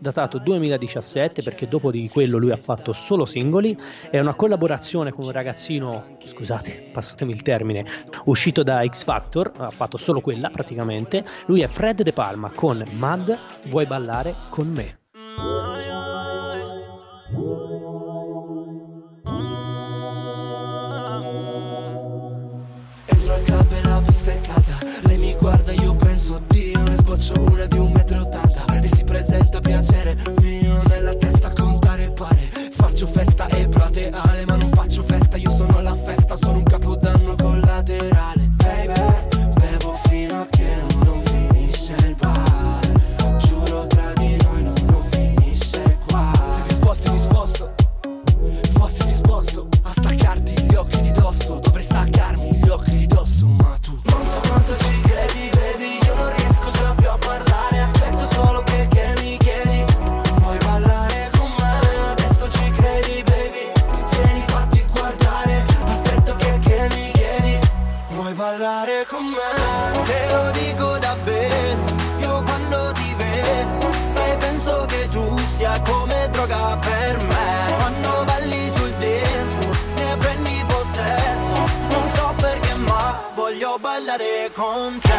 Datato 0.01 0.39
2017 0.39 1.43
perché 1.43 1.69
dopo 1.69 1.91
di 1.91 2.09
quello 2.09 2.39
lui 2.39 2.51
ha 2.51 2.57
fatto 2.57 2.95
solo 2.95 3.27
singoli. 3.27 3.79
È 4.11 4.19
una 4.19 4.33
collaborazione 4.33 5.13
con 5.13 5.27
un 5.27 5.31
ragazzino, 5.31 6.17
scusate, 6.25 6.89
passatemi 6.93 7.33
il 7.33 7.43
termine, 7.43 7.85
uscito 8.25 8.63
da 8.63 8.83
X 8.83 9.05
Factor, 9.05 9.53
ha 9.59 9.69
fatto 9.69 9.99
solo 9.99 10.21
quella 10.21 10.49
praticamente. 10.49 11.23
Lui 11.47 11.61
è 11.61 11.67
Fred 11.67 12.03
De 12.03 12.13
Palma 12.13 12.51
con 12.51 12.83
Mad, 12.93 13.37
vuoi 13.67 13.85
ballare 13.85 14.35
con 14.49 14.69
me? 14.69 14.99
Entro 23.05 23.35
al 23.35 23.43
club 23.43 23.73
e 23.73 23.83
la 23.83 24.03
pista 24.05 24.33
è 24.33 24.41
calda 24.41 24.79
Lei 25.03 25.19
mi 25.19 25.35
guarda, 25.39 25.73
io 25.73 25.95
penso 25.95 26.41
Dio 26.49 26.83
Ne 26.83 26.95
sboccio 26.95 27.35
una 27.41 27.67
di 27.67 27.79
un 27.79 28.00
piacere 29.81 30.15
mio 30.41 30.83
nella 30.89 31.15
testa 31.15 31.51
contare 31.53 32.11
pare. 32.11 32.49
Faccio 32.71 33.07
festa 33.07 33.47
e 33.49 33.67
plateale 33.69 34.45
ma 34.47 34.57
non 34.57 34.71
faccio 34.71 35.03
festa 35.03 35.37
Io 35.37 35.51
sono 35.51 35.81
la 35.81 35.95
festa, 35.95 36.37
sono 36.37 36.59
un 36.59 36.65
capodanno 36.65 37.35
collaterale. 37.35 38.51
Baby, 38.57 39.53
bevo 39.55 39.93
fino 40.05 40.41
a 40.43 40.47
che 40.51 40.83
non 41.03 41.21
finisce 41.23 41.95
il 42.07 42.15
bar. 42.15 43.37
Giuro 43.39 43.87
tra 43.87 44.13
di 44.15 44.37
noi 44.43 44.63
non, 44.63 44.75
non 44.87 45.03
finisce 45.05 45.99
qua. 46.09 46.31
Sei 46.57 46.63
disposto, 46.69 47.11
disposto, 47.11 47.75
fossi 48.73 49.05
disposto 49.05 49.69
A 49.83 49.91
staccarti 49.91 50.63
gli 50.65 50.75
occhi 50.75 51.01
di 51.01 51.13
dosso. 51.13 51.59
Dovrei 51.59 51.83
staccarmi 51.85 52.53
gli 52.63 52.69
occhi 52.69 52.97
di 52.97 53.07
dosso 53.07 53.47
ma 53.47 53.79
tu 53.81 53.99
Non 54.05 54.25
so 54.25 54.41
quanto 54.47 54.77
ci 54.77 55.00
con 69.07 69.25
me, 69.25 70.03
te 70.05 70.35
lo 70.35 70.51
dico 70.51 70.99
davvero, 70.99 71.85
io 72.19 72.43
quando 72.43 72.93
ti 72.93 73.15
vedo, 73.15 73.91
sai 74.11 74.37
penso 74.37 74.85
che 74.87 75.09
tu 75.09 75.39
sia 75.57 75.81
come 75.83 76.29
droga 76.31 76.77
per 76.79 77.17
me, 77.25 77.75
quando 77.77 78.25
balli 78.25 78.71
sul 78.75 78.93
disco, 78.99 79.71
ne 79.97 80.17
prendi 80.19 80.65
possesso, 80.67 81.53
non 81.91 82.13
so 82.13 82.35
perché 82.37 82.75
ma 82.75 83.21
voglio 83.35 83.79
ballare 83.81 84.51
con 84.55 84.99
te. 85.01 85.10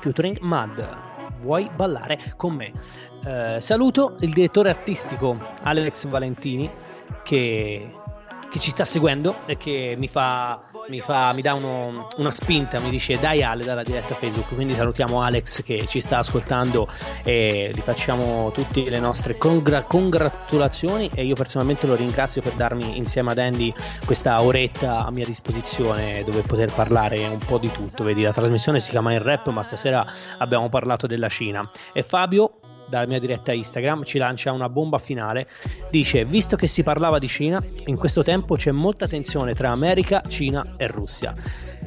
Featuring 0.00 0.38
Mad. 0.40 1.14
Vuoi 1.40 1.70
ballare 1.74 2.34
con 2.36 2.54
me? 2.54 2.72
Eh, 3.24 3.60
saluto 3.60 4.16
il 4.20 4.32
direttore 4.32 4.70
artistico 4.70 5.36
Alex 5.62 6.06
Valentini 6.06 6.70
che, 7.22 7.90
che 8.56 8.62
ci 8.62 8.70
sta 8.70 8.84
seguendo 8.84 9.36
e 9.44 9.56
che 9.56 9.94
mi 9.98 10.08
fa, 10.08 10.62
mi 10.88 11.00
fa- 11.00 11.32
mi 11.34 11.42
dà 11.42 11.52
uno- 11.54 12.08
una 12.16 12.32
spinta, 12.32 12.80
mi 12.80 12.88
dice 12.90 13.18
dai 13.20 13.42
Ale 13.42 13.64
dalla 13.64 13.82
diretta 13.82 14.14
Facebook, 14.14 14.54
quindi 14.54 14.72
salutiamo 14.72 15.20
Alex 15.22 15.62
che 15.62 15.86
ci 15.86 16.00
sta 16.00 16.18
ascoltando 16.18 16.88
e 17.22 17.70
gli 17.72 17.80
facciamo 17.80 18.50
tutte 18.52 18.88
le 18.88 18.98
nostre 18.98 19.36
congra- 19.36 19.82
congratulazioni 19.82 21.10
e 21.14 21.24
io 21.24 21.34
personalmente 21.34 21.86
lo 21.86 21.94
ringrazio 21.94 22.40
per 22.40 22.52
darmi 22.52 22.96
insieme 22.96 23.32
ad 23.32 23.38
Andy 23.38 23.72
questa 24.04 24.40
oretta 24.42 25.04
a 25.04 25.10
mia 25.10 25.24
disposizione 25.24 26.24
dove 26.24 26.40
poter 26.42 26.72
parlare 26.72 27.26
un 27.26 27.38
po' 27.38 27.58
di 27.58 27.70
tutto. 27.70 28.04
Vedi, 28.04 28.22
la 28.22 28.32
trasmissione 28.32 28.80
si 28.80 28.90
chiama 28.90 29.12
In 29.12 29.22
Rap, 29.22 29.48
ma 29.50 29.62
stasera 29.62 30.04
abbiamo 30.38 30.68
parlato 30.68 31.06
della 31.06 31.28
Cina. 31.28 31.68
E 31.92 32.02
Fabio, 32.02 32.60
dalla 32.88 33.06
mia 33.06 33.18
diretta 33.18 33.52
Instagram, 33.52 34.04
ci 34.04 34.18
lancia 34.18 34.52
una 34.52 34.68
bomba 34.68 34.98
finale. 34.98 35.48
Dice: 35.90 36.24
Visto 36.24 36.56
che 36.56 36.66
si 36.66 36.82
parlava 36.82 37.18
di 37.18 37.28
Cina, 37.28 37.62
in 37.86 37.96
questo 37.96 38.22
tempo 38.22 38.56
c'è 38.56 38.70
molta 38.70 39.06
tensione 39.06 39.54
tra 39.54 39.70
America, 39.70 40.22
Cina 40.26 40.74
e 40.76 40.86
Russia. 40.86 41.34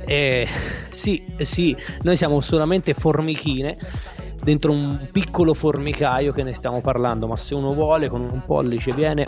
E 0.06 0.48
sì, 0.90 1.24
sì, 1.38 1.76
noi 2.02 2.16
siamo 2.16 2.42
solamente 2.42 2.94
formichine 2.94 3.78
dentro 4.42 4.72
un 4.72 5.08
piccolo 5.12 5.54
formicaio 5.54 6.32
che 6.32 6.44
ne 6.44 6.54
stiamo 6.54 6.82
parlando, 6.82 7.28
ma 7.28 7.36
se 7.36 7.56
uno 7.56 7.74
vuole 7.74 8.08
con 8.08 8.22
un 8.22 8.42
pollice 8.46 8.92
viene 8.94 9.26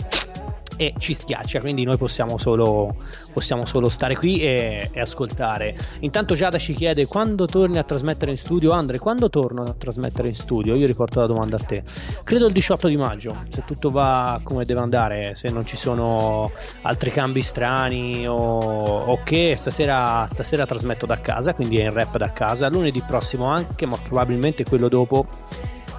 e 0.82 0.94
ci 0.98 1.14
schiaccia, 1.14 1.60
quindi 1.60 1.84
noi 1.84 1.96
possiamo 1.96 2.38
solo, 2.38 2.94
possiamo 3.32 3.64
solo 3.66 3.88
stare 3.88 4.16
qui 4.16 4.40
e, 4.40 4.90
e 4.92 5.00
ascoltare. 5.00 5.76
Intanto 6.00 6.34
Giada 6.34 6.58
ci 6.58 6.74
chiede 6.74 7.06
quando 7.06 7.44
torni 7.46 7.78
a 7.78 7.84
trasmettere 7.84 8.32
in 8.32 8.36
studio, 8.36 8.72
Andre, 8.72 8.98
quando 8.98 9.30
torno 9.30 9.62
a 9.62 9.74
trasmettere 9.78 10.28
in 10.28 10.34
studio? 10.34 10.74
Io 10.74 10.86
riporto 10.86 11.20
la 11.20 11.26
domanda 11.26 11.56
a 11.56 11.60
te. 11.60 11.84
Credo 12.24 12.46
il 12.46 12.52
18 12.52 12.88
di 12.88 12.96
maggio, 12.96 13.36
se 13.48 13.62
tutto 13.64 13.90
va 13.90 14.40
come 14.42 14.64
deve 14.64 14.80
andare, 14.80 15.34
se 15.36 15.50
non 15.50 15.64
ci 15.64 15.76
sono 15.76 16.50
altri 16.82 17.12
cambi 17.12 17.42
strani 17.42 18.26
o, 18.26 18.34
o 18.34 19.18
che, 19.22 19.54
stasera, 19.56 20.26
stasera 20.26 20.66
trasmetto 20.66 21.06
da 21.06 21.20
casa, 21.20 21.54
quindi 21.54 21.78
è 21.78 21.84
in 21.84 21.92
rap 21.92 22.16
da 22.16 22.32
casa, 22.32 22.68
lunedì 22.68 23.02
prossimo 23.06 23.44
anche, 23.44 23.86
ma 23.86 23.96
probabilmente 23.96 24.64
quello 24.64 24.88
dopo 24.88 25.26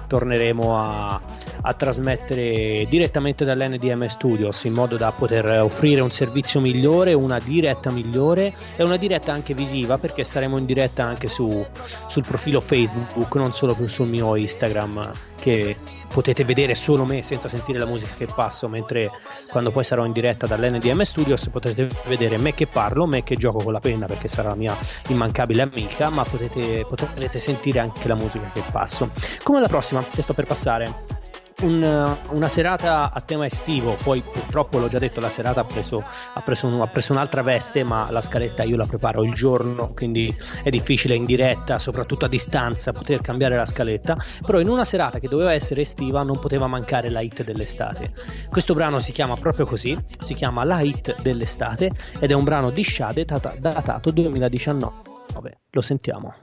torneremo 0.06 0.78
a, 0.78 1.20
a 1.62 1.74
trasmettere 1.74 2.86
direttamente 2.88 3.44
dall'NDM 3.44 4.06
Studios 4.06 4.64
in 4.64 4.72
modo 4.72 4.96
da 4.96 5.12
poter 5.12 5.60
offrire 5.60 6.00
un 6.00 6.10
servizio 6.10 6.60
migliore, 6.60 7.12
una 7.12 7.38
diretta 7.38 7.90
migliore 7.90 8.54
e 8.76 8.82
una 8.82 8.96
diretta 8.96 9.32
anche 9.32 9.54
visiva 9.54 9.98
perché 9.98 10.24
saremo 10.24 10.58
in 10.58 10.66
diretta 10.66 11.04
anche 11.04 11.28
su, 11.28 11.64
sul 12.08 12.24
profilo 12.26 12.60
Facebook, 12.60 13.34
non 13.34 13.52
solo 13.52 13.74
sul 13.88 14.08
mio 14.08 14.36
Instagram 14.36 15.10
che 15.44 15.76
potete 16.08 16.42
vedere 16.42 16.74
solo 16.74 17.04
me 17.04 17.22
senza 17.22 17.48
sentire 17.48 17.78
la 17.78 17.84
musica 17.84 18.14
che 18.16 18.24
passo, 18.24 18.66
mentre 18.66 19.10
quando 19.50 19.70
poi 19.70 19.84
sarò 19.84 20.06
in 20.06 20.12
diretta 20.12 20.46
dall'NDM 20.46 21.02
Studios 21.02 21.48
potete 21.48 21.86
vedere 22.06 22.38
me 22.38 22.54
che 22.54 22.66
parlo, 22.66 23.04
me 23.04 23.22
che 23.22 23.36
gioco 23.36 23.62
con 23.62 23.74
la 23.74 23.80
penna 23.80 24.06
perché 24.06 24.26
sarà 24.26 24.48
la 24.48 24.54
mia 24.54 24.74
immancabile 25.08 25.60
amica, 25.60 26.08
ma 26.08 26.22
potete, 26.22 26.86
potrete 26.88 27.38
sentire 27.38 27.80
anche 27.80 28.08
la 28.08 28.14
musica 28.14 28.50
che 28.54 28.62
passo. 28.72 29.10
Come 29.42 29.60
la 29.60 29.68
prossima 29.68 30.02
che 30.02 30.22
sto 30.22 30.32
per 30.32 30.46
passare. 30.46 31.22
Un- 31.64 32.16
una 32.30 32.48
serata 32.48 33.10
a 33.10 33.20
tema 33.22 33.46
estivo, 33.46 33.96
poi 34.02 34.20
purtroppo 34.20 34.78
l'ho 34.78 34.88
già 34.88 34.98
detto, 34.98 35.18
la 35.20 35.30
serata 35.30 35.60
ha 35.60 35.64
preso, 35.64 36.04
ha, 36.34 36.40
preso 36.42 36.66
un- 36.66 36.82
ha 36.82 36.86
preso 36.88 37.12
un'altra 37.12 37.40
veste, 37.40 37.82
ma 37.84 38.10
la 38.10 38.20
scaletta 38.20 38.64
io 38.64 38.76
la 38.76 38.84
preparo 38.84 39.22
il 39.24 39.32
giorno, 39.32 39.90
quindi 39.94 40.34
è 40.62 40.68
difficile 40.68 41.14
in 41.14 41.24
diretta, 41.24 41.78
soprattutto 41.78 42.26
a 42.26 42.28
distanza, 42.28 42.92
poter 42.92 43.22
cambiare 43.22 43.56
la 43.56 43.64
scaletta, 43.64 44.14
però 44.44 44.60
in 44.60 44.68
una 44.68 44.84
serata 44.84 45.18
che 45.18 45.26
doveva 45.28 45.54
essere 45.54 45.80
estiva 45.80 46.22
non 46.22 46.38
poteva 46.38 46.66
mancare 46.66 47.08
la 47.08 47.20
hit 47.22 47.42
dell'estate. 47.42 48.12
Questo 48.50 48.74
brano 48.74 48.98
si 48.98 49.12
chiama 49.12 49.34
proprio 49.36 49.64
così, 49.64 49.96
si 50.18 50.34
chiama 50.34 50.64
La 50.64 50.82
hit 50.82 51.18
dell'estate 51.22 51.90
ed 52.20 52.30
è 52.30 52.34
un 52.34 52.44
brano 52.44 52.68
di 52.68 52.84
Shade 52.84 53.24
data- 53.24 53.54
datato 53.58 54.10
2019. 54.10 55.60
Lo 55.70 55.80
sentiamo. 55.80 56.34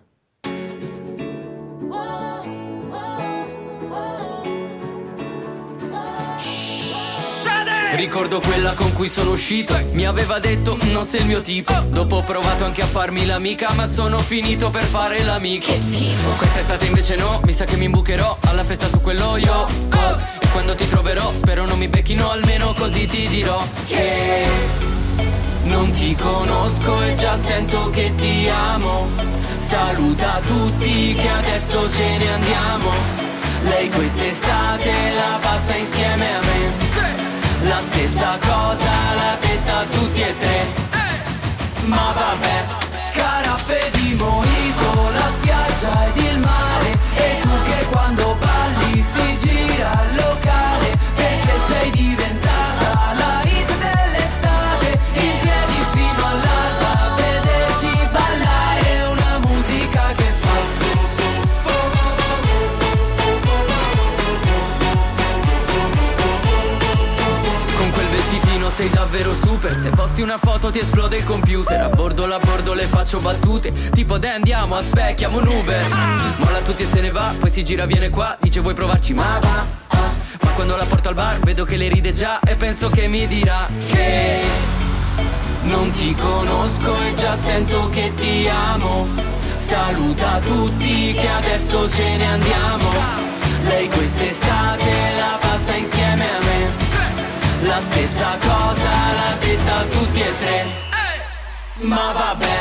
Ricordo 8.02 8.40
quella 8.40 8.74
con 8.74 8.92
cui 8.94 9.08
sono 9.08 9.30
uscito 9.30 9.80
Mi 9.92 10.08
aveva 10.08 10.40
detto 10.40 10.76
non 10.86 11.06
sei 11.06 11.20
il 11.20 11.28
mio 11.28 11.42
tipo 11.42 11.72
Dopo 11.90 12.16
ho 12.16 12.24
provato 12.24 12.66
anche 12.66 12.82
a 12.82 12.88
farmi 12.88 13.28
l'amica 13.28 13.72
Ma 13.76 13.86
sono 13.86 14.18
finito 14.18 14.72
per 14.72 14.82
fare 14.82 15.22
l'amico 15.22 15.72
Che 15.72 15.80
schifo. 15.80 16.30
Quest'estate 16.32 16.88
invece 16.88 17.16
no 17.16 17.40
Mi 17.44 17.54
sa 17.54 17.66
che 17.66 17.76
mi 17.76 17.86
imbucherò 17.86 18.40
alla 18.46 18.64
festa 18.64 18.88
su 18.88 19.00
quello 19.02 19.38
io 19.38 19.54
oh. 19.54 20.18
E 20.40 20.48
quando 20.48 20.74
ti 20.74 20.90
troverò 20.90 21.32
Spero 21.32 21.68
non 21.68 21.78
mi 21.78 21.88
becchino 21.90 22.32
Almeno 22.32 22.74
così 22.74 23.06
ti 23.06 23.28
dirò 23.28 23.64
Che 23.86 24.46
non 25.66 25.92
ti 25.92 26.16
conosco 26.16 27.04
e 27.04 27.14
già 27.14 27.40
sento 27.40 27.92
che 27.92 28.12
ti 28.18 28.50
amo. 28.50 29.10
Saluta 29.58 30.42
tutti 30.46 31.14
che 31.14 31.30
adesso 31.30 31.88
ce 31.88 32.18
ne 32.18 32.34
andiamo. 32.34 32.90
Lei 33.62 33.90
quest'estate 33.90 34.92
la 35.14 35.38
passa 35.40 35.76
insieme 35.76 36.36
a 36.36 36.40
me 36.40 37.21
la 37.64 37.80
stessa 37.80 38.38
cosa 38.40 38.92
l'ha 39.16 39.38
detta 39.40 39.86
tutti 39.92 40.22
e 40.22 40.38
tre. 40.38 40.66
Ma 41.86 42.14
vabbè 42.14 42.66
Caraffe 43.14 43.90
di 43.94 44.16
super 69.72 69.76
Se 69.76 69.90
posti 69.90 70.22
una 70.22 70.38
foto 70.38 70.70
ti 70.70 70.80
esplode 70.80 71.18
il 71.18 71.24
computer. 71.24 71.80
A 71.82 71.90
bordo 71.90 72.26
la 72.26 72.40
bordo 72.40 72.74
le 72.74 72.84
faccio 72.84 73.20
battute. 73.20 73.72
Tipo 73.92 74.18
dai 74.18 74.32
andiamo, 74.32 74.76
aspecchiamo 74.76 75.38
un 75.38 75.48
Uber. 75.48 75.88
Molla 76.38 76.60
tutti 76.60 76.84
e 76.84 76.86
se 76.86 77.02
ne 77.02 77.12
va, 77.12 77.34
poi 77.40 77.52
si 77.52 77.64
gira 77.64 77.86
viene 77.86 78.10
qua 78.10 78.38
Dice 78.40 78.60
vuoi 78.60 78.74
provarci? 78.74 79.14
Ma 79.14 79.40
va 79.40 79.66
ah. 79.88 80.10
Ma 80.42 80.52
quando 80.52 80.76
la 80.76 80.86
porto 80.86 81.10
al 81.10 81.16
bar 81.16 81.40
vedo 81.40 81.64
che 81.66 81.78
le 81.78 81.88
ride 81.88 82.14
già 82.14 82.40
E 82.40 82.56
penso 82.56 82.90
che 82.90 83.08
mi 83.08 83.28
dirà 83.28 83.68
che 83.88 84.40
Non 85.64 85.92
ti 85.92 86.14
conosco 86.16 87.00
e 87.02 87.14
già 87.14 87.38
sento 87.38 87.90
che 87.90 88.12
ti 88.16 88.48
amo. 88.48 89.08
Saluta 89.56 90.40
tutti 90.40 91.14
che 91.14 91.28
adesso 91.28 91.88
ce 91.90 92.18
ne 92.18 92.26
andiamo. 92.26 92.90
Lei 93.64 93.88
quest'estate 93.88 94.92
la 95.18 95.38
passa 95.40 95.76
insieme 95.76 96.36
a 96.36 96.40
me 96.40 96.51
la 97.72 97.80
stessa 97.80 98.38
cosa 98.38 98.92
l'ha 99.18 99.36
detta 99.40 99.76
a 99.78 99.84
tutti 99.84 100.20
e 100.20 100.32
tre. 100.40 100.90
Ma 101.76 102.12
vabbè 102.12 102.58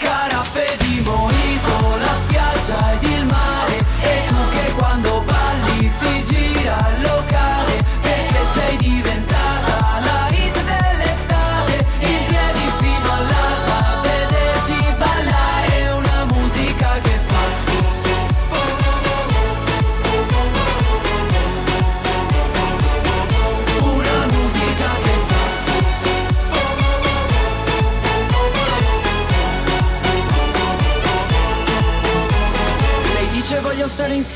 Caraffe 0.00 0.76
di 0.80 1.00
mojito 1.00 1.96
La 2.04 2.14
spiaggia 2.22 2.92
ed 2.92 3.02
il 3.02 3.07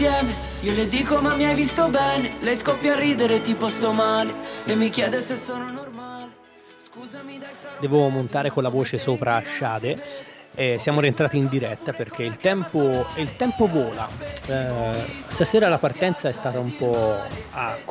insieme 0.02 0.34
Io 0.62 0.74
le 0.74 0.88
dico 0.88 1.20
ma 1.20 1.34
mi 1.34 1.44
hai 1.44 1.54
visto 1.54 1.88
bene 1.88 2.32
Lei 2.40 2.56
scoppia 2.56 2.94
a 2.94 2.98
ridere 2.98 3.40
tipo 3.40 3.68
sto 3.68 3.92
male 3.92 4.34
E 4.64 4.74
mi 4.74 4.90
chiede 4.90 5.20
se 5.20 5.36
sono 5.36 5.70
normale 5.70 6.30
Scusami 6.76 7.38
dai 7.38 7.48
sarò 7.58 7.80
Devo 7.80 8.08
montare 8.08 8.50
con 8.50 8.62
la 8.62 8.68
voce 8.68 8.98
sopra 8.98 9.42
Shade. 9.42 10.30
E 10.54 10.76
siamo 10.78 11.00
rientrati 11.00 11.38
in 11.38 11.48
diretta 11.48 11.94
perché 11.94 12.24
il 12.24 12.36
tempo, 12.36 13.06
il 13.16 13.36
tempo 13.36 13.66
vola. 13.66 14.06
Eh, 14.46 14.92
stasera 15.28 15.70
la 15.70 15.78
partenza 15.78 16.28
è 16.28 16.32
stata 16.32 16.58
un 16.58 16.76
po'. 16.76 17.16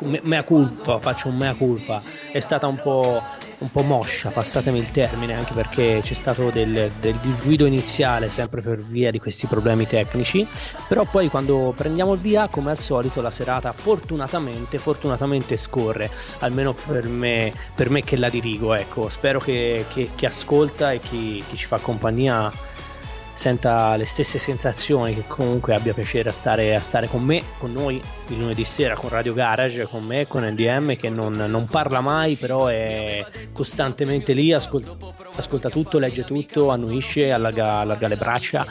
Me- 0.02 0.20
mea 0.22 0.44
culpa, 0.44 1.00
faccio 1.00 1.26
un 1.26 1.36
mea 1.36 1.54
culpa. 1.54 2.00
È 2.30 2.38
stata 2.38 2.68
un 2.68 2.76
po', 2.76 3.20
un 3.62 3.70
po' 3.70 3.82
moscia, 3.82 4.30
passatemi 4.30 4.78
il 4.78 4.90
termine, 4.90 5.34
anche 5.34 5.54
perché 5.54 6.00
c'è 6.02 6.14
stato 6.14 6.50
del, 6.50 6.90
del 7.00 7.14
disguido 7.16 7.64
iniziale, 7.64 8.28
sempre 8.28 8.60
per 8.60 8.82
via 8.82 9.10
di 9.10 9.18
questi 9.18 9.46
problemi 9.46 9.86
tecnici. 9.86 10.46
Però 10.88 11.04
poi 11.04 11.28
quando 11.28 11.72
prendiamo 11.76 12.12
il 12.14 12.20
via, 12.20 12.48
come 12.48 12.72
al 12.72 12.78
solito, 12.78 13.20
la 13.20 13.30
serata 13.30 13.72
fortunatamente, 13.72 14.78
fortunatamente 14.78 15.56
scorre. 15.56 16.10
Almeno 16.40 16.74
per 16.74 17.06
me, 17.06 17.52
per 17.74 17.88
me 17.88 18.02
che 18.02 18.16
la 18.16 18.28
dirigo. 18.28 18.74
Ecco, 18.74 19.08
spero 19.08 19.38
che, 19.38 19.86
chi 19.88 20.26
ascolta 20.26 20.92
e 20.92 21.00
chi, 21.00 21.42
chi 21.48 21.56
ci 21.56 21.66
fa 21.66 21.78
compagnia 21.78 22.70
senta 23.34 23.96
le 23.96 24.06
stesse 24.06 24.38
sensazioni, 24.38 25.14
che 25.14 25.24
comunque 25.26 25.74
abbia 25.74 25.94
piacere 25.94 26.28
a 26.28 26.32
stare, 26.32 26.74
a 26.74 26.80
stare 26.80 27.08
con 27.08 27.22
me, 27.22 27.42
con 27.58 27.72
noi 27.72 28.00
il 28.28 28.38
lunedì 28.38 28.64
sera 28.64 28.94
con 28.94 29.10
Radio 29.10 29.32
Garage, 29.32 29.86
con 29.86 30.04
me, 30.04 30.26
con 30.26 30.44
NDM 30.44 30.96
che 30.96 31.08
non, 31.08 31.32
non 31.32 31.66
parla 31.66 32.00
mai, 32.00 32.36
però 32.36 32.66
è 32.66 33.24
costantemente 33.52 34.32
lì, 34.32 34.52
ascolta, 34.52 34.96
ascolta 35.36 35.68
tutto, 35.68 35.98
legge 35.98 36.24
tutto, 36.24 36.70
annuisce, 36.70 37.32
allarga, 37.32 37.78
allarga 37.80 38.08
le 38.08 38.16
braccia. 38.16 38.66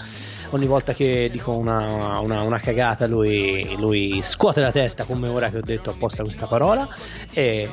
Ogni 0.54 0.66
volta 0.66 0.94
che 0.94 1.30
dico 1.32 1.56
una, 1.56 2.20
una, 2.20 2.42
una 2.42 2.60
cagata 2.60 3.08
lui, 3.08 3.76
lui 3.78 4.20
scuote 4.22 4.60
la 4.60 4.72
testa 4.72 5.06
come 5.06 5.30
ora 5.30 5.50
che 5.50 5.60
ho 5.60 5.62
detto 5.64 5.92
apposta 5.92 6.24
questa 6.24 6.46
parola 6.46 6.86
e, 7.32 7.70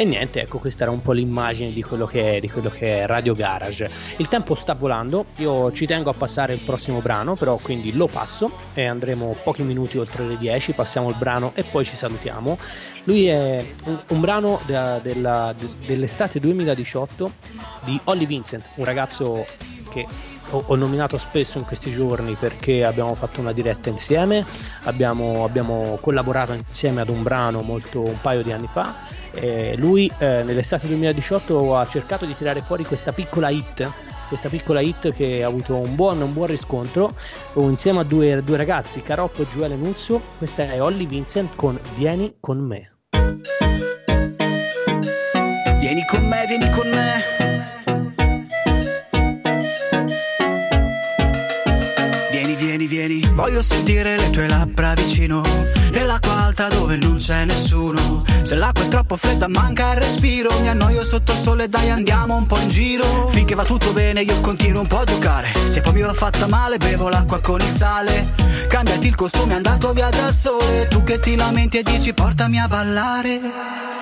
e 0.00 0.04
niente, 0.04 0.42
ecco, 0.42 0.58
questa 0.58 0.84
era 0.84 0.92
un 0.92 1.02
po' 1.02 1.10
l'immagine 1.10 1.72
di 1.72 1.82
quello, 1.82 2.06
che 2.06 2.36
è, 2.36 2.40
di 2.40 2.48
quello 2.48 2.70
che 2.70 3.00
è 3.00 3.06
Radio 3.06 3.34
Garage. 3.34 3.90
Il 4.18 4.28
tempo 4.28 4.54
sta 4.54 4.74
volando, 4.74 5.24
io 5.38 5.72
ci 5.72 5.86
tengo 5.86 6.08
a 6.08 6.12
passare 6.12 6.52
il 6.52 6.60
prossimo 6.60 7.00
brano, 7.00 7.34
però 7.34 7.56
quindi 7.56 7.92
lo 7.92 8.06
passo 8.06 8.48
e 8.74 8.86
andremo 8.86 9.36
pochi 9.42 9.64
minuti 9.64 9.98
oltre 9.98 10.24
le 10.24 10.38
10, 10.38 10.70
passiamo 10.72 11.08
il 11.08 11.16
brano 11.16 11.50
e 11.56 11.64
poi 11.64 11.84
ci 11.84 11.96
salutiamo. 11.96 12.56
Lui 13.04 13.26
è 13.26 13.64
un, 13.86 13.98
un 14.10 14.20
brano 14.20 14.60
de- 14.66 15.00
della- 15.02 15.52
de- 15.58 15.68
dell'estate 15.84 16.38
2018 16.38 17.32
di 17.82 17.98
Olly 18.04 18.26
Vincent, 18.26 18.66
un 18.76 18.84
ragazzo 18.84 19.44
che 19.90 20.06
ho, 20.50 20.62
ho 20.64 20.74
nominato 20.76 21.18
spesso 21.18 21.58
in 21.58 21.64
questi 21.64 21.90
giorni 21.90 22.36
perché 22.38 22.84
abbiamo 22.84 23.16
fatto 23.16 23.40
una 23.40 23.52
diretta 23.52 23.88
insieme, 23.88 24.46
abbiamo, 24.84 25.42
abbiamo 25.42 25.98
collaborato 26.00 26.52
insieme 26.52 27.00
ad 27.00 27.08
un 27.08 27.24
brano 27.24 27.62
molto 27.62 28.00
un 28.00 28.20
paio 28.20 28.42
di 28.44 28.52
anni 28.52 28.68
fa. 28.70 29.16
E 29.40 29.76
lui 29.76 30.10
eh, 30.18 30.42
nell'estate 30.42 30.88
2018 30.88 31.76
ha 31.76 31.86
cercato 31.86 32.24
di 32.24 32.34
tirare 32.34 32.60
fuori 32.60 32.84
questa 32.84 33.12
piccola 33.12 33.50
hit, 33.50 33.88
questa 34.26 34.48
piccola 34.48 34.80
hit 34.80 35.12
che 35.12 35.44
ha 35.44 35.46
avuto 35.46 35.76
un 35.76 35.94
buon, 35.94 36.20
un 36.20 36.32
buon 36.32 36.48
riscontro 36.48 37.14
insieme 37.54 38.00
a 38.00 38.02
due, 38.02 38.42
due 38.42 38.56
ragazzi, 38.56 39.02
Caroppo 39.02 39.42
e 39.42 39.46
Gioele 39.52 39.76
Nuzzo. 39.76 40.20
Questa 40.38 40.64
è 40.64 40.82
Olly 40.82 41.06
Vincent 41.06 41.54
con 41.54 41.78
Vieni 41.96 42.34
con 42.40 42.58
me. 42.58 42.92
Vieni 45.78 46.04
con 46.04 46.26
me, 46.26 46.44
vieni 46.46 46.70
con 46.70 46.88
me. 46.88 47.46
Vieni, 52.30 52.54
vieni, 52.56 52.86
vieni. 52.86 53.20
Voglio 53.34 53.62
sentire 53.62 54.16
le 54.16 54.30
tue 54.30 54.48
labbra 54.48 54.94
vicino. 54.94 55.77
Nell'acqua 55.90 56.44
alta 56.44 56.68
dove 56.68 56.96
non 56.96 57.16
c'è 57.16 57.44
nessuno. 57.44 58.24
Se 58.42 58.54
l'acqua 58.54 58.84
è 58.84 58.88
troppo 58.88 59.16
fredda 59.16 59.48
manca 59.48 59.92
il 59.92 60.00
respiro. 60.00 60.50
Mi 60.60 60.68
annoio 60.68 61.04
sotto 61.04 61.32
il 61.32 61.38
sole, 61.38 61.68
dai 61.68 61.90
andiamo 61.90 62.36
un 62.36 62.46
po' 62.46 62.58
in 62.58 62.68
giro. 62.68 63.28
Finché 63.28 63.54
va 63.54 63.64
tutto 63.64 63.92
bene 63.92 64.22
io 64.22 64.40
continuo 64.40 64.82
un 64.82 64.86
po' 64.86 64.98
a 64.98 65.04
giocare. 65.04 65.48
Se 65.66 65.80
poi 65.80 65.92
mi 65.94 66.00
va 66.00 66.14
fatta 66.14 66.46
male 66.46 66.78
bevo 66.78 67.08
l'acqua 67.08 67.40
con 67.40 67.60
il 67.60 67.70
sale. 67.70 68.32
Cambiati 68.68 69.08
il 69.08 69.14
costume, 69.14 69.52
è 69.54 69.56
andato 69.56 69.92
via 69.92 70.08
dal 70.10 70.32
sole. 70.32 70.88
Tu 70.88 71.02
che 71.04 71.20
ti 71.20 71.36
lamenti 71.36 71.78
e 71.78 71.82
dici 71.82 72.12
portami 72.12 72.58
a 72.60 72.68
ballare. 72.68 73.97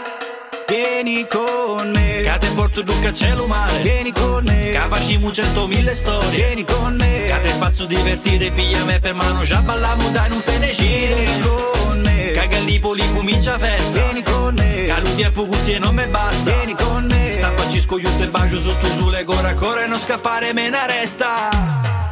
Vieni 0.69 1.27
con 1.29 1.91
me. 1.91 2.23
Che 2.23 2.37
te 2.41 2.49
porto 2.55 2.83
tu 2.83 2.93
che 3.01 3.12
c'è 3.12 3.35
l'umare 3.35 3.81
Vieni 3.83 4.12
con 4.12 4.45
me. 4.45 4.73
Che 4.73 4.79
facciamo 4.89 5.33
centomila 5.33 5.95
storie. 5.95 6.31
Vieni 6.31 6.64
con 6.64 6.97
me. 6.97 7.27
Che 7.27 7.41
te 7.43 7.49
faccio 7.51 7.85
divertire 7.87 8.51
Piglia 8.51 8.85
me 8.85 8.99
per 8.99 9.14
mano. 9.14 9.45
Già 9.45 9.61
balliamo 9.61 10.09
dai 10.11 10.29
non 10.29 10.43
te 10.43 10.59
ne 10.59 10.73
Vieni 10.77 11.41
con 11.41 12.01
me. 12.01 12.33
Che 12.33 12.49
Gallipoli 12.49 13.12
comincia 13.12 13.59
festa. 13.59 13.93
Vieni 13.93 14.23
con 14.23 14.55
me. 14.55 14.85
Che 14.87 15.01
lo 15.01 15.14
tempo 15.14 15.47
cutti 15.47 15.73
e 15.73 15.79
non 15.79 15.95
me 15.95 16.07
basta. 16.07 16.51
Vieni 16.51 16.75
con 16.75 17.05
me. 17.07 17.33
Stappaci 17.33 17.81
scogliuto 17.81 18.23
e 18.23 18.29
bacio 18.29 18.59
sotto 18.59 18.87
sulle 18.99 19.25
corra 19.25 19.55
Corre 19.55 19.87
non 19.87 20.01
scappare 20.01 20.53
me 20.53 20.71
ne 20.71 20.87
resta 20.87 22.05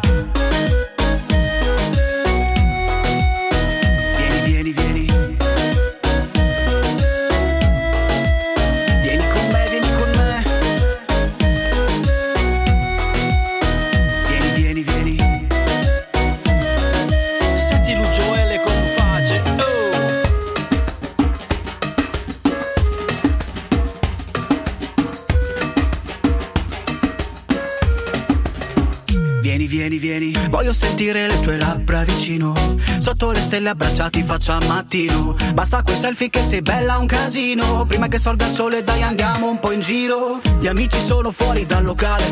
voglio 30.64 30.72
sentire 30.72 31.26
le 31.26 31.40
tue 31.40 31.58
labbra 31.58 32.04
vicino. 32.04 32.54
Sotto 32.98 33.32
le 33.32 33.40
stelle 33.40 33.68
abbracciati 33.68 34.22
faccia 34.22 34.58
mattino. 34.66 35.36
Basta 35.52 35.82
quel 35.82 35.98
selfie 35.98 36.30
che 36.30 36.42
sei 36.42 36.62
bella 36.62 36.96
un 36.96 37.06
casino. 37.06 37.84
Prima 37.86 38.08
che 38.08 38.18
sorga 38.18 38.46
il 38.46 38.52
sole, 38.52 38.82
dai 38.82 39.02
andiamo 39.02 39.50
un 39.50 39.60
po' 39.60 39.72
in 39.72 39.80
giro. 39.80 40.40
Gli 40.60 40.66
amici 40.66 40.98
sono 40.98 41.30
fuori 41.32 41.66
dal 41.66 41.84
locale. 41.84 42.24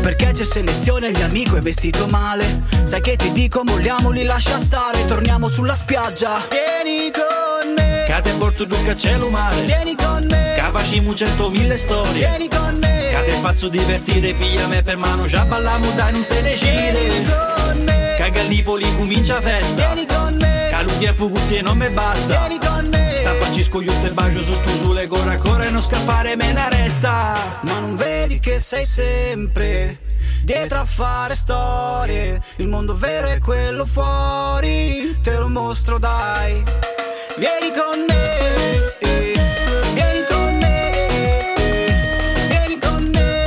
Perché 0.00 0.32
c'è 0.32 0.44
selezione, 0.44 1.08
il 1.08 1.16
mio 1.16 1.26
amico 1.26 1.56
è 1.56 1.60
vestito 1.60 2.08
male. 2.08 2.64
Sai 2.82 3.00
che 3.00 3.14
ti 3.14 3.30
dico, 3.30 3.62
molliamoli, 3.62 4.24
lascia 4.24 4.58
stare. 4.58 5.04
Torniamo 5.04 5.48
sulla 5.48 5.76
spiaggia. 5.76 6.42
Vieni 6.50 7.12
con 7.12 7.72
me. 7.74 7.95
Che 8.06 8.20
te 8.22 8.30
porto 8.38 8.64
che 8.66 8.94
c'è 8.94 9.16
l'umare 9.16 9.62
Vieni 9.62 9.96
con 9.96 10.24
me. 10.30 10.54
Che 10.54 10.62
facciamo 10.70 11.12
centomila 11.12 11.76
storie. 11.76 12.12
Vieni 12.12 12.48
con 12.48 12.78
me. 12.78 13.08
Che 13.10 13.24
te 13.24 13.32
faccio 13.40 13.68
divertire 13.68 14.32
Piglia 14.34 14.68
me 14.68 14.80
per 14.82 14.96
mano. 14.96 15.26
Già 15.26 15.44
balliamo 15.44 15.90
dai 15.90 16.12
non 16.12 16.24
te 16.24 16.40
ne 16.40 16.54
Vieni 16.54 16.92
giri 16.92 17.22
con 17.24 17.82
me. 17.82 18.14
Che 18.16 18.22
a 18.22 18.28
Gallipoli 18.28 18.96
comincia 18.96 19.40
festa. 19.40 19.92
Vieni 19.92 20.06
con 20.06 20.36
me. 20.36 20.68
Che 20.98 21.06
e 21.06 21.12
pugutti 21.14 21.56
e 21.56 21.62
non 21.62 21.76
me 21.76 21.90
basta. 21.90 22.46
Vieni 22.46 22.58
con 22.64 22.88
me. 22.88 23.14
Stappaci 23.16 23.64
scogliute 23.64 24.06
e 24.06 24.10
bacio 24.10 24.40
su 24.40 24.52
tu 24.62 24.84
sulle 24.84 25.08
corra 25.08 25.36
corre 25.36 25.70
non 25.70 25.82
scappare 25.82 26.36
me 26.36 26.52
ne 26.52 26.68
resta. 26.70 27.58
Ma 27.62 27.80
non 27.80 27.96
vedi 27.96 28.38
che 28.38 28.60
sei 28.60 28.84
sempre 28.84 29.98
dietro 30.44 30.78
a 30.78 30.84
fare 30.84 31.34
storie. 31.34 32.40
Il 32.58 32.68
mondo 32.68 32.94
vero 32.94 33.26
è 33.26 33.40
quello 33.40 33.84
fuori. 33.84 35.18
Te 35.20 35.36
lo 35.36 35.48
mostro 35.48 35.98
dai 35.98 36.62
Vieni 37.38 37.70
con 37.70 38.06
me 38.06 38.14
eh, 39.00 39.34
Vieni 39.92 40.24
con 40.24 40.58
me 40.58 40.74
eh, 41.58 41.92
Vieni 42.48 42.78
con 42.78 43.10
me 43.10 43.44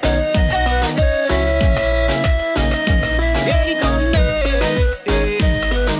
eh, 0.00 0.34
Vieni 3.44 3.78
con 3.78 4.10
me 4.10 4.42
eh, 5.04 5.22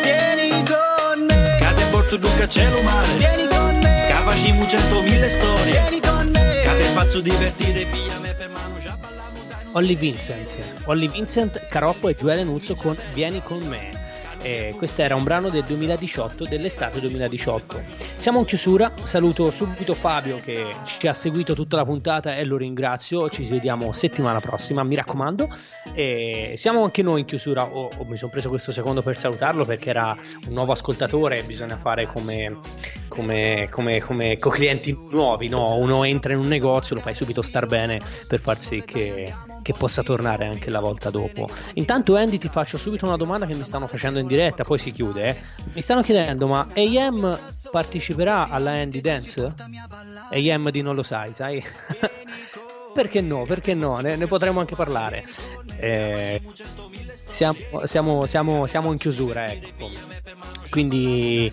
Vieni 0.03 0.65
con 0.65 1.27
me 1.27 2.19
d'un 2.19 2.37
cacello 2.37 2.83
mare 2.83 3.15
Vieni 3.17 3.49
con 3.49 3.79
me 3.79 4.07
Cavacimu 4.11 4.67
centomila 4.67 5.29
storie 5.31 5.81
Vieni 5.81 6.01
con 6.01 6.29
me 6.29 6.61
Cade 6.63 6.85
faccio 6.95 7.21
divertire 7.21 7.85
via 7.85 8.19
me 8.21 8.35
per 8.35 8.51
mano 8.51 8.76
Olly 9.77 9.95
Vincent, 9.95 10.49
Olly 10.87 11.07
Vincent, 11.07 11.69
Caroppo 11.69 12.09
e 12.09 12.15
Gioele 12.15 12.45
Nuzzo 12.45 12.75
con 12.75 12.97
Vieni 13.13 13.43
con 13.43 13.59
me. 13.67 14.05
Eh, 14.41 14.73
questo 14.75 15.03
era 15.03 15.15
un 15.15 15.23
brano 15.23 15.51
del 15.51 15.65
2018, 15.65 16.45
dell'estate 16.45 16.99
2018. 16.99 17.83
Siamo 18.17 18.39
in 18.39 18.47
chiusura, 18.47 18.91
saluto 19.03 19.51
subito 19.51 19.93
Fabio 19.93 20.39
che 20.39 20.75
ci 20.85 21.07
ha 21.09 21.13
seguito 21.13 21.55
tutta 21.55 21.77
la 21.77 21.85
puntata 21.85 22.37
e 22.37 22.45
lo 22.47 22.57
ringrazio, 22.57 23.29
ci 23.29 23.45
vediamo 23.45 23.93
settimana 23.93 24.41
prossima, 24.41 24.83
mi 24.83 24.95
raccomando. 24.95 25.55
Eh, 25.93 26.55
siamo 26.57 26.83
anche 26.83 27.03
noi 27.03 27.21
in 27.21 27.27
chiusura, 27.27 27.65
oh, 27.65 27.91
oh, 27.99 28.05
mi 28.05 28.17
sono 28.17 28.31
preso 28.31 28.49
questo 28.49 28.73
secondo 28.73 29.03
per 29.03 29.19
salutarlo 29.19 29.67
perché 29.67 29.91
era 29.91 30.17
un 30.47 30.55
nuovo 30.55 30.73
ascoltatore, 30.73 31.43
bisogna 31.43 31.77
fare 31.77 32.07
come, 32.07 32.61
come, 33.09 33.69
come, 33.71 34.01
come 34.01 34.39
con 34.39 34.53
clienti 34.53 34.97
nuovi, 35.11 35.51
no? 35.51 35.75
uno 35.77 36.03
entra 36.05 36.33
in 36.33 36.39
un 36.39 36.49
negozio, 36.49 36.95
lo 36.95 37.03
fai 37.03 37.15
subito 37.15 37.43
star 37.43 37.67
bene 37.67 38.01
per 38.27 38.41
far 38.41 38.59
sì 38.59 38.83
che 38.83 39.35
che 39.67 39.75
possa 39.77 40.05
tornare 40.05 40.47
anche 40.47 40.71
la 40.71 40.79
volta 40.79 41.11
dopo. 41.11 41.49
Intanto 41.75 42.15
Andy 42.15 42.39
ti 42.39 42.49
faccio 42.49 42.79
subito 42.79 43.05
una 43.05 43.17
domanda 43.17 43.47
che 43.47 43.55
mi 43.55 43.65
stanno 43.65 43.89
facendo 43.89 44.21
in 44.21 44.29
diretta, 44.29 44.63
poi 44.63 44.79
si 44.79 44.93
chiude. 44.93 45.25
Eh. 45.25 45.37
Mi 45.73 45.81
stanno 45.81 46.03
chiedendo, 46.03 46.47
ma 46.47 46.69
AM 46.73 47.37
parteciperà 47.73 48.49
alla 48.49 48.71
Andy 48.71 49.01
Dance? 49.01 49.55
AM 50.31 50.71
di 50.71 50.83
non 50.83 50.95
lo 50.95 51.03
sai, 51.03 51.33
sai? 51.35 51.61
perché 52.95 53.21
no? 53.21 53.43
Perché 53.43 53.75
no? 53.75 53.99
Ne, 53.99 54.15
ne 54.15 54.27
potremmo 54.29 54.61
anche 54.61 54.77
parlare. 54.77 55.25
Eh, 55.79 56.41
siamo, 57.13 57.59
siamo, 57.87 58.27
siamo, 58.27 58.67
siamo 58.67 58.93
in 58.93 58.99
chiusura, 58.99 59.51
ecco. 59.51 59.91
Quindi 60.71 61.53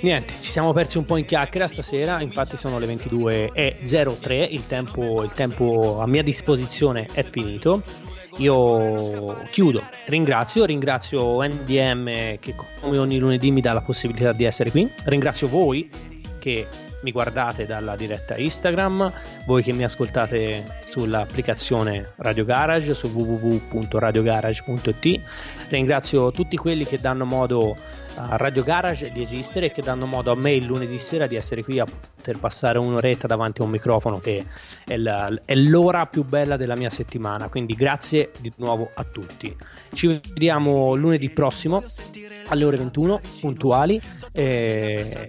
Niente, 0.00 0.34
ci 0.40 0.52
siamo 0.52 0.72
persi 0.72 0.98
un 0.98 1.04
po' 1.04 1.16
in 1.16 1.24
chiacchiera 1.24 1.66
stasera, 1.66 2.20
infatti 2.20 2.56
sono 2.56 2.78
le 2.78 2.86
22.03, 2.86 4.52
il 4.52 4.64
tempo, 4.66 5.24
il 5.24 5.32
tempo 5.32 5.98
a 6.00 6.06
mia 6.06 6.22
disposizione 6.22 7.08
è 7.12 7.24
finito. 7.24 7.82
Io 8.38 9.42
chiudo, 9.50 9.82
ringrazio, 10.06 10.64
ringrazio 10.64 11.42
NDM 11.42 12.38
che 12.38 12.54
come 12.80 12.98
ogni 12.98 13.18
lunedì 13.18 13.50
mi 13.50 13.60
dà 13.60 13.72
la 13.72 13.80
possibilità 13.80 14.30
di 14.32 14.44
essere 14.44 14.70
qui, 14.70 14.88
ringrazio 15.04 15.48
voi 15.48 15.90
che 16.38 16.68
mi 17.02 17.10
guardate 17.10 17.66
dalla 17.66 17.96
diretta 17.96 18.36
Instagram, 18.36 19.12
voi 19.46 19.64
che 19.64 19.72
mi 19.72 19.82
ascoltate 19.84 20.64
sull'applicazione 20.88 22.12
Radio 22.16 22.44
Garage 22.44 22.94
su 22.94 23.08
www.radiogarage.it, 23.08 25.20
ringrazio 25.70 26.30
tutti 26.30 26.56
quelli 26.56 26.84
che 26.84 27.00
danno 27.00 27.24
modo 27.24 27.76
Radio 28.14 28.62
Garage 28.62 29.12
di 29.12 29.22
esistere 29.22 29.66
e 29.66 29.72
che 29.72 29.82
danno 29.82 30.06
modo 30.06 30.32
a 30.32 30.36
me 30.36 30.52
il 30.52 30.64
lunedì 30.64 30.98
sera 30.98 31.26
di 31.26 31.36
essere 31.36 31.62
qui 31.62 31.78
a 31.78 31.84
poter 31.84 32.38
passare 32.38 32.78
un'oretta 32.78 33.26
davanti 33.26 33.60
a 33.60 33.64
un 33.64 33.70
microfono 33.70 34.18
che 34.18 34.44
è, 34.84 34.96
la, 34.96 35.32
è 35.44 35.54
l'ora 35.54 36.06
più 36.06 36.24
bella 36.24 36.56
della 36.56 36.76
mia 36.76 36.90
settimana. 36.90 37.48
Quindi 37.48 37.74
grazie 37.74 38.30
di 38.40 38.52
nuovo 38.56 38.90
a 38.94 39.04
tutti. 39.04 39.54
Ci 39.92 40.06
vediamo 40.06 40.94
lunedì 40.94 41.30
prossimo 41.30 41.82
alle 42.48 42.64
ore 42.64 42.76
21 42.76 43.20
puntuali 43.40 44.00
e, 44.32 45.28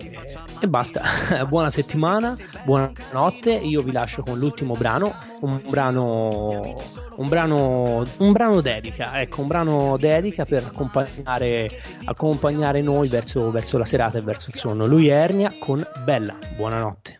e 0.59 0.67
basta. 0.67 1.01
buona 1.47 1.69
settimana, 1.69 2.35
buonanotte. 2.63 3.51
Io 3.51 3.81
vi 3.81 3.91
lascio 3.91 4.23
con 4.23 4.37
l'ultimo 4.37 4.75
brano, 4.75 5.15
un 5.41 5.61
brano 5.67 6.75
un 7.19 7.27
brano 7.27 8.05
un 8.17 8.31
brano 8.31 8.61
dedica, 8.61 9.19
ecco, 9.19 9.41
un 9.41 9.47
brano 9.47 9.97
dedica 9.97 10.45
per 10.45 10.63
accompagnare, 10.63 11.69
accompagnare 12.05 12.78
noi 12.81 13.07
verso, 13.07 13.51
verso 13.51 13.77
la 13.77 13.85
serata 13.85 14.17
e 14.17 14.21
verso 14.21 14.49
il 14.49 14.55
sonno. 14.55 14.85
Lui 14.85 15.07
è 15.07 15.15
Ernia 15.15 15.53
con 15.59 15.85
Bella. 16.03 16.35
Buonanotte. 16.55 17.19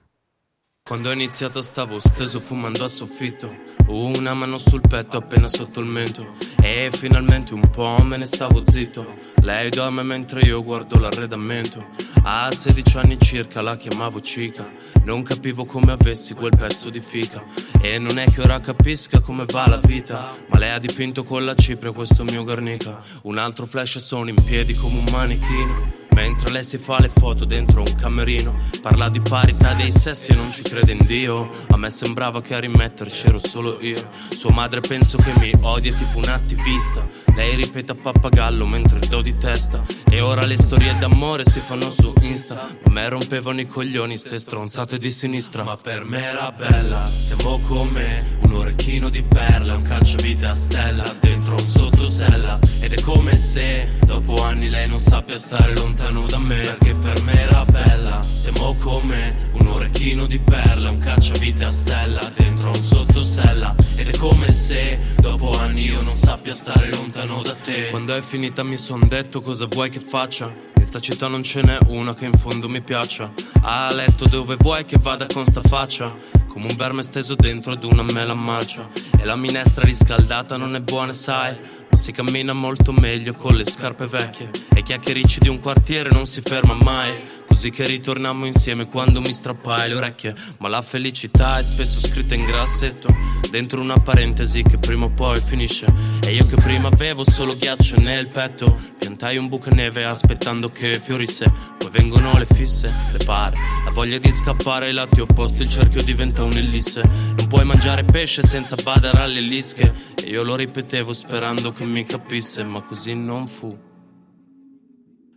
Quando 0.89 1.09
ho 1.09 1.11
iniziato 1.11 1.61
stavo 1.61 1.99
steso 1.99 2.39
fumando 2.39 2.83
a 2.83 2.87
soffitto 2.87 3.55
Una 3.89 4.33
mano 4.33 4.57
sul 4.57 4.81
petto 4.81 5.17
appena 5.17 5.47
sotto 5.47 5.81
il 5.81 5.85
mento 5.85 6.35
E 6.71 6.91
finalmente 6.91 7.55
un 7.55 7.67
po' 7.67 7.97
me 8.03 8.15
ne 8.15 8.27
stavo 8.27 8.61
zitto. 8.63 9.15
Lei 9.41 9.71
dorme 9.71 10.03
mentre 10.03 10.41
io 10.41 10.63
guardo 10.63 10.99
l'arredamento. 10.99 11.83
A 12.21 12.51
16 12.51 12.97
anni 12.97 13.17
circa 13.19 13.63
la 13.63 13.75
chiamavo 13.75 14.21
cica 14.21 14.69
Non 15.03 15.23
capivo 15.23 15.65
come 15.65 15.93
avessi 15.93 16.35
quel 16.35 16.55
pezzo 16.55 16.91
di 16.91 16.99
fica. 16.99 17.43
E 17.81 17.97
non 17.97 18.19
è 18.19 18.29
che 18.29 18.41
ora 18.41 18.59
capisca 18.59 19.19
come 19.19 19.45
va 19.51 19.67
la 19.67 19.77
vita. 19.77 20.31
Ma 20.47 20.59
lei 20.59 20.69
ha 20.69 20.77
dipinto 20.77 21.23
con 21.23 21.43
la 21.43 21.55
cipria 21.55 21.91
questo 21.91 22.23
mio 22.23 22.43
garnica 22.43 23.01
Un 23.23 23.39
altro 23.39 23.65
flash 23.65 23.95
e 23.95 23.99
sono 23.99 24.29
in 24.29 24.35
piedi 24.35 24.75
come 24.75 24.99
un 24.99 25.05
manichino. 25.11 25.97
Mentre 26.19 26.51
lei 26.51 26.65
si 26.65 26.77
fa 26.77 26.99
le 26.99 27.07
foto 27.07 27.45
dentro 27.45 27.79
un 27.79 27.95
camerino. 27.95 28.57
Parla 28.81 29.07
di 29.09 29.21
parità 29.21 29.73
dei 29.73 29.91
sessi 29.91 30.31
e 30.31 30.35
non 30.35 30.51
ci 30.51 30.61
crede 30.63 30.91
in 30.91 31.05
Dio. 31.05 31.49
A 31.69 31.77
me 31.77 31.89
sembrava 31.89 32.41
che 32.41 32.55
a 32.55 32.59
rimetterci 32.59 33.27
ero 33.27 33.39
solo 33.39 33.79
io. 33.79 34.09
Sua 34.27 34.51
madre 34.51 34.81
penso 34.81 35.17
che 35.17 35.31
mi 35.39 35.53
odia 35.61 35.93
tipo 35.93 36.17
un 36.17 36.27
attivista 36.59 37.07
Lei 37.39 37.55
ripete 37.55 37.93
a 37.93 37.95
pappagallo 37.95 38.65
mentre 38.65 38.99
do 38.99 39.21
di 39.21 39.33
testa. 39.37 39.81
E 40.09 40.19
ora 40.19 40.45
le 40.45 40.57
storie 40.57 40.93
d'amore 40.97 41.45
si 41.45 41.61
fanno 41.61 41.89
su 41.89 42.13
Insta. 42.19 42.67
Ma 42.83 42.91
me 42.91 43.07
rompevano 43.07 43.61
i 43.61 43.65
coglioni 43.65 44.17
ste 44.17 44.39
stronzate 44.39 44.97
di 44.97 45.09
sinistra. 45.09 45.63
Ma 45.63 45.77
per 45.77 46.03
me 46.03 46.21
era 46.21 46.51
bella, 46.51 47.07
siamo 47.07 47.61
come 47.65 48.25
Un 48.41 48.55
orecchino 48.55 49.07
di 49.07 49.23
perle, 49.23 49.73
un 49.73 49.83
cacciavite 49.83 50.47
a 50.47 50.53
stella 50.53 51.05
Dentro 51.21 51.53
un 51.53 51.65
sottosella. 51.65 52.59
Ed 52.81 52.91
è 52.91 53.01
come 53.03 53.37
se 53.37 53.87
dopo 54.05 54.43
anni 54.43 54.69
lei 54.69 54.89
non 54.89 54.99
sappia 54.99 55.37
stare 55.37 55.73
lontano 55.75 56.25
da 56.27 56.39
me. 56.39 56.59
Perché 56.59 56.93
per 56.93 57.23
me 57.23 57.41
era 57.41 57.63
bella 57.63 58.19
Siamo 58.19 58.75
come 58.79 59.49
un 59.53 59.67
orecchino 59.67 60.25
di 60.25 60.39
perle 60.39 60.89
Un 60.89 60.97
cacciavite 60.97 61.63
a 61.63 61.71
stella 61.71 62.19
Dentro 62.35 62.67
un 62.67 62.83
sottosella. 62.83 63.73
Ed 63.95 64.09
è 64.09 64.17
come 64.17 64.51
se 64.51 64.99
dopo 65.21 65.51
anni 65.51 65.85
io 65.85 66.01
non 66.01 66.15
sappia 66.15 66.48
stare 66.53 66.89
lontano 66.91 67.41
da 67.41 67.53
te. 67.53 67.89
Quando 67.89 68.15
è 68.15 68.21
finita 68.21 68.63
mi 68.63 68.77
son 68.77 69.07
detto 69.07 69.41
cosa 69.41 69.65
vuoi 69.65 69.89
che 69.89 69.99
faccia? 69.99 70.53
In 70.75 70.83
sta 70.83 70.99
città 70.99 71.27
non 71.27 71.43
ce 71.43 71.61
n'è 71.61 71.77
una 71.87 72.13
che 72.13 72.25
in 72.25 72.37
fondo 72.37 72.69
mi 72.69 72.81
piaccia. 72.81 73.31
A 73.61 73.93
letto 73.93 74.27
dove 74.27 74.55
vuoi 74.57 74.85
che 74.85 74.97
vada 74.97 75.25
con 75.25 75.45
sta 75.45 75.61
faccia. 75.61 76.15
Come 76.47 76.67
un 76.69 76.75
verme 76.75 77.03
steso 77.03 77.35
dentro 77.35 77.73
ad 77.73 77.83
una 77.83 78.03
mela 78.03 78.33
marcia. 78.33 78.87
E 79.17 79.25
la 79.25 79.35
minestra 79.35 79.83
riscaldata 79.83 80.57
non 80.57 80.75
è 80.75 80.81
buona 80.81 81.13
sai. 81.13 81.57
Ma 81.89 81.97
si 81.97 82.11
cammina 82.11 82.53
molto 82.53 82.91
meglio 82.91 83.33
con 83.33 83.55
le 83.55 83.65
scarpe 83.65 84.07
vecchie. 84.07 84.49
E 84.73 84.81
chiacchiericci 84.81 85.39
di 85.39 85.49
un 85.49 85.59
quartiere 85.59 86.09
non 86.09 86.25
si 86.25 86.41
ferma 86.41 86.73
mai 86.73 87.37
Così 87.49 87.71
che 87.71 87.83
ritornammo 87.83 88.45
insieme 88.45 88.85
quando 88.85 89.19
mi 89.19 89.33
strappai 89.33 89.89
le 89.89 89.95
orecchie. 89.95 90.35
Ma 90.59 90.69
la 90.69 90.83
felicità 90.83 91.57
è 91.57 91.63
spesso 91.63 91.99
scritta 91.99 92.35
in 92.35 92.45
grassetto 92.45 93.11
Dentro 93.49 93.81
una 93.81 93.97
parentesi 93.97 94.61
che 94.61 94.77
prima 94.77 95.05
o 95.05 95.09
poi 95.09 95.41
finisce. 95.43 95.91
E 96.25 96.33
io 96.33 96.45
che 96.45 96.55
prima 96.55 96.89
avevo 96.89 97.27
solo 97.27 97.57
ghiaccio 97.57 97.99
nel 97.99 98.27
petto 98.27 98.79
Piantai 98.99 99.37
un 99.37 99.47
buco 99.47 99.71
neve 99.71 100.05
aspettando 100.05 100.71
che 100.71 100.93
fiorisse. 100.93 101.51
Poi 101.79 101.89
vengono 101.91 102.37
le 102.37 102.45
fisse, 102.45 102.93
le 103.11 103.19
pare 103.25 103.57
La 103.83 103.91
voglia 103.91 104.19
di 104.19 104.31
scappare 104.31 104.85
ai 104.85 104.93
lati 104.93 105.19
opposti 105.19 105.63
Il 105.63 105.69
cerchio 105.69 106.03
diventa 106.03 106.43
un'ellisse 106.43 107.01
Non 107.01 107.47
puoi 107.47 107.65
mangiare 107.65 108.03
pesce 108.03 108.45
senza 108.45 108.75
badare 108.83 109.23
alle 109.23 109.41
lische. 109.41 109.91
E 110.23 110.29
io 110.29 110.43
lo 110.43 110.55
ripetevo 110.55 111.11
sperando 111.11 111.71
che 111.71 111.85
mi 111.85 112.05
capisse 112.05 112.63
Ma 112.63 112.83
così 112.83 113.15
non 113.15 113.47
fu 113.47 113.88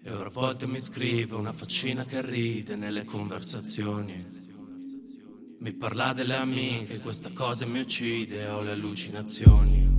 e 0.04 0.10
a 0.10 0.28
volte 0.30 0.66
mi 0.66 0.80
scrive 0.80 1.36
una 1.36 1.52
faccina 1.52 2.04
che 2.04 2.20
ride 2.22 2.74
nelle 2.74 3.04
conversazioni. 3.04 4.50
Mi 5.60 5.72
parla 5.72 6.12
delle 6.12 6.34
amiche, 6.34 6.98
questa 6.98 7.30
cosa 7.32 7.66
mi 7.66 7.78
uccide, 7.78 8.48
ho 8.48 8.62
le 8.62 8.72
allucinazioni. 8.72 9.90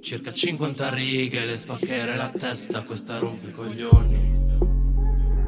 Circa 0.00 0.32
50 0.32 0.90
righe, 0.92 1.44
le 1.44 1.54
spaccherei 1.56 2.16
la 2.16 2.30
testa, 2.30 2.82
questa 2.82 3.18
rompe 3.18 3.50
i 3.50 3.52
coglioni. 3.52 4.38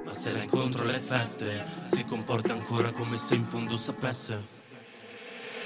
Ma 0.05 0.15
se 0.15 0.31
la 0.31 0.45
incontro 0.45 0.85
alle 0.85 1.01
feste, 1.01 1.65
si 1.83 2.05
comporta 2.05 2.53
ancora 2.53 2.93
come 2.93 3.17
se 3.17 3.35
in 3.35 3.45
fondo 3.47 3.77
sapesse. 3.77 4.72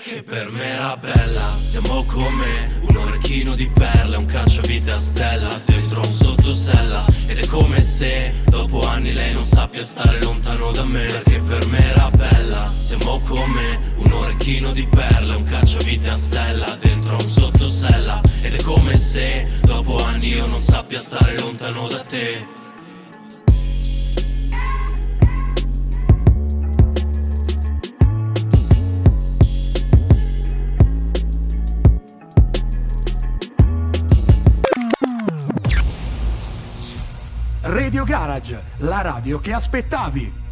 Perché 0.07 0.23
per 0.23 0.53
me 0.53 0.65
era 0.67 0.97
bella. 0.97 1.53
Siamo 1.59 2.05
come 2.05 2.71
un 2.83 2.97
orecchino 2.97 3.57
di 3.57 3.69
perle 3.69 4.17
Un 4.17 4.27
cacciavite 4.27 4.93
a 4.93 4.99
stella 4.99 5.49
Dentro 5.65 5.99
un 5.99 6.13
sottosella. 6.13 7.05
Ed 7.27 7.39
è 7.39 7.47
come 7.49 7.83
se 7.83 8.33
dopo 8.45 8.83
anni 8.83 9.13
lei 9.13 9.33
non 9.33 9.45
sappia 9.45 9.83
stare 9.83 10.23
lontano 10.23 10.71
da 10.71 10.85
me. 10.85 11.07
Perché 11.07 11.41
per 11.41 11.67
me 11.67 11.91
era 11.91 12.09
bella. 12.11 12.73
Siamo 12.73 13.21
come 13.27 13.81
un 13.97 14.13
orecchino 14.13 14.71
di 14.71 14.87
perle 14.87 15.35
Un 15.35 15.45
cacciavite 15.45 16.09
a 16.09 16.17
stella 16.17 16.77
Dentro 16.79 17.15
un 17.15 17.29
sottosella. 17.29 18.21
Ed 18.43 18.55
è 18.55 18.63
come 18.63 18.97
se 18.97 19.49
dopo 19.63 19.97
anni 19.97 20.29
io 20.29 20.47
non 20.47 20.61
sappia 20.61 21.01
stare 21.01 21.37
lontano 21.41 21.89
da 21.89 21.99
te 21.99 22.66
Radio 37.87 38.03
Garage, 38.03 38.61
la 38.79 39.01
radio 39.01 39.39
che 39.39 39.53
aspettavi. 39.53 40.46